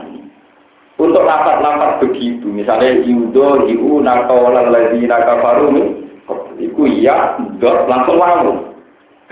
untuk 1.02 1.26
lapat-lapat 1.26 2.06
begitu 2.06 2.46
misalnya 2.48 3.02
yudo 3.02 3.66
hiu 3.66 3.98
nakawalal 4.00 4.70
ladina 4.70 5.26
kafaru 5.26 6.00
iku 6.62 6.86
iya 6.86 7.34
dot 7.58 7.90
langsung 7.90 8.22
wawu 8.22 8.78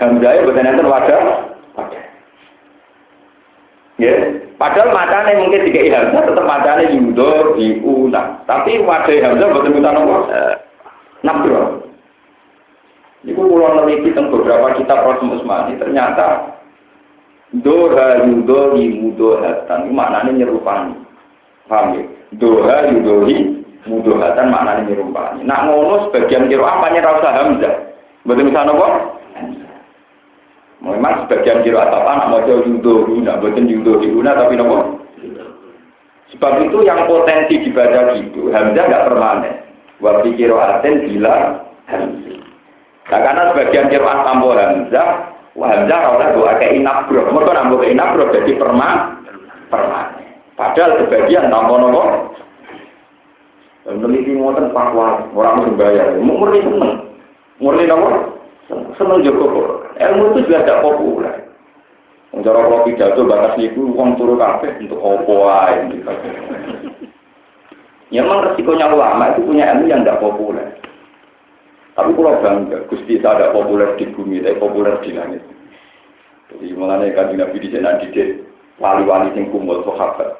hamzahnya 0.02 0.42
bukan 0.42 0.90
wadah 0.90 1.51
ya. 4.02 4.14
Padahal 4.58 4.90
matanya 4.90 5.38
mungkin 5.38 5.66
tiga 5.70 6.02
hamzah 6.02 6.22
tetap 6.26 6.44
matanya 6.46 6.90
hiu 6.90 8.10
nah 8.10 8.42
tapi 8.50 8.82
wadah 8.82 9.16
hamzah 9.22 9.48
bukan 9.54 9.74
bukan 9.74 9.98
apa 10.02 10.16
nabro 11.22 11.82
itu 13.22 13.38
pulau 13.38 13.78
meneliti 13.78 14.10
tentang 14.10 14.34
beberapa 14.34 14.74
kitab 14.74 15.06
Rasul 15.06 15.38
Usmani. 15.38 15.78
Ternyata 15.78 16.58
doha 17.62 18.26
yudohi 18.26 18.98
mudohatan 18.98 19.86
itu 19.86 19.94
maknanya 19.94 20.30
nyerupani. 20.42 20.94
Paham 21.70 21.94
ya? 21.94 22.02
Doha 22.34 22.90
yudohi 22.90 23.62
mudohatan 23.86 24.50
maknanya 24.50 24.90
nyerupani. 24.90 25.46
Nak 25.46 25.70
ngono 25.70 26.10
sebagian 26.10 26.50
kira 26.50 26.66
apa 26.66 26.86
nyerau 26.90 27.22
hamzah. 27.22 27.74
Betul 28.26 28.50
misalnya 28.50 28.74
apa 28.74 28.88
memang 30.82 31.26
sebagian 31.26 31.62
kira 31.62 31.86
apa 31.86 32.02
anak 32.02 32.26
mau 32.28 32.42
jauh 32.42 32.66
yudohuna 32.66 33.38
betul 33.38 33.64
yudohuna 33.70 34.34
tapi 34.34 34.58
nopo 34.58 34.98
sebab 36.34 36.52
itu 36.66 36.78
yang 36.82 37.06
potensi 37.06 37.62
dibaca 37.62 38.18
gitu 38.18 38.50
hamzah 38.50 38.84
nggak 38.90 39.06
permanen 39.06 39.54
waktu 40.02 40.34
kira 40.34 40.82
aten 40.82 41.06
bila 41.06 41.62
hamzah 41.86 42.32
Nah, 43.12 43.18
karena 43.18 43.50
sebagian 43.50 43.90
kira 43.90 44.24
tambah 44.24 44.54
hamzah, 44.54 45.08
wah 45.58 45.68
hamzah 45.68 46.00
ora 46.16 46.26
doa 46.32 46.52
ke 46.62 46.80
inabro. 46.80 47.28
Mereka 47.34 47.52
nambah 47.52 47.78
ke 47.82 47.86
inabro 47.90 48.24
jadi 48.30 48.52
perma, 48.56 49.20
permanen. 49.68 50.24
Padahal 50.54 51.02
sebagian 51.02 51.50
tambah 51.50 51.76
nopo. 51.76 52.02
Meneliti 53.82 54.38
ngoten 54.38 54.70
pakwa 54.70 55.26
orang 55.34 55.74
berbayar. 55.74 56.14
Murni 56.22 56.62
seneng, 56.62 56.92
murni 57.58 57.84
nopo. 57.90 58.38
Seneng 58.70 59.24
juga 59.26 59.46
Ilmu 59.98 60.24
itu 60.36 60.48
juga 60.48 60.62
tidak 60.62 60.82
populer. 60.84 61.34
Cara 62.32 62.64
kalau 62.64 62.82
pidato 62.88 63.28
batas 63.28 63.60
itu 63.60 63.92
uang 63.92 64.16
turu 64.16 64.40
kafe 64.40 64.72
untuk 64.80 64.98
opo 64.98 65.52
ae. 65.52 65.84
Ya 68.08 68.24
memang 68.24 68.44
resikonya 68.48 68.88
ulama 68.88 69.36
itu 69.36 69.44
punya 69.44 69.72
ilmu 69.76 69.88
yang 69.88 70.04
tidak 70.04 70.20
populer. 70.20 70.68
Tapi 71.92 72.16
kalau 72.16 72.40
bangga, 72.40 72.88
Gusti 72.88 73.20
saya 73.20 73.36
ada 73.36 73.46
populer 73.52 73.92
di 74.00 74.08
bumi, 74.16 74.40
tapi 74.40 74.56
populer 74.56 74.96
di 75.04 75.12
langit. 75.12 75.44
Jadi 76.48 76.72
mengenai 76.72 77.12
kaji 77.12 77.34
Nabi 77.36 77.56
di 77.60 77.68
sana 77.68 78.00
didik 78.00 78.48
wali-wali 78.80 79.32
yang 79.36 79.52
kumul 79.52 79.84
sahabat. 79.84 80.32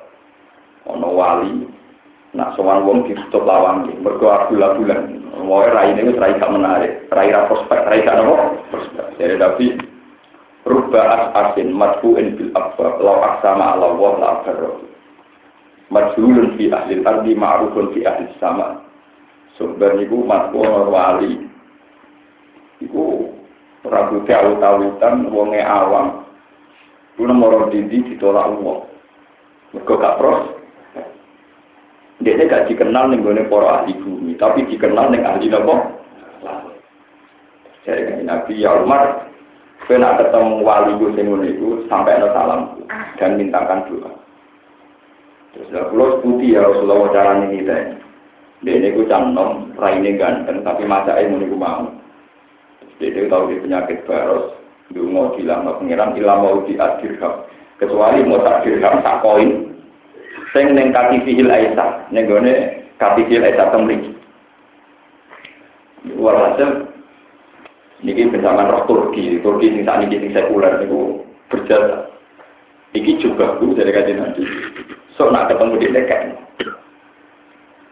Ono 0.88 1.08
wali, 1.12 1.68
nak 2.33 2.57
sowan 2.57 2.89
wong 2.89 3.05
ditutup 3.05 3.45
lawan 3.45 3.89
iki, 3.89 4.01
mergo 4.01 4.33
abula 4.33 4.76
bulan. 4.76 5.20
Wae 5.43 5.68
rai 5.68 5.93
ini 5.97 6.16
rai 6.16 6.37
menarik, 6.39 7.09
rai 7.12 7.33
ra 7.33 7.49
prospek, 7.49 7.89
rai 7.89 8.05
gak 8.05 8.20
nopo? 8.20 8.57
Prospek. 8.72 9.07
Jadi 9.20 9.35
Nabi 9.37 9.66
rubba 10.64 11.03
as-asin 11.03 11.72
madfu'in 11.74 12.39
bil 12.39 12.53
abwab 12.55 13.01
law 13.03 13.18
aksama 13.33 13.76
ala 13.76 13.93
wa 13.97 14.11
la 14.16 14.28
abarro. 14.41 14.80
Majhulun 15.93 16.57
fi 16.57 16.72
ahli 16.72 17.05
ardi 17.05 17.37
ma'rufun 17.37 17.93
fi 17.93 18.01
ahli 18.09 18.24
sama. 18.41 18.80
Sumber 19.61 19.93
niku 20.01 20.24
matku 20.24 20.64
wali. 20.64 21.37
Iku 22.80 23.28
rabu 23.85 24.24
tahu-tahutan 24.24 25.28
wonge 25.28 25.61
awam. 25.61 26.24
Ku 27.18 27.28
nomor 27.28 27.68
didi 27.68 28.01
ditolak 28.09 28.57
wong. 28.57 28.89
Mergo 29.76 29.95
gak 30.01 30.16
pros. 30.16 30.61
Dia 32.22 32.46
gak 32.46 32.70
dikenal 32.70 33.10
ning 33.10 33.26
gone 33.26 33.42
para 33.50 33.82
ahli 33.82 33.98
bumi, 33.98 34.38
tapi 34.38 34.62
dikenal 34.70 35.10
ning 35.10 35.26
ahli 35.26 35.50
nopo? 35.50 35.74
Jadi 37.82 38.22
Nabi 38.22 38.62
ya 38.62 38.78
Umar, 38.78 39.26
kowe 39.82 39.98
nak 39.98 40.22
ketemu 40.22 40.62
wali 40.62 40.94
sing 41.18 41.26
ngene 41.26 41.58
iku 41.58 41.82
sampai 41.90 42.14
ana 42.14 42.30
salam 42.30 42.60
dan 43.18 43.34
mintakan 43.34 43.82
doa. 43.90 44.10
Terus 45.52 45.68
lah 45.74 45.84
pulau 45.90 46.22
putih 46.22 46.54
ya 46.54 46.62
Rasulullah 46.62 47.10
cara 47.10 47.42
ini 47.42 47.60
kita 47.60 48.00
dia 48.62 48.78
ini 48.78 48.94
ku 48.94 49.02
cantom, 49.10 49.74
raine 49.74 50.14
ganteng, 50.14 50.62
tapi 50.62 50.86
masa 50.86 51.18
ini 51.18 51.50
mau. 51.50 51.90
Jadi 53.02 53.10
dia 53.10 53.26
tahu 53.26 53.50
dia 53.50 53.58
penyakit 53.58 54.06
mau 54.94 55.34
bilang, 55.34 55.66
mau 55.66 55.82
pengiran 55.82 56.14
ilah 56.14 56.36
mau 56.38 56.62
diadirham. 56.62 57.42
Kecuali 57.82 58.22
mau 58.22 58.38
tak 58.46 58.62
dirham, 58.62 59.02
tak 59.02 59.18
koin. 59.18 59.50
Sing 60.53 60.76
neng 60.76 60.92
kati 60.92 61.24
fihil 61.24 61.48
aisyah, 61.48 62.12
neng 62.12 62.28
gone 62.28 62.53
kati 63.00 63.24
fihil 63.24 63.44
aisyah 63.44 63.72
temrik. 63.72 64.05
Walhasil, 66.20 66.92
ini 68.05 68.28
bersama 68.28 68.68
roh 68.68 68.84
Turki, 68.84 69.40
Turki 69.40 69.72
sing 69.72 69.88
saat 69.88 70.05
ini 70.05 70.20
sing 70.20 70.30
sekuler 70.36 70.84
itu 70.84 71.24
berjasa. 71.48 72.12
Iki 72.92 73.24
juga 73.24 73.57
bu 73.57 73.72
dari 73.72 73.88
kajian 73.88 74.20
nanti. 74.20 74.44
So 75.16 75.32
nak 75.32 75.48
ketemu 75.48 75.80
di 75.80 75.88
dekat. 75.88 76.36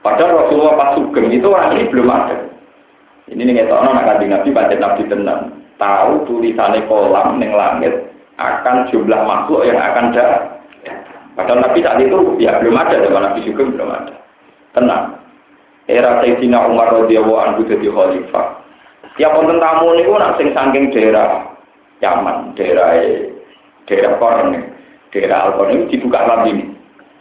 Padahal 0.04 0.44
Rasulullah 0.44 0.76
pas 0.76 0.90
sugeng 0.96 1.32
itu 1.32 1.48
orang 1.48 1.76
ini 1.76 1.88
belum 1.88 2.08
ada. 2.12 2.36
Ini 3.32 3.40
nih 3.40 3.54
ngetok 3.64 3.80
nak 3.80 4.04
kaji 4.04 4.24
nabi 4.28 4.48
baca 4.52 4.74
nabi 4.76 5.02
tenang. 5.08 5.42
Tahu 5.80 6.28
tulisannya 6.28 6.84
kolam 6.84 7.40
neng 7.40 7.56
langit 7.56 8.12
akan 8.36 8.92
jumlah 8.92 9.20
makhluk 9.24 9.64
yang 9.64 9.80
akan 9.80 10.12
ada. 10.12 10.59
Padahal 11.40 11.64
nabi 11.64 11.80
saat 11.80 11.98
itu 12.04 12.36
ya 12.36 12.60
belum 12.60 12.76
ada 12.76 13.00
zaman 13.00 13.22
nabi 13.32 13.40
sugeng 13.48 13.72
belum 13.72 13.88
ada. 13.88 14.14
Tenang. 14.76 15.16
Era 15.88 16.20
Sayyidina 16.22 16.68
Umar 16.68 16.92
radhiyallahu 16.94 17.40
anhu 17.40 17.66
jadi 17.66 17.88
khalifah. 17.88 18.60
Tiap 19.18 19.34
wonten 19.34 19.58
tamu 19.58 19.96
niku 19.96 20.14
nak 20.20 20.38
sing 20.38 20.52
saking 20.54 20.92
daerah 20.94 21.50
Yaman, 21.98 22.54
daerah 22.54 22.96
daerah 23.84 24.12
Korn, 24.16 24.54
daerah 25.10 25.50
Alkon 25.50 25.74
ini 25.74 25.90
dibuka 25.90 26.22
lagi 26.22 26.54
ini. 26.54 26.64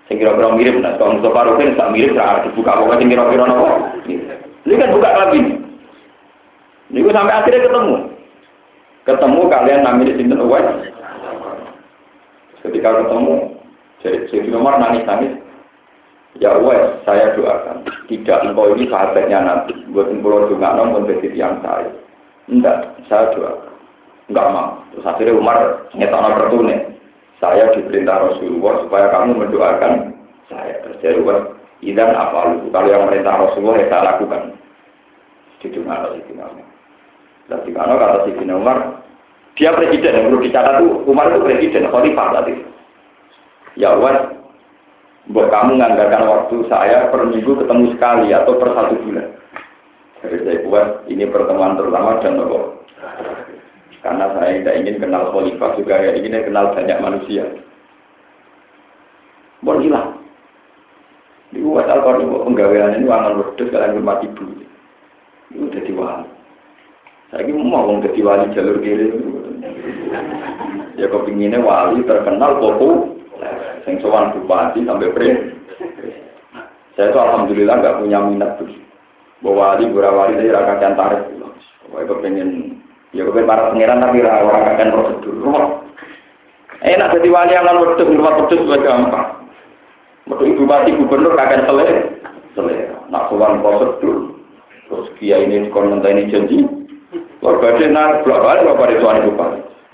Sing 0.08 0.18
kira-kira 0.18 0.54
mirip, 0.58 0.82
nah 0.82 0.98
kalau 0.98 1.18
Mustafa 1.18 1.54
Rukin 1.54 1.78
tak 1.78 1.94
mirip, 1.94 2.18
nah 2.18 2.42
dibuka 2.42 2.78
pokoknya 2.78 2.98
sing 3.02 3.10
kira-kira 3.14 3.44
nopo. 3.46 3.68
Ini 4.66 4.74
kan 4.78 4.94
buka 4.94 5.10
lagi 5.14 5.38
ini. 5.38 5.54
Ini 6.90 7.10
sampai 7.14 7.38
akhirnya 7.38 7.66
ketemu. 7.70 7.96
Ketemu 9.06 9.42
kalian 9.50 9.82
namanya 9.86 10.14
Sinten 10.18 10.42
Uwais. 10.42 10.66
Ketika 12.66 12.90
ketemu, 13.02 13.36
jadi 14.04 14.47
nomor 14.47 14.80
nangis-nangis. 14.80 15.36
Ya 16.39 16.56
Uwais, 16.56 17.04
saya 17.04 17.36
doakan. 17.36 17.84
Tidak 18.08 18.39
engkau 18.45 18.72
ini 18.78 18.88
sahabatnya 18.88 19.43
nanti. 19.43 19.76
Buat 19.91 20.14
pulau 20.24 20.47
juga 20.47 20.78
nomor 20.78 21.04
jadi 21.10 21.36
yang 21.36 21.60
saya. 21.60 21.89
Enggak, 22.47 22.95
saya 23.12 23.34
doakan. 23.36 23.74
Enggak 24.30 24.47
mau. 24.54 24.70
Terus 24.93 25.10
akhirnya 25.10 25.36
Umar 25.36 25.58
ngetokno 25.97 26.30
pertune. 26.38 26.76
Saya 27.39 27.72
diperintah 27.72 28.30
Rasulullah 28.30 28.84
supaya 28.84 29.06
kamu 29.12 29.32
mendoakan 29.36 29.93
saya. 30.47 30.76
Terus 30.86 31.00
dia 31.02 31.18
Umar, 31.18 31.38
idan 31.82 32.14
apa 32.14 32.39
lu? 32.56 32.70
Kalau 32.72 32.88
yang 32.88 33.08
perintah 33.10 33.36
Rasulullah 33.36 33.76
ya 33.82 33.86
saya 33.89 34.08
lakukan. 34.16 34.41
Itu 35.60 35.80
nggak 35.84 36.24
itu 36.24 36.32
nama. 36.39 36.64
Dan 37.50 37.66
di 37.66 37.74
kata 37.74 38.30
si 38.30 38.32
Umar, 38.45 38.78
dia 39.58 39.74
presiden 39.74 40.16
yang 40.16 40.26
perlu 40.30 40.45
dicatat 40.45 40.74
tuh 40.80 41.04
Umar 41.10 41.34
itu 41.34 41.43
presiden, 41.43 41.89
khalifah 41.89 42.28
tadi. 42.38 42.69
Ya 43.80 43.96
Umar, 43.96 44.36
buat 45.32 45.48
kamu 45.48 45.80
menganggarkan 45.80 46.28
waktu 46.28 46.68
saya 46.68 47.08
per 47.08 47.24
minggu 47.32 47.64
ketemu 47.64 47.96
sekali 47.96 48.28
atau 48.36 48.60
per 48.60 48.76
satu 48.76 49.00
bulan. 49.08 49.40
Jadi 50.20 50.38
saya 50.44 50.58
buat 50.68 50.88
ini 51.08 51.24
pertemuan 51.32 51.80
terutama 51.80 52.20
dan 52.20 52.36
nopo. 52.36 52.84
Karena 54.04 54.36
saya 54.36 54.60
tidak 54.60 54.76
ingin 54.84 55.00
kenal 55.00 55.32
khalifah 55.32 55.80
juga 55.80 55.96
ya 55.96 56.12
ingin 56.12 56.44
kenal 56.44 56.76
banyak 56.76 57.00
manusia. 57.00 57.48
Bon 59.64 59.80
hilang. 59.80 60.20
Di 61.56 61.64
buat 61.64 61.88
alkohol 61.88 62.20
ini 62.20 62.36
penggawean 62.46 63.00
ini 63.00 63.08
wangan 63.08 63.40
wedus 63.40 63.72
kalian 63.72 63.96
rumah 63.96 64.20
ibu. 64.20 64.44
Itu 65.56 65.66
jadi 65.72 65.92
wali. 65.96 66.28
Saya 67.32 67.48
ini 67.48 67.56
mau 67.56 67.88
ngomong 67.88 68.04
jadi 68.12 68.20
wali 68.28 68.52
jalur 68.52 68.78
kiri. 68.84 69.08
Ya 71.00 71.08
kepinginnya 71.08 71.64
wali 71.64 72.04
terkenal 72.04 72.60
popo. 72.60 73.19
Sing 73.90 73.98
sowan 74.06 74.38
bupati 74.38 74.86
sampai 74.86 75.10
pre. 75.18 75.30
Saya 76.94 77.10
itu 77.10 77.18
alhamdulillah 77.18 77.82
nggak 77.82 77.98
punya 78.06 78.22
minat 78.22 78.62
tuh. 78.62 78.70
Bahwa 79.42 79.82
wali, 79.82 79.90
wali 79.90 80.38
saya 80.38 80.62
rakyat 80.62 80.78
yang 80.78 80.94
tarik. 80.94 81.22
Saya 81.90 82.06
kepengen 82.06 82.78
Ya 83.10 83.26
kepen 83.26 83.50
para 83.50 83.74
pangeran 83.74 84.06
tapi 84.06 84.22
orang 84.22 84.70
akan 84.78 84.94
prosedur. 84.94 85.42
Enak 86.86 87.10
jadi 87.18 87.30
wali 87.34 87.58
yang 87.58 87.66
non 87.66 87.82
wedus 87.82 88.06
rumah 88.06 88.38
wedus 88.38 88.62
juga 88.62 88.86
gampang. 88.86 89.50
Ibu 90.30 90.62
bupati 90.62 90.94
gubernur 90.94 91.34
akan 91.34 91.66
selesai, 91.66 92.06
selesai. 92.54 93.10
Nak 93.10 93.34
sowan 93.34 93.66
prosedur, 93.66 94.38
Terus 94.86 95.10
kiai 95.18 95.50
ini 95.50 95.74
komentar 95.74 96.14
ini 96.14 96.30
janji. 96.30 96.62
Keluarga 97.42 97.82
dia 97.82 97.90
narik 97.90 98.30
berapa 98.30 98.46
kali 98.46 98.60
berapa 98.70 98.84
hari 98.86 98.96
tuan 99.02 99.20
ibu 99.26 99.32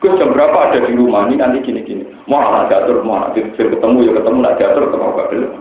Gus 0.06 0.22
jam 0.22 0.38
berapa 0.38 0.70
ada 0.70 0.86
di 0.86 0.94
rumah 0.94 1.26
ini 1.26 1.42
nanti 1.42 1.66
gini-gini. 1.66 2.06
Mau 2.30 2.38
anak 2.38 2.70
diatur, 2.70 3.02
mau 3.02 3.26
anak 3.26 3.42
ketemu 3.58 4.06
ya 4.06 4.14
ketemu, 4.14 4.38
nak 4.38 4.58
diatur 4.62 4.86
ketemu 4.86 5.18
gak 5.18 5.30
belum. 5.34 5.54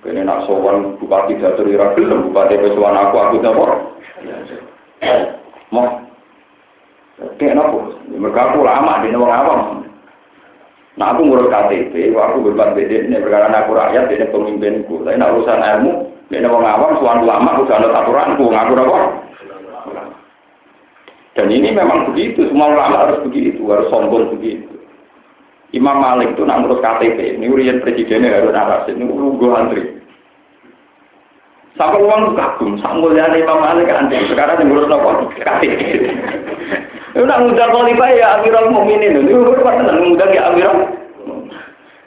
Kene 0.00 0.20
nak 0.24 0.48
sowan 0.48 0.96
bupati 0.96 1.36
diatur 1.36 1.68
ira 1.68 1.92
belum, 1.92 2.32
bupati 2.32 2.56
pesuan 2.56 2.96
aku 2.96 3.16
aku 3.20 3.36
apa? 3.44 3.64
Mau. 5.68 5.84
Kayak 7.36 7.60
nopo? 7.60 7.92
Mereka 8.08 8.40
aku 8.40 8.64
lama 8.64 9.04
di 9.04 9.12
wong 9.12 9.28
awam. 9.28 9.60
Nah 10.96 11.12
aku 11.12 11.28
ngurus 11.28 11.52
KTP, 11.52 12.16
aku 12.16 12.40
berbuat 12.40 12.72
beda 12.72 13.04
ini 13.04 13.20
perkara 13.20 13.52
aku 13.52 13.76
rakyat, 13.76 14.08
ini 14.16 14.32
pemimpinku. 14.32 15.04
Tapi 15.04 15.20
nak 15.20 15.36
urusan 15.36 15.60
ilmu, 15.60 15.92
ini 16.32 16.48
wong 16.48 16.64
awam, 16.64 16.96
suan 17.04 17.20
lama, 17.28 17.52
ada 17.52 18.00
aturanku, 18.00 18.48
ngaku 18.48 18.72
apa? 18.80 19.25
Dan 21.36 21.52
ini 21.52 21.68
memang 21.68 22.08
begitu, 22.08 22.48
semua 22.48 22.72
ulama 22.72 22.96
harus 23.04 23.20
begitu, 23.28 23.60
harus 23.68 23.92
sombong 23.92 24.32
begitu. 24.32 24.72
Imam 25.76 26.00
Malik 26.00 26.32
itu 26.32 26.48
nak 26.48 26.64
ngurus 26.64 26.80
KTP, 26.80 27.36
ini 27.36 27.52
urian 27.52 27.84
presidennya 27.84 28.40
harus 28.40 28.56
narasi, 28.56 28.96
ini 28.96 29.04
gue 29.04 29.50
antri. 29.52 29.82
Sampai 31.76 32.00
uang 32.00 32.32
kagum, 32.32 32.80
sampai 32.80 33.36
Imam 33.36 33.60
Malik 33.60 33.92
antri, 33.92 34.24
sekarang 34.32 34.64
yang 34.64 34.72
ngurus 34.72 34.88
nopo 34.88 35.28
KTP. 35.36 35.80
Itu 37.12 37.24
nak 37.28 37.44
ngundang 37.44 37.68
khalifah 37.68 38.10
ya 38.16 38.26
Amirul 38.40 38.72
Mukminin, 38.72 39.28
itu 39.28 39.36
hormat 39.36 39.84
ngundang 39.84 40.32
ya 40.32 40.48
Amirul. 40.48 40.88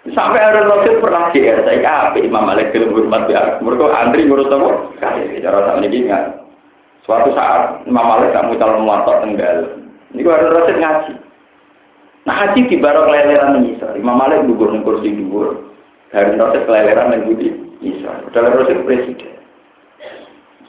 Sampai 0.10 0.42
ada 0.42 0.66
Rasul 0.66 1.06
pernah 1.06 1.30
GR, 1.30 1.70
saya 1.70 2.10
apa 2.10 2.18
Imam 2.18 2.50
Malik 2.50 2.74
film 2.74 2.98
hormat 2.98 3.30
ya, 3.30 3.62
mereka 3.62 3.94
antri 3.94 4.26
ngurus 4.26 4.50
nopo 4.50 4.90
KTP, 4.98 5.46
cara 5.46 5.70
sama 5.70 5.86
ini 5.86 6.10
ingat. 6.10 6.49
Suatu 7.10 7.34
saat 7.34 7.90
Imam 7.90 8.06
Malik 8.06 8.38
tak 8.38 8.46
mau 8.46 8.54
calon 8.54 8.86
muatok 8.86 9.26
tenggal. 9.26 9.82
Ini 10.14 10.22
gua 10.22 10.46
Rasul 10.46 10.78
ngaji. 10.78 11.14
Nah 12.30 12.36
haji 12.38 12.70
di 12.70 12.78
barok 12.78 13.10
keleleran 13.10 13.58
menyisar. 13.58 13.98
Imam 13.98 14.22
Malik 14.22 14.46
gugur 14.46 14.70
ning 14.70 14.86
kursi 14.86 15.18
gugur. 15.18 15.74
Dari 16.14 16.38
Rasul 16.38 16.70
keleleran 16.70 17.10
ning 17.10 17.26
budi 17.26 17.50
nyisar. 17.82 18.30
Padahal 18.30 18.62
Rasul 18.62 18.86
presiden. 18.86 19.42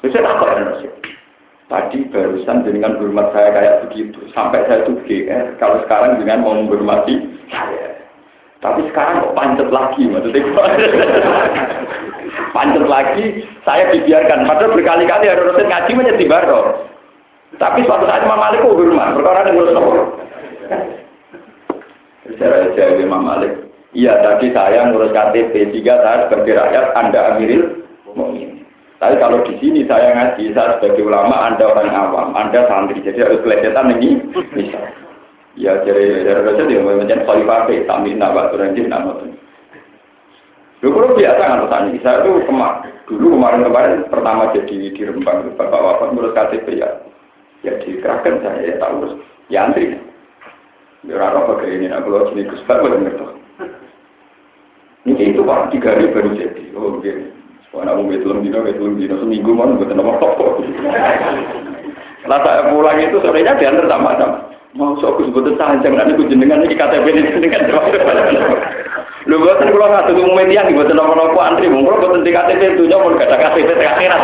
Saya 0.01 0.25
apa 0.25 0.45
ya 0.49 0.65
Rasul? 0.65 0.93
Tadi 1.69 1.99
barusan 2.09 2.65
dengan 2.65 2.97
hormat 2.97 3.37
saya 3.37 3.53
kayak 3.53 3.79
begitu. 3.85 4.25
Sampai 4.33 4.65
saya 4.65 4.89
itu 4.89 4.97
GR. 5.05 5.61
Kalau 5.61 5.85
sekarang 5.85 6.25
dengan 6.25 6.41
mau 6.41 6.57
menghormati 6.57 7.21
saya. 7.53 8.01
Tapi 8.65 8.89
sekarang 8.89 9.29
kok 9.29 9.37
pancet 9.37 9.69
lagi, 9.69 10.09
maksudnya 10.09 10.41
pancet 12.53 12.85
lagi, 12.87 13.45
saya 13.63 13.91
dibiarkan. 13.93 14.47
Padahal 14.47 14.75
berkali-kali 14.75 15.27
ada 15.27 15.43
Rasul 15.43 15.67
ngaji 15.67 15.93
menjadi 15.95 16.25
baro. 16.31 16.61
Tapi 17.59 17.83
suatu 17.83 18.07
saat 18.07 18.23
Imam 18.23 18.39
Malik 18.39 18.63
kok 18.63 18.79
hormat, 18.79 19.15
perkara 19.19 19.43
yang 19.43 19.55
ngurus 19.59 19.75
nopo. 19.75 19.93
Saya 22.39 22.71
jawab 22.79 23.03
Imam 23.03 23.27
Malik, 23.27 23.53
iya 23.91 24.23
tadi 24.23 24.55
saya 24.55 24.87
ngurus 24.89 25.11
KTP, 25.11 25.75
jika 25.75 25.99
saya 25.99 26.31
sebagai 26.31 26.57
rakyat, 26.57 26.95
Anda 26.95 27.35
Amiril 27.35 27.85
Mukminin. 28.15 28.63
Tapi 29.03 29.17
kalau 29.19 29.43
di 29.43 29.57
sini 29.59 29.83
saya 29.89 30.15
ngaji, 30.15 30.55
saya 30.55 30.79
sebagai 30.79 31.09
ulama, 31.09 31.51
Anda 31.51 31.65
orang 31.75 31.91
awam, 31.91 32.29
Anda 32.39 32.69
santri, 32.71 33.03
jadi 33.03 33.27
harus 33.27 33.43
kelihatan 33.43 33.99
ini 33.99 34.23
bisa. 34.55 34.81
Ya 35.59 35.75
jadi 35.83 36.23
raja 36.31 36.63
dia 36.63 36.79
mau 36.79 36.95
menjadi 36.95 37.27
khalifah 37.27 37.67
ke 37.67 37.83
tamin 37.85 38.23
nabat 38.23 38.55
turanjin 38.55 38.87
nama 38.87 39.19
tuh. 39.19 39.35
Dulu 40.81 41.13
biasa 41.13 41.43
nggak 41.45 41.69
tanya, 41.69 41.93
saya 42.01 42.25
tuh 42.25 42.41
kemak 42.49 42.89
dulu 43.05 43.37
kemarin-kemarin 43.37 44.09
pertama 44.09 44.49
jadi 44.57 44.89
di 44.89 45.03
Rembang 45.05 45.53
bapak 45.53 45.77
bapak 45.77 46.09
ngurus 46.17 46.33
KTP 46.33 46.81
ya, 46.81 46.89
ya 47.61 47.77
dikerahkan 47.85 48.41
saya 48.41 48.65
ya 48.65 48.75
tahu 48.81 49.21
ya 49.53 49.69
antri. 49.69 49.93
Ya 51.05 51.17
rara 51.21 51.45
pakai 51.45 51.81
ini, 51.81 51.93
aku 51.93 52.13
kalau 52.13 52.29
sini 52.33 52.49
gus 52.49 52.65
bapak 52.65 52.97
benar 52.97 53.13
tuh. 53.13 53.33
Ini 55.05 55.37
itu 55.37 55.45
pak 55.45 55.69
tiga 55.69 55.93
hari 55.93 56.09
baru 56.17 56.33
jadi, 56.33 56.65
oh 56.73 56.97
begini. 56.97 57.29
Soalnya 57.69 58.01
aku 58.01 58.03
betul 58.09 58.41
dino, 58.41 58.59
betul 58.65 58.97
dino 58.97 59.15
seminggu 59.21 59.53
mana 59.53 59.77
betul 59.77 60.01
nama 60.01 60.17
apa. 60.17 60.47
Setelah 62.25 62.41
saya 62.41 62.61
pulang 62.73 63.01
itu 63.05 63.21
sorenya 63.21 63.53
diantar 63.61 63.85
sama-sama. 63.85 64.49
Mau 64.73 64.97
sok 64.97 65.19
aku 65.19 65.29
sebut 65.29 65.61
sancang 65.61 65.93
nanti 65.93 66.17
aku 66.17 66.31
jenengan 66.31 66.65
iki 66.65 66.79
KTP 66.79 67.05
ini 67.11 67.33
jenengan. 67.37 67.69
Lho 69.31 69.39
boten 69.39 69.71
kula 69.71 70.11
umum 70.11 70.35
media 70.35 70.67
iki 70.67 70.75
boten 70.75 70.99
napa-napa 70.99 71.55
antri 71.55 71.71
mung 71.71 71.87
kula 71.87 72.03
boten 72.03 72.27
di 72.27 72.35
KTP 72.35 72.75
dunya 72.75 72.99
pun 72.99 73.15
gak 73.15 73.31
ada 73.31 73.39
KTP 73.39 73.79
terakhirat. 73.79 74.23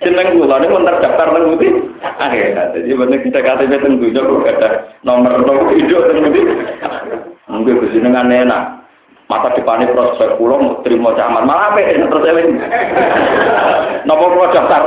Jeneng 0.00 0.28
kula 0.32 0.56
niku 0.64 0.80
terdaftar 0.80 1.28
nang 1.28 1.44
ngendi? 1.52 1.68
Akhirat. 2.00 2.72
Jadi 2.72 2.96
boten 2.96 3.20
kita 3.20 3.44
KTP 3.44 3.72
teng 3.84 4.00
dunya 4.00 4.24
kok 4.24 4.40
gak 4.48 4.56
ada 4.64 4.68
nomor 5.04 5.44
nomor 5.44 5.76
hidup 5.76 6.08
teng. 6.08 6.24
Mungkin 7.52 7.92
jenengan 7.92 8.32
enak. 8.32 8.80
masa 9.30 9.54
depannya 9.54 9.94
prospek 9.94 10.42
pulau 10.42 10.82
terima 10.82 11.14
camat 11.14 11.46
malah 11.46 11.70
apa 11.70 11.86
terus 11.86 12.26
eling 12.34 12.58
nopo 14.02 14.26
pulau 14.26 14.50
daftar 14.50 14.82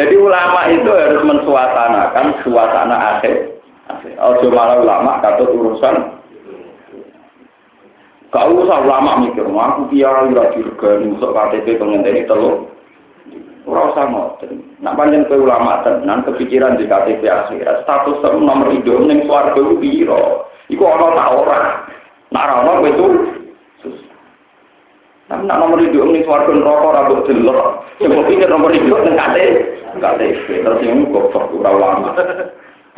jadi 0.00 0.16
ulama 0.16 0.64
itu 0.72 0.88
harus 0.88 1.22
mensuasanakan 1.28 2.26
suasana 2.40 2.96
akhir 3.20 3.60
Ojo 4.00 4.48
malah 4.48 4.80
ulama 4.80 5.20
kata 5.20 5.44
urusan 5.44 5.96
Gak 8.30 8.46
usah 8.46 8.78
ulama 8.86 9.26
mikir, 9.26 9.42
aku 9.42 9.90
kiai 9.90 10.06
ora 10.06 10.54
dirgani 10.54 11.18
usuk 11.18 11.34
KTP 11.34 11.82
pengenteni 11.82 12.22
telur. 12.30 12.70
Ora 13.66 13.90
usah 13.90 14.06
ngoten. 14.06 14.78
Nak 14.78 14.94
panjang 14.94 15.26
kowe 15.26 15.34
ulama 15.34 15.82
tenan 15.82 16.22
kepikiran 16.22 16.78
di 16.78 16.86
KTP 16.86 17.26
akhirat, 17.26 17.82
status 17.82 18.22
nomor 18.38 18.70
hidup 18.70 19.02
ning 19.02 19.26
swarga 19.26 19.58
iku 19.58 19.82
piro? 19.82 20.46
Iku 20.70 20.78
ana 20.78 21.10
ta 21.10 21.24
ora? 21.34 21.60
Nak 22.30 22.44
ora 22.46 22.54
ono 22.62 22.72
kowe 22.86 22.90
Tapi 25.26 25.42
nak 25.50 25.58
nomor 25.58 25.82
hidup 25.82 26.06
ning 26.14 26.22
swarga 26.22 26.54
neraka 26.54 27.10
kok 27.10 27.26
delok. 27.26 27.82
Sing 27.98 28.14
pikir 28.14 28.46
nomor 28.46 28.70
hidup 28.70 29.10
ning 29.10 29.18
KTP, 29.96 30.46
KTP 30.46 30.48
terus 30.62 30.80
yang 30.86 31.10
goblok 31.10 31.50
ora 31.50 31.70
ulama. 31.74 32.08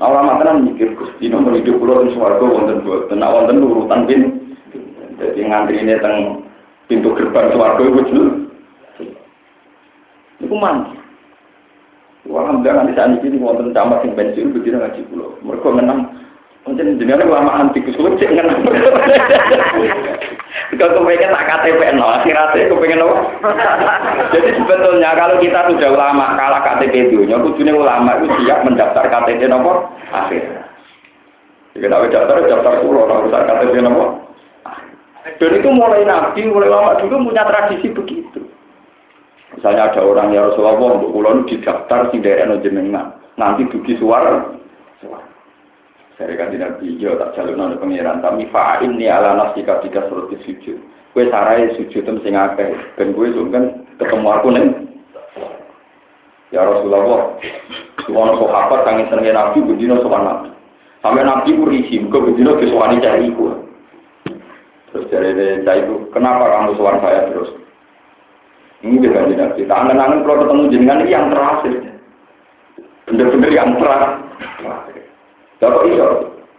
Nah, 0.01 0.09
ulama 0.09 0.41
tenan 0.41 0.67
mikir 0.67 0.97
Gusti 0.97 1.29
nomor 1.29 1.55
hidup 1.55 1.77
kula 1.79 2.03
ning 2.03 2.17
swarga 2.17 2.43
wonten 2.43 2.81
boten, 2.83 3.21
nak 3.21 3.33
wonten 3.33 3.61
urutan 3.61 4.09
pin. 4.09 4.23
Jadi 5.21 5.41
ngantrine 5.47 5.95
teng 6.01 6.17
pintu 6.89 7.13
gerbang 7.15 7.53
swarga 7.53 7.83
iku 7.87 8.01
jelas. 8.09 8.35
Iku 10.43 10.55
mandi. 10.57 10.97
Alhamdulillah 12.27 12.75
nanti 12.83 12.97
saat 12.97 13.21
ini 13.21 13.37
wonten 13.39 13.77
camat 13.77 14.03
yang 14.03 14.17
pensiun 14.17 14.55
begini 14.57 14.81
ngaji 14.81 15.01
pulau. 15.13 15.37
Mereka 15.45 15.69
menang. 15.71 16.01
Mungkin 16.63 16.95
jenengan 16.95 17.27
lama 17.27 17.53
anti 17.59 17.83
kusulit 17.83 18.23
cek 18.23 18.39
ngenang. 18.39 18.63
Kalau 20.79 21.05
kepengen 21.05 21.35
tak 21.35 21.47
KTP 21.51 21.81
no, 21.99 22.07
akhirnya 22.07 22.55
kepengen 22.55 23.03
apa? 23.03 23.17
Jadi 24.31 24.51
sebetulnya 24.57 25.11
kalau 25.19 25.37
kita 25.43 25.69
sudah 25.75 25.91
ulama 25.91 26.39
kalah 26.39 26.63
KTP 26.63 27.11
dunia, 27.11 27.43
kudunya 27.43 27.75
ulama 27.75 28.23
itu 28.23 28.31
siap 28.47 28.63
mendaftar 28.63 29.05
KTP 29.11 29.51
nomor 29.51 29.91
akhir. 30.15 30.43
Jika 31.75 31.89
tak 31.89 32.13
daftar, 32.13 32.37
daftar 32.47 32.75
pulau, 32.85 33.11
kalau 33.11 33.27
usah 33.27 33.43
KTP 33.43 33.75
nomor. 33.83 34.23
Dan 35.43 35.59
itu 35.59 35.69
mulai 35.71 36.07
nabi, 36.07 36.47
mulai 36.47 36.71
lama 36.71 36.99
dulu 37.03 37.31
punya 37.31 37.43
tradisi 37.43 37.91
begitu. 37.91 38.43
Misalnya 39.59 39.91
ada 39.91 40.01
orang 40.07 40.31
ya 40.31 40.47
Rasulullah 40.47 40.79
untuk 40.79 41.11
pulau 41.11 41.43
didaftar 41.45 42.09
si 42.15 42.23
daerah 42.23 42.57
jenengan, 42.63 43.19
nanti 43.35 43.67
dugi 43.69 43.99
suara. 43.99 44.47
Saya 46.23 46.39
kan 46.39 46.55
tidak 46.55 46.79
video 46.79 47.19
tak 47.19 47.35
jalur 47.35 47.59
nol 47.59 47.75
pengiran, 47.83 48.23
tapi 48.23 48.47
fa'in 48.55 48.95
ni 48.95 49.11
ala 49.11 49.35
nafsi 49.35 49.67
ketika 49.67 50.07
suruh 50.07 50.31
sujud. 50.31 50.79
Kue 51.11 51.27
sarai 51.27 51.75
sujud 51.75 52.07
tem 52.07 52.23
sing 52.23 52.39
akeh, 52.39 52.71
ben 52.95 53.11
kue 53.11 53.35
kan 53.51 53.83
ketemu 53.99 54.29
aku 54.31 54.49
nih. 54.55 54.67
Ya 56.55 56.63
Rasulullah, 56.63 57.43
semua 58.07 58.39
sahabat 58.39 58.87
kangin 58.87 59.11
senengin 59.11 59.35
nabi, 59.35 59.67
bedino 59.67 59.99
sopan 59.99 60.23
nabi. 60.23 60.49
Sampai 61.03 61.27
nabi 61.27 61.59
ku 61.59 61.67
risi, 61.67 61.99
ke 61.99 62.19
bedino 62.23 62.55
kesuani 62.55 63.03
cari 63.03 63.35
ku. 63.35 63.51
Terus 64.95 65.09
dari 65.11 65.35
saya 65.67 65.83
itu, 65.83 66.07
kenapa 66.15 66.47
kamu 66.55 66.79
suan 66.79 67.03
saya 67.03 67.35
terus? 67.35 67.51
Ini 68.87 69.03
juga 69.03 69.27
tidak 69.27 69.59
kita 69.59 69.75
angen-angen 69.75 70.23
kalau 70.23 70.47
ketemu 70.47 70.63
jenengan 70.71 71.03
ini 71.03 71.11
yang 71.11 71.27
terakhir. 71.35 71.75
Bener-bener 73.11 73.51
yang 73.51 73.71
terakhir. 73.81 74.92
Kalau 75.63 75.87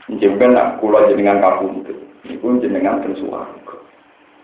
jenengan 0.07 0.55
nak 0.55 0.79
kulo 0.79 1.03
jenengan. 1.11 1.43
Ini 2.23 2.39
pun 2.39 2.63
jenengan 2.63 3.03
tersuar. 3.03 3.51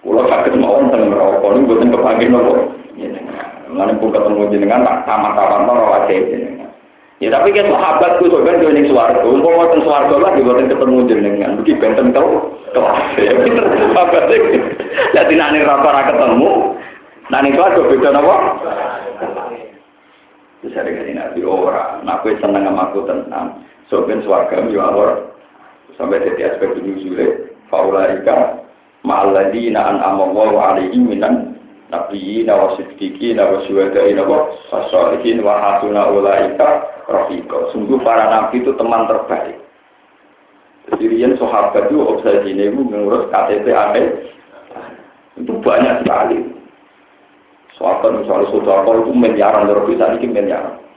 Kulo 0.04 0.28
sakit 0.28 0.60
mau 0.60 0.84
tentang 0.84 1.16
merokok 1.16 1.56
ini 1.56 1.68
buatan 1.68 1.96
kepanggil 1.96 2.28
nopo. 2.28 2.54
Mana 3.72 3.96
pun 3.96 4.12
ketemu 4.12 4.52
jenengan 4.52 4.84
tak 4.84 5.08
tamat-tamat 5.08 5.64
mau 5.64 5.96
aja 5.96 6.12
jenengan. 6.12 6.68
Ya 7.24 7.32
tapi 7.32 7.56
kan 7.56 7.72
sahabat 7.72 8.20
tuh 8.20 8.32
sebenarnya 8.32 8.68
dia 8.68 8.76
ning 8.76 8.86
swarga. 8.92 9.24
Umpama 9.24 9.72
teng 9.72 9.84
swarga 9.88 10.16
lah 10.20 10.32
dibuatin 10.36 10.72
ketemu 10.72 11.08
jenengan. 11.08 11.56
Begitu 11.64 11.80
benten 11.80 12.12
kau 12.12 12.52
kelas. 12.76 13.16
Ya 13.16 13.32
pinter. 13.40 13.64
sahabat 13.96 14.28
iki. 14.28 14.60
Ning 15.16 15.64
rokok 15.64 15.88
ora 15.88 16.02
ketemu, 16.04 16.52
nek 17.32 17.42
ning 17.48 17.54
swarga 17.56 17.82
beda 17.88 18.10
napa? 18.12 18.36
Terus 20.60 20.76
ada 20.76 20.92
kali 20.92 21.16
nabi 21.16 21.40
ora, 21.48 22.04
nah 22.04 22.20
aku 22.20 22.36
seneng 22.36 22.68
sama 22.68 22.92
aku 22.92 23.08
tenang. 23.08 23.64
So 23.90 24.06
ben 24.06 24.22
swarga 24.22 24.70
yo 24.70 24.80
awor 24.86 25.34
sampai 25.98 26.22
jadi 26.22 26.54
aspek 26.54 26.78
ini 26.78 27.02
sulit. 27.02 27.58
Faulaika 27.74 28.62
ma'alladina 29.02 29.82
an'ama 29.82 30.30
Allahu 30.30 30.56
alaihim 30.62 31.10
minan 31.10 31.58
nabiyina 31.90 32.54
wa 32.54 32.78
siddiqina 32.78 33.50
wa 33.50 33.66
syuhadaina 33.66 34.26
wa 34.30 34.54
salihin 34.94 35.42
wa 35.42 35.58
hasuna 35.58 36.06
ulaika 36.14 36.86
rafiqa. 37.10 37.74
Sungguh 37.74 37.98
para 38.06 38.30
nabi 38.30 38.62
itu 38.62 38.78
teman 38.78 39.10
terbaik. 39.10 39.58
Sirian 40.98 41.38
sahabat 41.38 41.90
itu 41.90 42.02
obsesi 42.02 42.50
ini 42.54 42.74
mengurus 42.74 43.30
KTP 43.30 43.70
aneh 43.74 44.34
itu 45.38 45.54
banyak 45.62 46.02
sekali. 46.02 46.40
Sahabat 47.78 48.26
misalnya 48.26 48.50
saudara 48.50 48.92
itu 48.98 49.14
miliaran, 49.14 49.70
dari 49.70 49.82
bisa 49.86 50.06
ini 50.18 50.28
miliaran. 50.30 50.89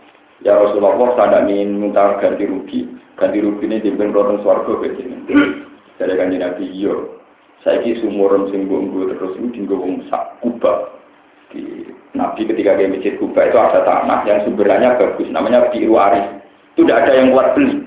Ya 0.43 0.59
Rasulullah 0.59 1.15
saya 1.15 1.47
ingin 1.47 1.79
minta 1.79 2.19
ganti 2.19 2.51
rugi, 2.51 2.91
ganti 3.15 3.39
rugi 3.39 3.63
ini 3.63 3.79
dipimpin 3.79 4.11
rotong 4.11 4.43
suarga 4.43 4.75
ke 4.83 4.99
sini. 4.99 5.17
Jadi 6.03 6.19
kan 6.19 6.35
Nabi 6.35 6.67
iyo, 6.67 7.23
saya 7.63 7.79
ki 7.79 8.03
sumuran 8.03 8.51
sing 8.51 8.67
terus 8.67 9.39
itu 9.39 9.49
tinggal 9.55 9.79
wong 9.79 10.03
sak 10.11 10.43
kubah. 10.43 10.99
Di 11.55 11.87
Nabi 12.19 12.51
ketika 12.51 12.75
ke 12.75 12.91
masjid 12.91 13.15
kubah 13.23 13.47
itu 13.47 13.55
ada 13.55 13.87
tanah 13.87 14.27
yang 14.27 14.43
sumbernya 14.43 14.99
bagus, 14.99 15.31
namanya 15.31 15.71
biru 15.71 15.95
aris. 15.95 16.27
Itu 16.75 16.91
tidak 16.91 17.07
ada 17.07 17.13
yang 17.23 17.31
kuat 17.31 17.55
beli. 17.55 17.79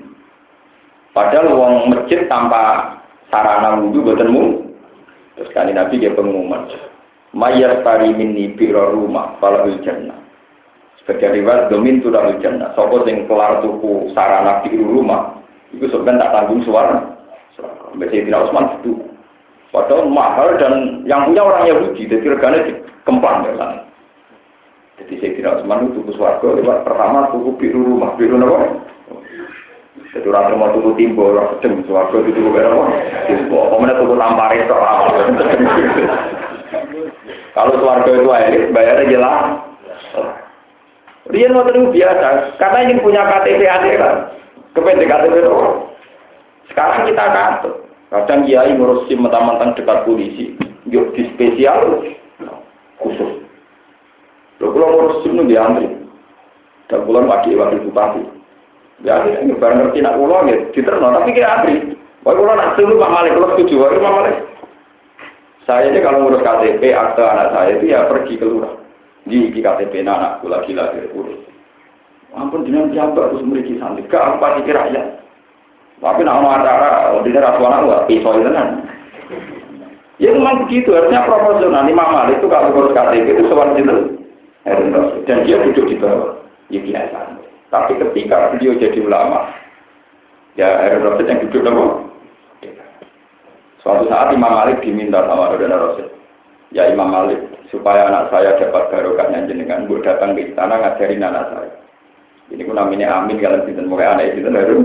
Padahal 1.12 1.52
uang 1.52 1.74
masjid 1.92 2.24
tanpa 2.24 2.96
sarana 3.28 3.84
wudhu 3.84 4.00
buatanmu. 4.00 4.44
Terus 5.36 5.52
kali 5.52 5.76
Nabi 5.76 6.00
dia 6.00 6.16
pengumuman. 6.16 6.72
Mayar 7.36 7.84
tari 7.84 8.16
minni 8.16 8.56
biro 8.56 8.96
rumah 8.96 9.36
falahul 9.44 9.76
jannah. 9.84 10.25
Riwayat 11.36 11.68
domin 11.68 12.00
tu 12.00 12.08
dalil 12.08 12.40
jannah. 12.40 12.72
Sopo 12.72 13.04
sing 13.04 13.28
kelar 13.28 13.60
tuku 13.60 14.08
sarana 14.16 14.64
biru 14.64 14.88
rumah. 14.88 15.36
Itu 15.68 15.84
sebenarnya 15.92 16.24
tak 16.24 16.32
tanggung 16.32 16.64
suara. 16.64 16.96
Biasanya 17.96 18.24
tidak 18.24 18.44
Usman 18.48 18.64
itu. 18.80 18.92
Padahal 19.68 20.08
mahal 20.08 20.56
dan 20.56 21.04
yang 21.04 21.28
punya 21.28 21.44
orang 21.44 21.68
Yahudi. 21.68 22.08
Jadi 22.08 22.24
regane 22.24 22.64
dikemplang 22.64 23.44
ya 23.44 23.52
kan. 23.60 23.84
Jadi 25.04 25.20
tidak 25.20 25.60
Usman 25.60 25.92
itu 25.92 26.00
tuku 26.00 26.16
suarga. 26.16 26.56
Lewat 26.56 26.88
pertama 26.88 27.28
tuku 27.28 27.52
biru 27.60 27.84
rumah. 27.84 28.16
Biru 28.16 28.40
apa? 28.40 28.80
Jadi 30.16 30.32
orang 30.32 30.56
mau 30.56 30.72
tuku 30.72 30.96
timbo, 30.96 31.28
orang 31.28 31.60
sedang 31.60 31.84
suarga 31.84 32.16
itu 32.24 32.32
tuku 32.32 32.48
berapa? 32.48 32.88
Timbo. 33.28 33.68
Kemudian 33.76 34.00
tuku 34.00 34.14
tampari 34.16 34.64
soal. 34.64 35.04
Kalau 37.56 37.72
suarga 37.76 38.10
itu 38.16 38.30
elit, 38.32 38.72
bayarnya 38.72 39.12
jelas. 39.12 39.65
Dia 41.36 41.52
mau 41.52 41.68
terus 41.68 41.92
biasa, 41.92 42.56
karena 42.56 42.78
ingin 42.88 43.04
punya 43.04 43.28
KTP 43.28 43.68
akhirat. 43.68 44.32
Kepenting 44.72 45.04
KTP 45.04 45.34
itu. 45.44 45.52
Sekarang 46.72 47.04
kita 47.04 47.24
kantor. 47.28 47.72
Kadang 48.08 48.48
kiai 48.48 48.72
ngurus 48.72 49.04
SIM 49.04 49.20
mentang-mentang 49.20 49.76
dekat 49.76 50.08
polisi. 50.08 50.56
Yuk 50.88 51.12
di 51.12 51.28
spesial 51.36 52.00
khusus. 52.96 53.44
Lalu 54.64 54.70
kalau 54.72 54.88
ngurus 54.96 55.20
SIM 55.20 55.36
itu 55.36 55.44
diantri. 55.52 55.86
Dan 56.88 57.04
pulang 57.04 57.28
wakil 57.28 57.60
wakil 57.60 57.84
bupati. 57.84 58.22
Ya, 59.04 59.20
ini 59.28 59.52
barang 59.52 59.92
ngerti 59.92 60.00
nak 60.00 60.16
pulang 60.16 60.48
ya, 60.48 60.56
diterno. 60.72 61.20
Tapi 61.20 61.36
kayak 61.36 61.52
antri. 61.60 61.76
Wah, 62.24 62.32
kalau 62.32 62.56
nak 62.56 62.80
dulu 62.80 62.96
Pak 62.96 63.12
Malik, 63.12 63.36
kalau 63.36 63.48
setuju, 63.54 63.74
Pak 63.84 64.00
Malik. 64.00 64.36
Saya 65.68 65.92
ini 65.92 66.00
kalau 66.00 66.24
ngurus 66.24 66.40
KTP, 66.40 66.96
akte 66.96 67.20
anak 67.20 67.52
saya 67.52 67.76
itu 67.76 67.92
ya 67.92 68.08
pergi 68.08 68.40
ke 68.40 68.46
lurah. 68.48 68.85
Di 69.26 69.50
KTP 69.50 70.06
anak, 70.06 70.38
aku 70.38 70.46
lagi 70.46 70.70
lagi 70.70 71.02
urus. 71.10 71.42
Ampun 72.30 72.62
dengan 72.62 72.94
siapa 72.94 73.16
terus 73.16 73.42
memiliki 73.42 73.74
santri. 73.82 74.06
Ke 74.06 74.14
apa 74.14 74.62
pikir 74.62 74.78
rakyat? 74.78 75.18
Tapi 75.98 76.22
nak 76.22 76.44
mau 76.44 76.52
acara, 76.52 77.16
di 77.24 77.32
daerah 77.34 77.56
suara 77.56 77.82
gua 77.82 78.04
pisau 78.06 78.38
itu 78.38 78.52
kan. 78.52 78.86
Ya 80.22 80.30
memang 80.30 80.64
begitu, 80.64 80.94
harusnya 80.94 81.26
proporsional. 81.26 81.88
Imam 81.88 82.12
Malik 82.12 82.38
itu 82.38 82.46
kalau 82.46 82.70
ngurus 82.70 82.94
KTP 82.94 83.26
itu 83.34 83.42
sewan 83.50 83.74
itu. 83.74 83.96
Dan 85.26 85.42
dia 85.42 85.58
duduk 85.60 85.90
di 85.90 85.96
bawah. 85.98 86.38
Ya 86.70 86.80
biasa. 86.84 87.18
Tapi 87.66 87.92
ketika 87.98 88.54
beliau 88.54 88.78
jadi 88.78 88.98
ulama, 89.02 89.50
ya 90.54 90.86
Rasid 91.02 91.26
yang 91.26 91.42
duduk 91.48 91.66
dong. 91.66 92.14
Suatu 93.82 94.06
saat 94.06 94.30
Imam 94.30 94.54
Malik 94.54 94.86
diminta 94.86 95.24
sama 95.26 95.50
Harun 95.50 95.72
Rasid. 95.72 96.08
Ya 96.74 96.90
Imam 96.90 97.14
Malik, 97.14 97.38
supaya 97.70 98.10
anak 98.10 98.34
saya 98.34 98.58
dapat 98.58 98.90
barokahnya 98.90 99.46
jenengan, 99.46 99.86
gue 99.86 100.02
datang 100.02 100.34
ke 100.34 100.50
istana 100.50 100.82
ngajarin 100.82 101.22
anak 101.22 101.46
saya. 101.54 101.70
Ini 102.50 102.62
pun 102.62 102.78
namanya 102.78 103.22
Amin 103.22 103.42
kalian 103.42 103.66
tidak 103.66 103.86
mulai 103.90 104.06
anak 104.06 104.38
itu 104.38 104.50
Harun. 104.50 104.82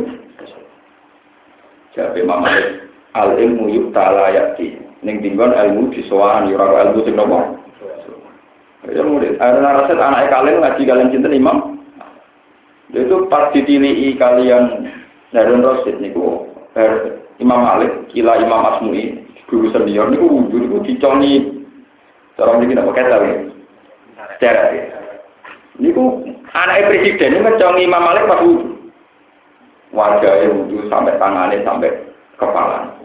Jadi 1.93 2.21
Imam 2.21 2.41
Malik, 2.41 2.89
al 3.13 3.37
ilmu 3.37 3.69
yuk 3.69 3.85
ta'ala 3.93 4.33
yakti. 4.33 4.77
Ning 5.01 5.21
tinggon 5.25 5.53
ilmu 5.53 5.93
disowan, 5.93 6.49
yura 6.49 6.69
ilmu 6.89 7.01
sing 7.05 7.17
nopo. 7.17 7.57
Ya 8.89 9.05
murid, 9.05 9.37
Harun 9.37 9.65
Rasid 9.65 9.97
anak 9.97 10.29
kalian 10.33 10.61
ngaji 10.61 10.81
kalian 10.89 11.13
cinta 11.13 11.29
Imam. 11.29 11.81
Itu 12.89 13.29
pas 13.29 13.53
ditilihi 13.53 14.17
kalian 14.17 14.89
Harun 15.33 15.61
Rasid 15.61 16.01
niku 16.01 16.49
Imam 17.37 17.61
Malik, 17.61 18.09
kila 18.09 18.41
Imam 18.41 18.65
Asmui, 18.73 19.21
guru 19.45 19.69
senior 19.69 20.09
niku 20.09 20.25
wudhu 20.29 20.57
niku 20.65 20.77
diconi 20.81 21.60
cara 22.41 22.57
mriki 22.57 22.73
napa 22.73 22.91
kata 22.97 23.17
ya. 23.21 23.35
Secara 24.33 24.61
ya. 24.73 24.83
Niku 25.77 26.25
anak 26.49 26.89
presiden 26.89 27.37
ini 27.37 27.45
ngecongi 27.45 27.85
Imam 27.85 28.01
Malik 28.01 28.25
pas 28.25 28.41
wudhu. 28.41 28.69
Wajahnya 29.93 30.49
wudhu 30.49 30.89
sampai 30.89 31.21
tangannya 31.21 31.61
sampai 31.61 31.93
kepala. 32.41 32.97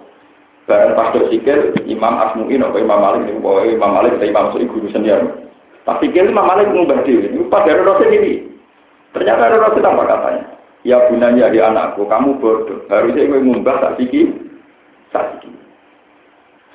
Barang 0.64 0.96
pas 0.96 1.12
sikil 1.28 1.76
Imam 1.84 2.16
Asmui 2.16 2.56
nopo 2.56 2.80
Imam 2.80 2.98
Malik 2.98 3.28
niku 3.28 3.44
bahwa 3.44 3.68
Imam 3.68 3.92
Malik 4.00 4.16
atau 4.16 4.26
Imam 4.26 4.48
Asmui 4.48 4.66
guru 4.72 4.88
senior. 4.88 5.20
Pas 5.84 6.00
sikil 6.00 6.32
Imam 6.32 6.48
Malik 6.48 6.72
ngubah 6.72 7.04
diri. 7.04 7.28
Niku 7.28 7.52
pas 7.52 7.68
Harun 7.68 7.84
Rasid 7.84 8.08
ini. 8.16 8.32
Ternyata 9.12 9.52
Harun 9.52 9.62
Rasid 9.62 9.84
apa 9.84 10.02
katanya? 10.08 10.44
Ya 10.86 11.02
bunanya 11.10 11.50
di 11.50 11.58
anakku, 11.58 12.06
kamu 12.06 12.38
bodoh. 12.38 12.86
Harusnya 12.86 13.26
gue 13.26 13.42
ngumbah 13.42 13.82
tak 13.82 13.94
siki. 13.98 14.45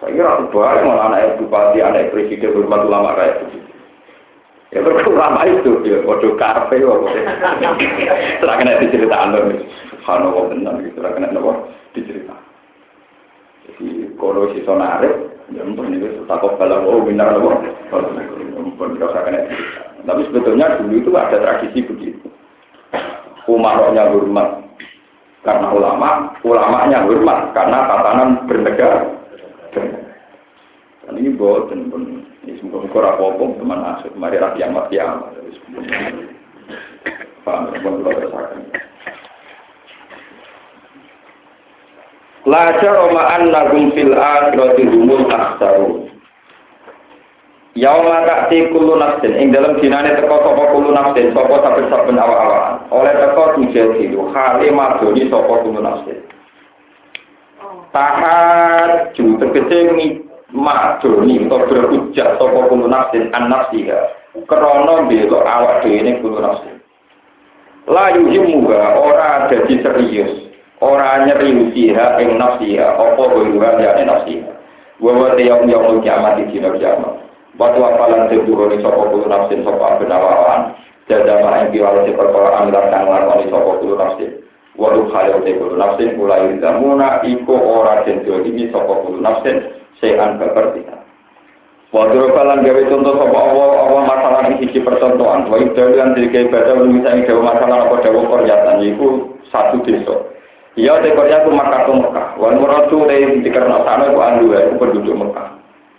Saya 0.02 0.18
kira 0.18 0.50
boleh 0.50 0.82
mau 0.82 0.98
anak 0.98 1.38
bupati, 1.38 1.78
anak 1.78 2.10
presiden, 2.10 2.58
hormat 2.58 2.90
ulama 2.90 3.14
kayak 3.14 3.46
begitu. 3.46 3.70
Ya 4.74 4.82
ulama 4.82 5.46
itu, 5.46 5.78
ya 5.86 6.02
bodoh 6.02 6.34
karpe, 6.42 6.82
setelah 6.82 8.56
kena 8.58 8.82
diceritakan 8.82 9.36
loh. 9.36 9.62
Subhanallah 9.94 10.44
benar, 10.50 10.74
gitu, 10.82 10.98
setelah 10.98 11.12
kena 11.14 11.30
nopo 11.30 11.70
diceritakan. 11.94 12.50
Jadi 13.62 13.88
kalau 14.18 14.50
si 14.58 14.66
sonarik, 14.66 15.14
ya 15.54 15.62
ampun 15.62 15.94
ini 15.94 16.26
takut 16.26 16.58
kalau 16.58 16.82
oh 16.82 17.06
benar 17.06 17.38
nopo, 17.38 17.62
ampun 17.94 18.98
tidak 18.98 19.22
kena 19.22 19.40
diceritakan. 19.46 20.02
Tapi 20.02 20.22
sebetulnya 20.34 20.66
dulu 20.82 20.94
itu 20.98 21.10
ada 21.14 21.38
tradisi 21.38 21.80
begitu. 21.86 22.26
umaroknya 23.50 24.10
hormat 24.14 24.66
karena 25.42 25.68
ulama, 25.74 26.10
ulamanya 26.42 27.06
hormat 27.06 27.54
karena 27.54 27.78
tatanan 27.86 28.30
bernegara. 28.50 29.21
Dan 29.76 31.14
ini 31.18 31.34
boten 31.34 31.90
pun 31.90 32.24
ini 32.46 32.58
semoga 32.62 32.86
muka 32.86 33.00
rapopong 33.02 33.58
teman 33.58 33.82
asuk 33.98 34.14
mari 34.20 34.38
rakyat 34.38 34.58
kiamat 34.60 34.86
kiamat. 34.94 35.34
Paham, 37.42 37.74
pun 37.82 38.06
kalau 38.06 38.22
rasakan. 38.22 38.62
La 42.50 42.74
jaroma 42.82 43.38
annahum 43.38 43.94
fil 43.94 44.18
akhirati 44.18 44.84
humul 44.90 45.30
akhsarun. 45.30 46.10
Yauma 47.78 48.28
ta'ti 48.28 48.68
kullu 48.74 49.00
nafsin 49.00 49.32
ing 49.40 49.56
dalam 49.56 49.80
dinane 49.80 50.20
teko 50.20 50.44
sapa 50.44 50.76
kullu 50.76 50.92
nafsin 50.92 51.32
sapa 51.32 51.56
saben-saben 51.64 52.20
awak-awakan. 52.20 52.76
Oleh 52.92 53.14
teko 53.16 53.44
tujel 53.56 53.96
dilu 53.96 54.28
hale 54.36 54.68
madoni 54.74 55.32
sapa 55.32 55.54
kullu 55.64 55.80
nafsin. 55.80 56.20
Tahat 57.92 59.12
ju 59.20 59.36
tegese 59.36 59.92
madoni 60.56 61.44
utawa 61.44 61.68
berhujjah 61.68 62.40
sapa 62.40 62.60
kullu 62.72 62.88
nafsin 62.88 63.28
an 63.36 63.52
nafsiha. 63.52 64.00
Krana 64.48 65.12
bela 65.12 65.40
awak 65.44 65.84
dhewe 65.84 66.00
ning 66.00 66.24
kullu 66.24 66.40
nafsin. 66.40 66.80
La 67.92 68.16
yuhimuha 68.16 68.96
ora 68.96 69.52
dadi 69.52 69.84
serius. 69.84 70.32
Ora 70.80 71.28
nyeriusiha 71.28 72.24
ing 72.24 72.40
nafsiha 72.40 72.96
apa 72.96 73.24
goyuha 73.28 73.84
ya 73.84 74.00
nafsiha. 74.08 74.52
Wa 75.04 75.12
wa 75.12 75.36
tiyam 75.36 75.68
yaumul 75.68 76.00
kiamat 76.00 76.40
di 76.40 76.48
dina 76.48 76.72
kiamat. 76.80 77.28
Waktu 77.60 77.80
apalan 77.84 78.32
seburu 78.32 78.72
ni 78.72 78.80
sopo 78.80 79.12
kulu 79.12 79.28
nafsin 79.28 79.68
sopo 79.68 79.84
abenawawan. 79.84 80.80
Jada 81.12 81.44
ma 81.44 81.60
yang 81.60 81.76
kiwala 81.76 82.08
si 82.08 82.16
perkara 82.16 82.64
amilan 82.64 82.88
kang 82.88 83.04
lakoni 83.04 83.52
kulu 83.52 84.00
nafsin. 84.00 84.32
Waduh 84.80 85.12
khayo 85.12 85.44
si 85.44 85.52
kulu 85.56 85.76
nafsin 85.76 86.16
kulai 86.16 86.56
zamuna 86.64 87.20
iko 87.28 87.54
ora 87.54 88.08
jenjo 88.08 88.40
ini 88.48 88.72
sopo 88.72 89.04
kulu 89.04 89.20
nafsin. 89.20 89.82
sean 90.02 90.42
babar 90.42 90.74
tidak. 90.74 91.06
Wadro 91.92 92.32
kalan 92.32 92.64
gawe 92.66 92.82
contoh 92.88 93.14
sapa 93.20 93.36
Allah 93.38 93.70
Allah 93.84 94.02
masalah 94.08 94.42
di 94.48 94.64
sisi 94.66 94.80
percontohan. 94.80 95.52
Wa 95.52 95.60
ibdalu 95.60 96.00
yang 96.00 96.16
diri 96.16 96.48
ibadah 96.48 96.88
misalnya 96.88 97.28
gawe 97.28 97.42
masalah 97.44 97.78
apa 97.88 97.96
dawa 98.00 98.22
koryatan 98.32 98.80
yaiku 98.82 99.08
satu 99.52 99.84
desa. 99.86 100.16
Ya 100.80 100.96
te 101.04 101.12
Korea 101.12 101.44
ku 101.44 101.52
Makkah 101.52 101.84
tu 101.84 102.00
Mekah. 102.00 102.40
Wan 102.40 102.64
muradu 102.64 103.04
te 103.12 103.44
dikerna 103.44 103.84
sana 103.84 104.08
ku 104.08 104.24
andu 104.24 104.56
ku 104.56 104.76
penduduk 104.80 105.20
Mekah. 105.20 105.48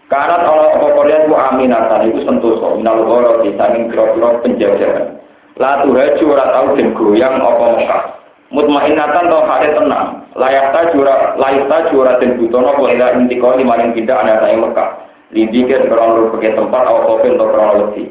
Karena 0.09 0.49
kalau 0.49 0.65
apa 0.81 0.86
Korea 0.97 1.28
ku 1.28 1.36
aminatan 1.36 2.09
itu 2.09 2.24
sentosa 2.24 2.73
minal 2.81 3.05
ghoro 3.05 3.44
di 3.44 3.53
saking 3.53 3.93
kira-kira 3.93 4.40
penjajahan. 4.40 5.20
La 5.61 5.85
tuhaju 5.85 6.24
ora 6.24 6.44
tau 6.57 6.73
den 6.73 6.97
goyang 6.97 7.36
apa 7.36 7.65
Mekah. 7.77 8.05
Mutmainatan 8.52 9.32
to 9.32 9.38
hale 9.48 9.68
tenang. 9.72 10.08
Layak 10.36 10.76
ta 10.76 10.92
jura 10.92 11.32
layak 11.40 11.72
ta 11.72 11.88
jura 11.88 12.20
den 12.20 12.36
butono 12.36 12.76
apa 12.76 12.84
ila 12.92 13.06
intikali 13.16 13.64
maring 13.64 13.96
tidak 13.96 14.20
ana 14.20 14.44
saing 14.44 14.60
Mekah. 14.60 14.88
Lidikir 15.32 15.88
krono 15.88 16.28
pakai 16.36 16.52
tempat 16.52 16.84
awal 16.84 17.16
kofil 17.16 17.40
atau 17.40 17.48
krono 17.48 17.72
lebih. 17.80 18.06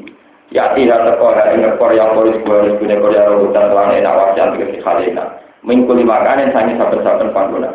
Ya 0.49 0.73
tidak 0.73 1.05
tekor 1.05 1.37
yang 1.37 1.61
ngekor 1.63 1.91
yang 1.93 2.11
polis 2.17 2.35
gue 2.41 2.75
punya 2.81 2.97
korea 2.99 3.23
hutan 3.29 3.71
telan 3.71 3.93
enak 3.93 4.17
wajan 4.17 4.51
tiga 4.57 4.67
khalina. 4.81 5.23
Mingkuli 5.61 6.01
makanan 6.03 6.51
sangi 6.51 6.73
saben-saben 6.75 7.29
pangguna. 7.31 7.69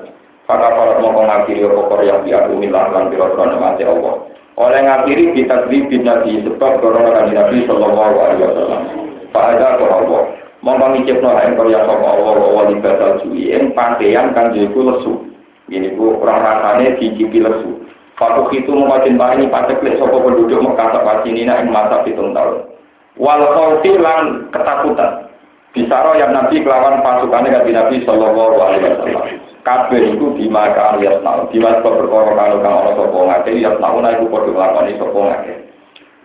Maka 0.50 0.68
para 0.74 0.98
mau 0.98 1.22
ngakhiri 1.22 1.70
pokor 1.70 2.02
yang 2.02 2.26
biar 2.26 2.50
umilah 2.50 2.90
lan 2.90 3.08
biro 3.14 3.30
mati 3.38 3.86
Allah. 3.86 4.26
Oleh 4.58 4.80
ngakhiri 4.82 5.38
kita 5.38 5.70
bin 5.70 6.02
nabi 6.02 6.42
sebab 6.42 6.82
korona 6.82 7.14
kan 7.14 7.30
nabi 7.30 7.62
sallallahu 7.64 8.14
alaihi 8.18 8.42
wasallam. 8.42 8.82
Pak 9.30 9.44
ada 9.54 9.78
Allah. 9.78 10.35
Mau 10.66 10.74
mengicipno 10.74 11.30
yang 11.30 11.54
korea 11.54 11.86
sapa 11.86 12.02
Allah 12.02 12.42
wa 12.42 12.66
libatal 12.66 13.22
suwi 13.22 13.54
ing 13.54 13.70
pakaian 13.70 14.34
kan 14.34 14.50
jiku 14.50 14.82
lesu. 14.82 15.14
Ini 15.70 15.94
bu 15.94 16.18
orang 16.18 16.42
rasanya 16.42 16.98
dicipi 16.98 17.38
lesu. 17.38 17.86
Fakuk 18.18 18.50
itu 18.50 18.74
ini 18.74 19.46
pada 19.46 19.78
klik 19.78 19.94
sopo 19.94 20.26
penduduk 20.26 20.58
Mekah 20.58 21.22
sini 21.22 21.46
ing 21.46 21.70
masa 21.70 22.02
hitung 22.02 22.34
tahun. 22.34 22.66
Wal 23.14 23.46
khawfi 23.46 23.94
lan 23.94 24.50
ketakutan. 24.50 25.30
Bisaro 25.70 26.18
yang 26.18 26.34
Nabi 26.34 26.64
kelawan 26.64 27.04
pasukannya 27.04 27.52
kanji 27.52 27.70
Nabi 27.70 27.96
Sallallahu 28.02 28.56
Alaihi 28.58 28.90
Wasallam. 28.90 29.24
Kabeh 29.62 30.02
itu 30.18 30.26
dimaka 30.34 30.98
alias 30.98 31.20
nau. 31.22 31.46
Dimas 31.52 31.78
berkoro 31.84 32.34
kalau 32.34 32.58
kang 32.64 32.74
ono 32.74 32.90
sopo 32.98 33.18
ngake 33.30 33.54
alias 33.54 33.76
nau 33.78 34.02
na 34.02 34.18
iku 34.18 34.26
podo 34.26 34.50
nglakoni 34.50 34.98
sopo 34.98 35.30
ngake. 35.30 35.65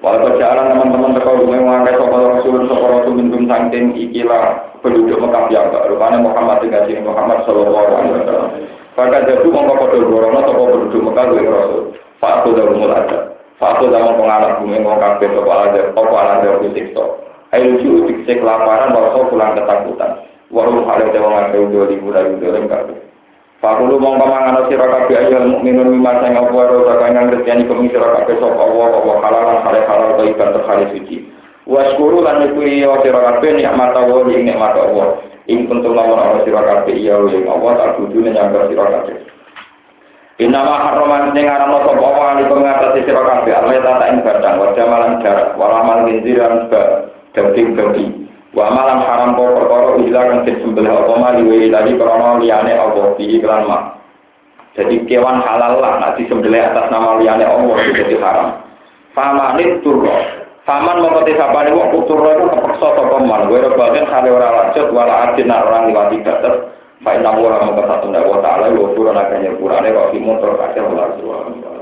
Walau 0.01 0.33
jalan 0.33 0.73
teman-teman 0.73 1.13
teko 1.13 1.45
rumah 1.45 1.61
ngake 1.61 1.93
sopo 2.01 2.17
rasul 2.17 2.65
sopo 2.65 2.85
rasul 2.89 3.13
mintum 3.21 3.45
sangking 3.45 3.93
ikilah 3.93 4.73
penduduk 4.81 5.21
Mekah 5.21 5.45
biasa. 5.45 5.77
Rupanya 5.93 6.17
Muhammad 6.25 6.57
dengan 6.65 7.05
Muhammad 7.05 7.45
Sallallahu 7.45 7.91
Alaihi 7.93 8.13
Wasallam. 8.17 8.49
Maka 8.97 9.17
jadi 9.29 9.45
mongko 9.45 9.73
padha 9.77 9.97
gorono 10.01 10.39
sapa 10.41 10.63
penduduk 10.73 11.01
Mekah 11.05 11.25
luwih 11.29 11.47
rasul. 11.53 11.83
Fa 12.17 12.27
aku 12.41 12.49
dalu 12.57 12.73
mulada. 12.81 13.17
Fa 13.61 13.77
aku 13.77 13.93
dalu 13.93 14.09
pengalat 14.17 14.51
bumi 14.57 14.81
ngomong 14.81 14.97
kabeh 14.97 15.29
sapa 15.37 15.53
ada 15.69 15.81
apa 15.93 16.17
ada 16.17 16.49
ku 16.57 16.65
siksa. 16.73 17.03
Ayo 17.53 17.63
lucu 17.77 17.89
dikse 18.09 18.33
kelaparan 18.41 18.97
wae 18.97 19.21
pulang 19.29 19.53
ketakutan. 19.53 20.11
Waru 20.49 20.81
hale 20.81 21.13
dewa 21.13 21.29
ngake 21.29 21.57
udah 21.61 21.85
di 21.85 21.95
mulai 22.01 22.25
udah 22.41 22.57
kabeh. 22.57 22.97
Fa 22.97 23.20
aku 23.61 23.83
lu 23.85 24.01
mongko 24.01 24.25
mangan 24.25 24.65
sira 24.73 24.89
kabeh 24.89 25.21
ayo 25.21 25.45
mukminun 25.45 25.93
mimma 25.93 26.17
sing 26.25 26.33
apa 26.33 26.49
ro 26.49 26.81
sakang 26.89 27.13
ngerteni 27.13 27.69
kemi 27.69 27.93
sira 27.93 28.09
kabeh 28.17 28.41
sapa 28.41 28.57
Allah 28.57 28.89
apa 28.97 29.11
halalan 29.21 29.57
hale 29.61 29.79
halal 29.85 30.11
thayyiban 30.17 30.49
terhale 30.57 30.85
suci. 30.89 31.17
Waskuru 31.69 32.25
lan 32.25 32.41
nyukuri 32.41 32.81
ya 32.81 32.97
sira 33.05 33.21
kabeh 33.21 33.53
nikmat 33.53 33.93
Allah 33.93 34.25
ing 34.33 34.41
nikmat 34.49 34.73
Allah. 34.73 35.07
ing 35.49 35.65
kuntum 35.69 35.93
lamun 35.93 36.17
ana 36.17 36.41
sira 36.41 36.61
kabeh 36.61 36.93
iya 36.97 37.17
ing 37.29 37.45
Allah 37.45 37.71
tak 37.77 37.89
kudu 38.01 38.21
nyambar 38.25 38.65
sira 38.69 38.85
kabeh 38.89 39.17
Inama 40.41 40.73
haroman 40.89 41.37
sing 41.37 41.45
aran 41.45 41.69
sapa 41.85 42.01
apa 42.01 42.21
ali 42.33 42.43
pengatasi 42.49 42.99
sira 43.05 43.21
kabeh 43.21 43.53
Allah 43.53 43.77
tata 43.77 44.05
ing 44.09 44.17
badang 44.25 44.55
wajah 44.57 44.85
malam 44.89 45.21
jarak 45.21 45.53
walamal 45.53 46.05
ginjiran 46.09 46.65
daging 47.37 47.77
daging 47.77 48.20
wa 48.51 48.67
malam 48.67 48.99
haram 48.99 49.29
kok 49.39 49.51
perkara 49.55 49.89
ilang 50.03 50.27
kang 50.27 50.41
disembelih 50.43 50.91
apa 50.91 51.13
mali 51.15 51.41
wa 51.47 51.55
ilahi 51.55 51.91
krana 51.95 52.29
liyane 52.39 52.73
di 53.15 53.25
iklan 53.39 53.63
mak 53.63 54.01
jadi 54.71 55.03
kewan 55.03 55.43
halal 55.43 55.83
lah 55.83 55.99
nanti 55.99 56.23
disembelih 56.23 56.63
atas 56.63 56.87
nama 56.87 57.19
liyane 57.19 57.43
Allah 57.43 57.75
jadi 57.91 58.15
haram. 58.23 58.47
Famanit 59.11 59.83
turro. 59.83 60.15
Paman 60.63 61.03
mau 61.03 61.19
kete 61.19 61.35
sapane 61.35 61.73
wong 61.73 61.89
putur 61.91 62.21
itu 62.21 62.47
kepeksa 62.47 62.93
sapa 62.93 63.17
man, 63.17 63.49
kowe 63.49 63.59
bagian 63.75 64.05
hale 64.07 64.29
ora 64.29 64.47
lanjut 64.53 64.93
wala 64.93 65.33
adin 65.33 65.51
orang 65.51 65.89
liwati 65.89 66.21
batas. 66.23 66.55
Fa 67.01 67.17
inna 67.17 67.33
wa 67.33 67.59
ma 67.65 67.81
satu 67.81 68.13
wa 68.13 68.39
ta'ala 68.45 68.69
wa 68.69 68.93
qur'ana 68.93 69.25
kanya 69.27 69.57
qur'ane 69.57 69.89
wa 69.89 70.13
fi 70.13 70.17
mutar 70.21 70.53
kasih 70.53 70.85
Allah 70.85 71.80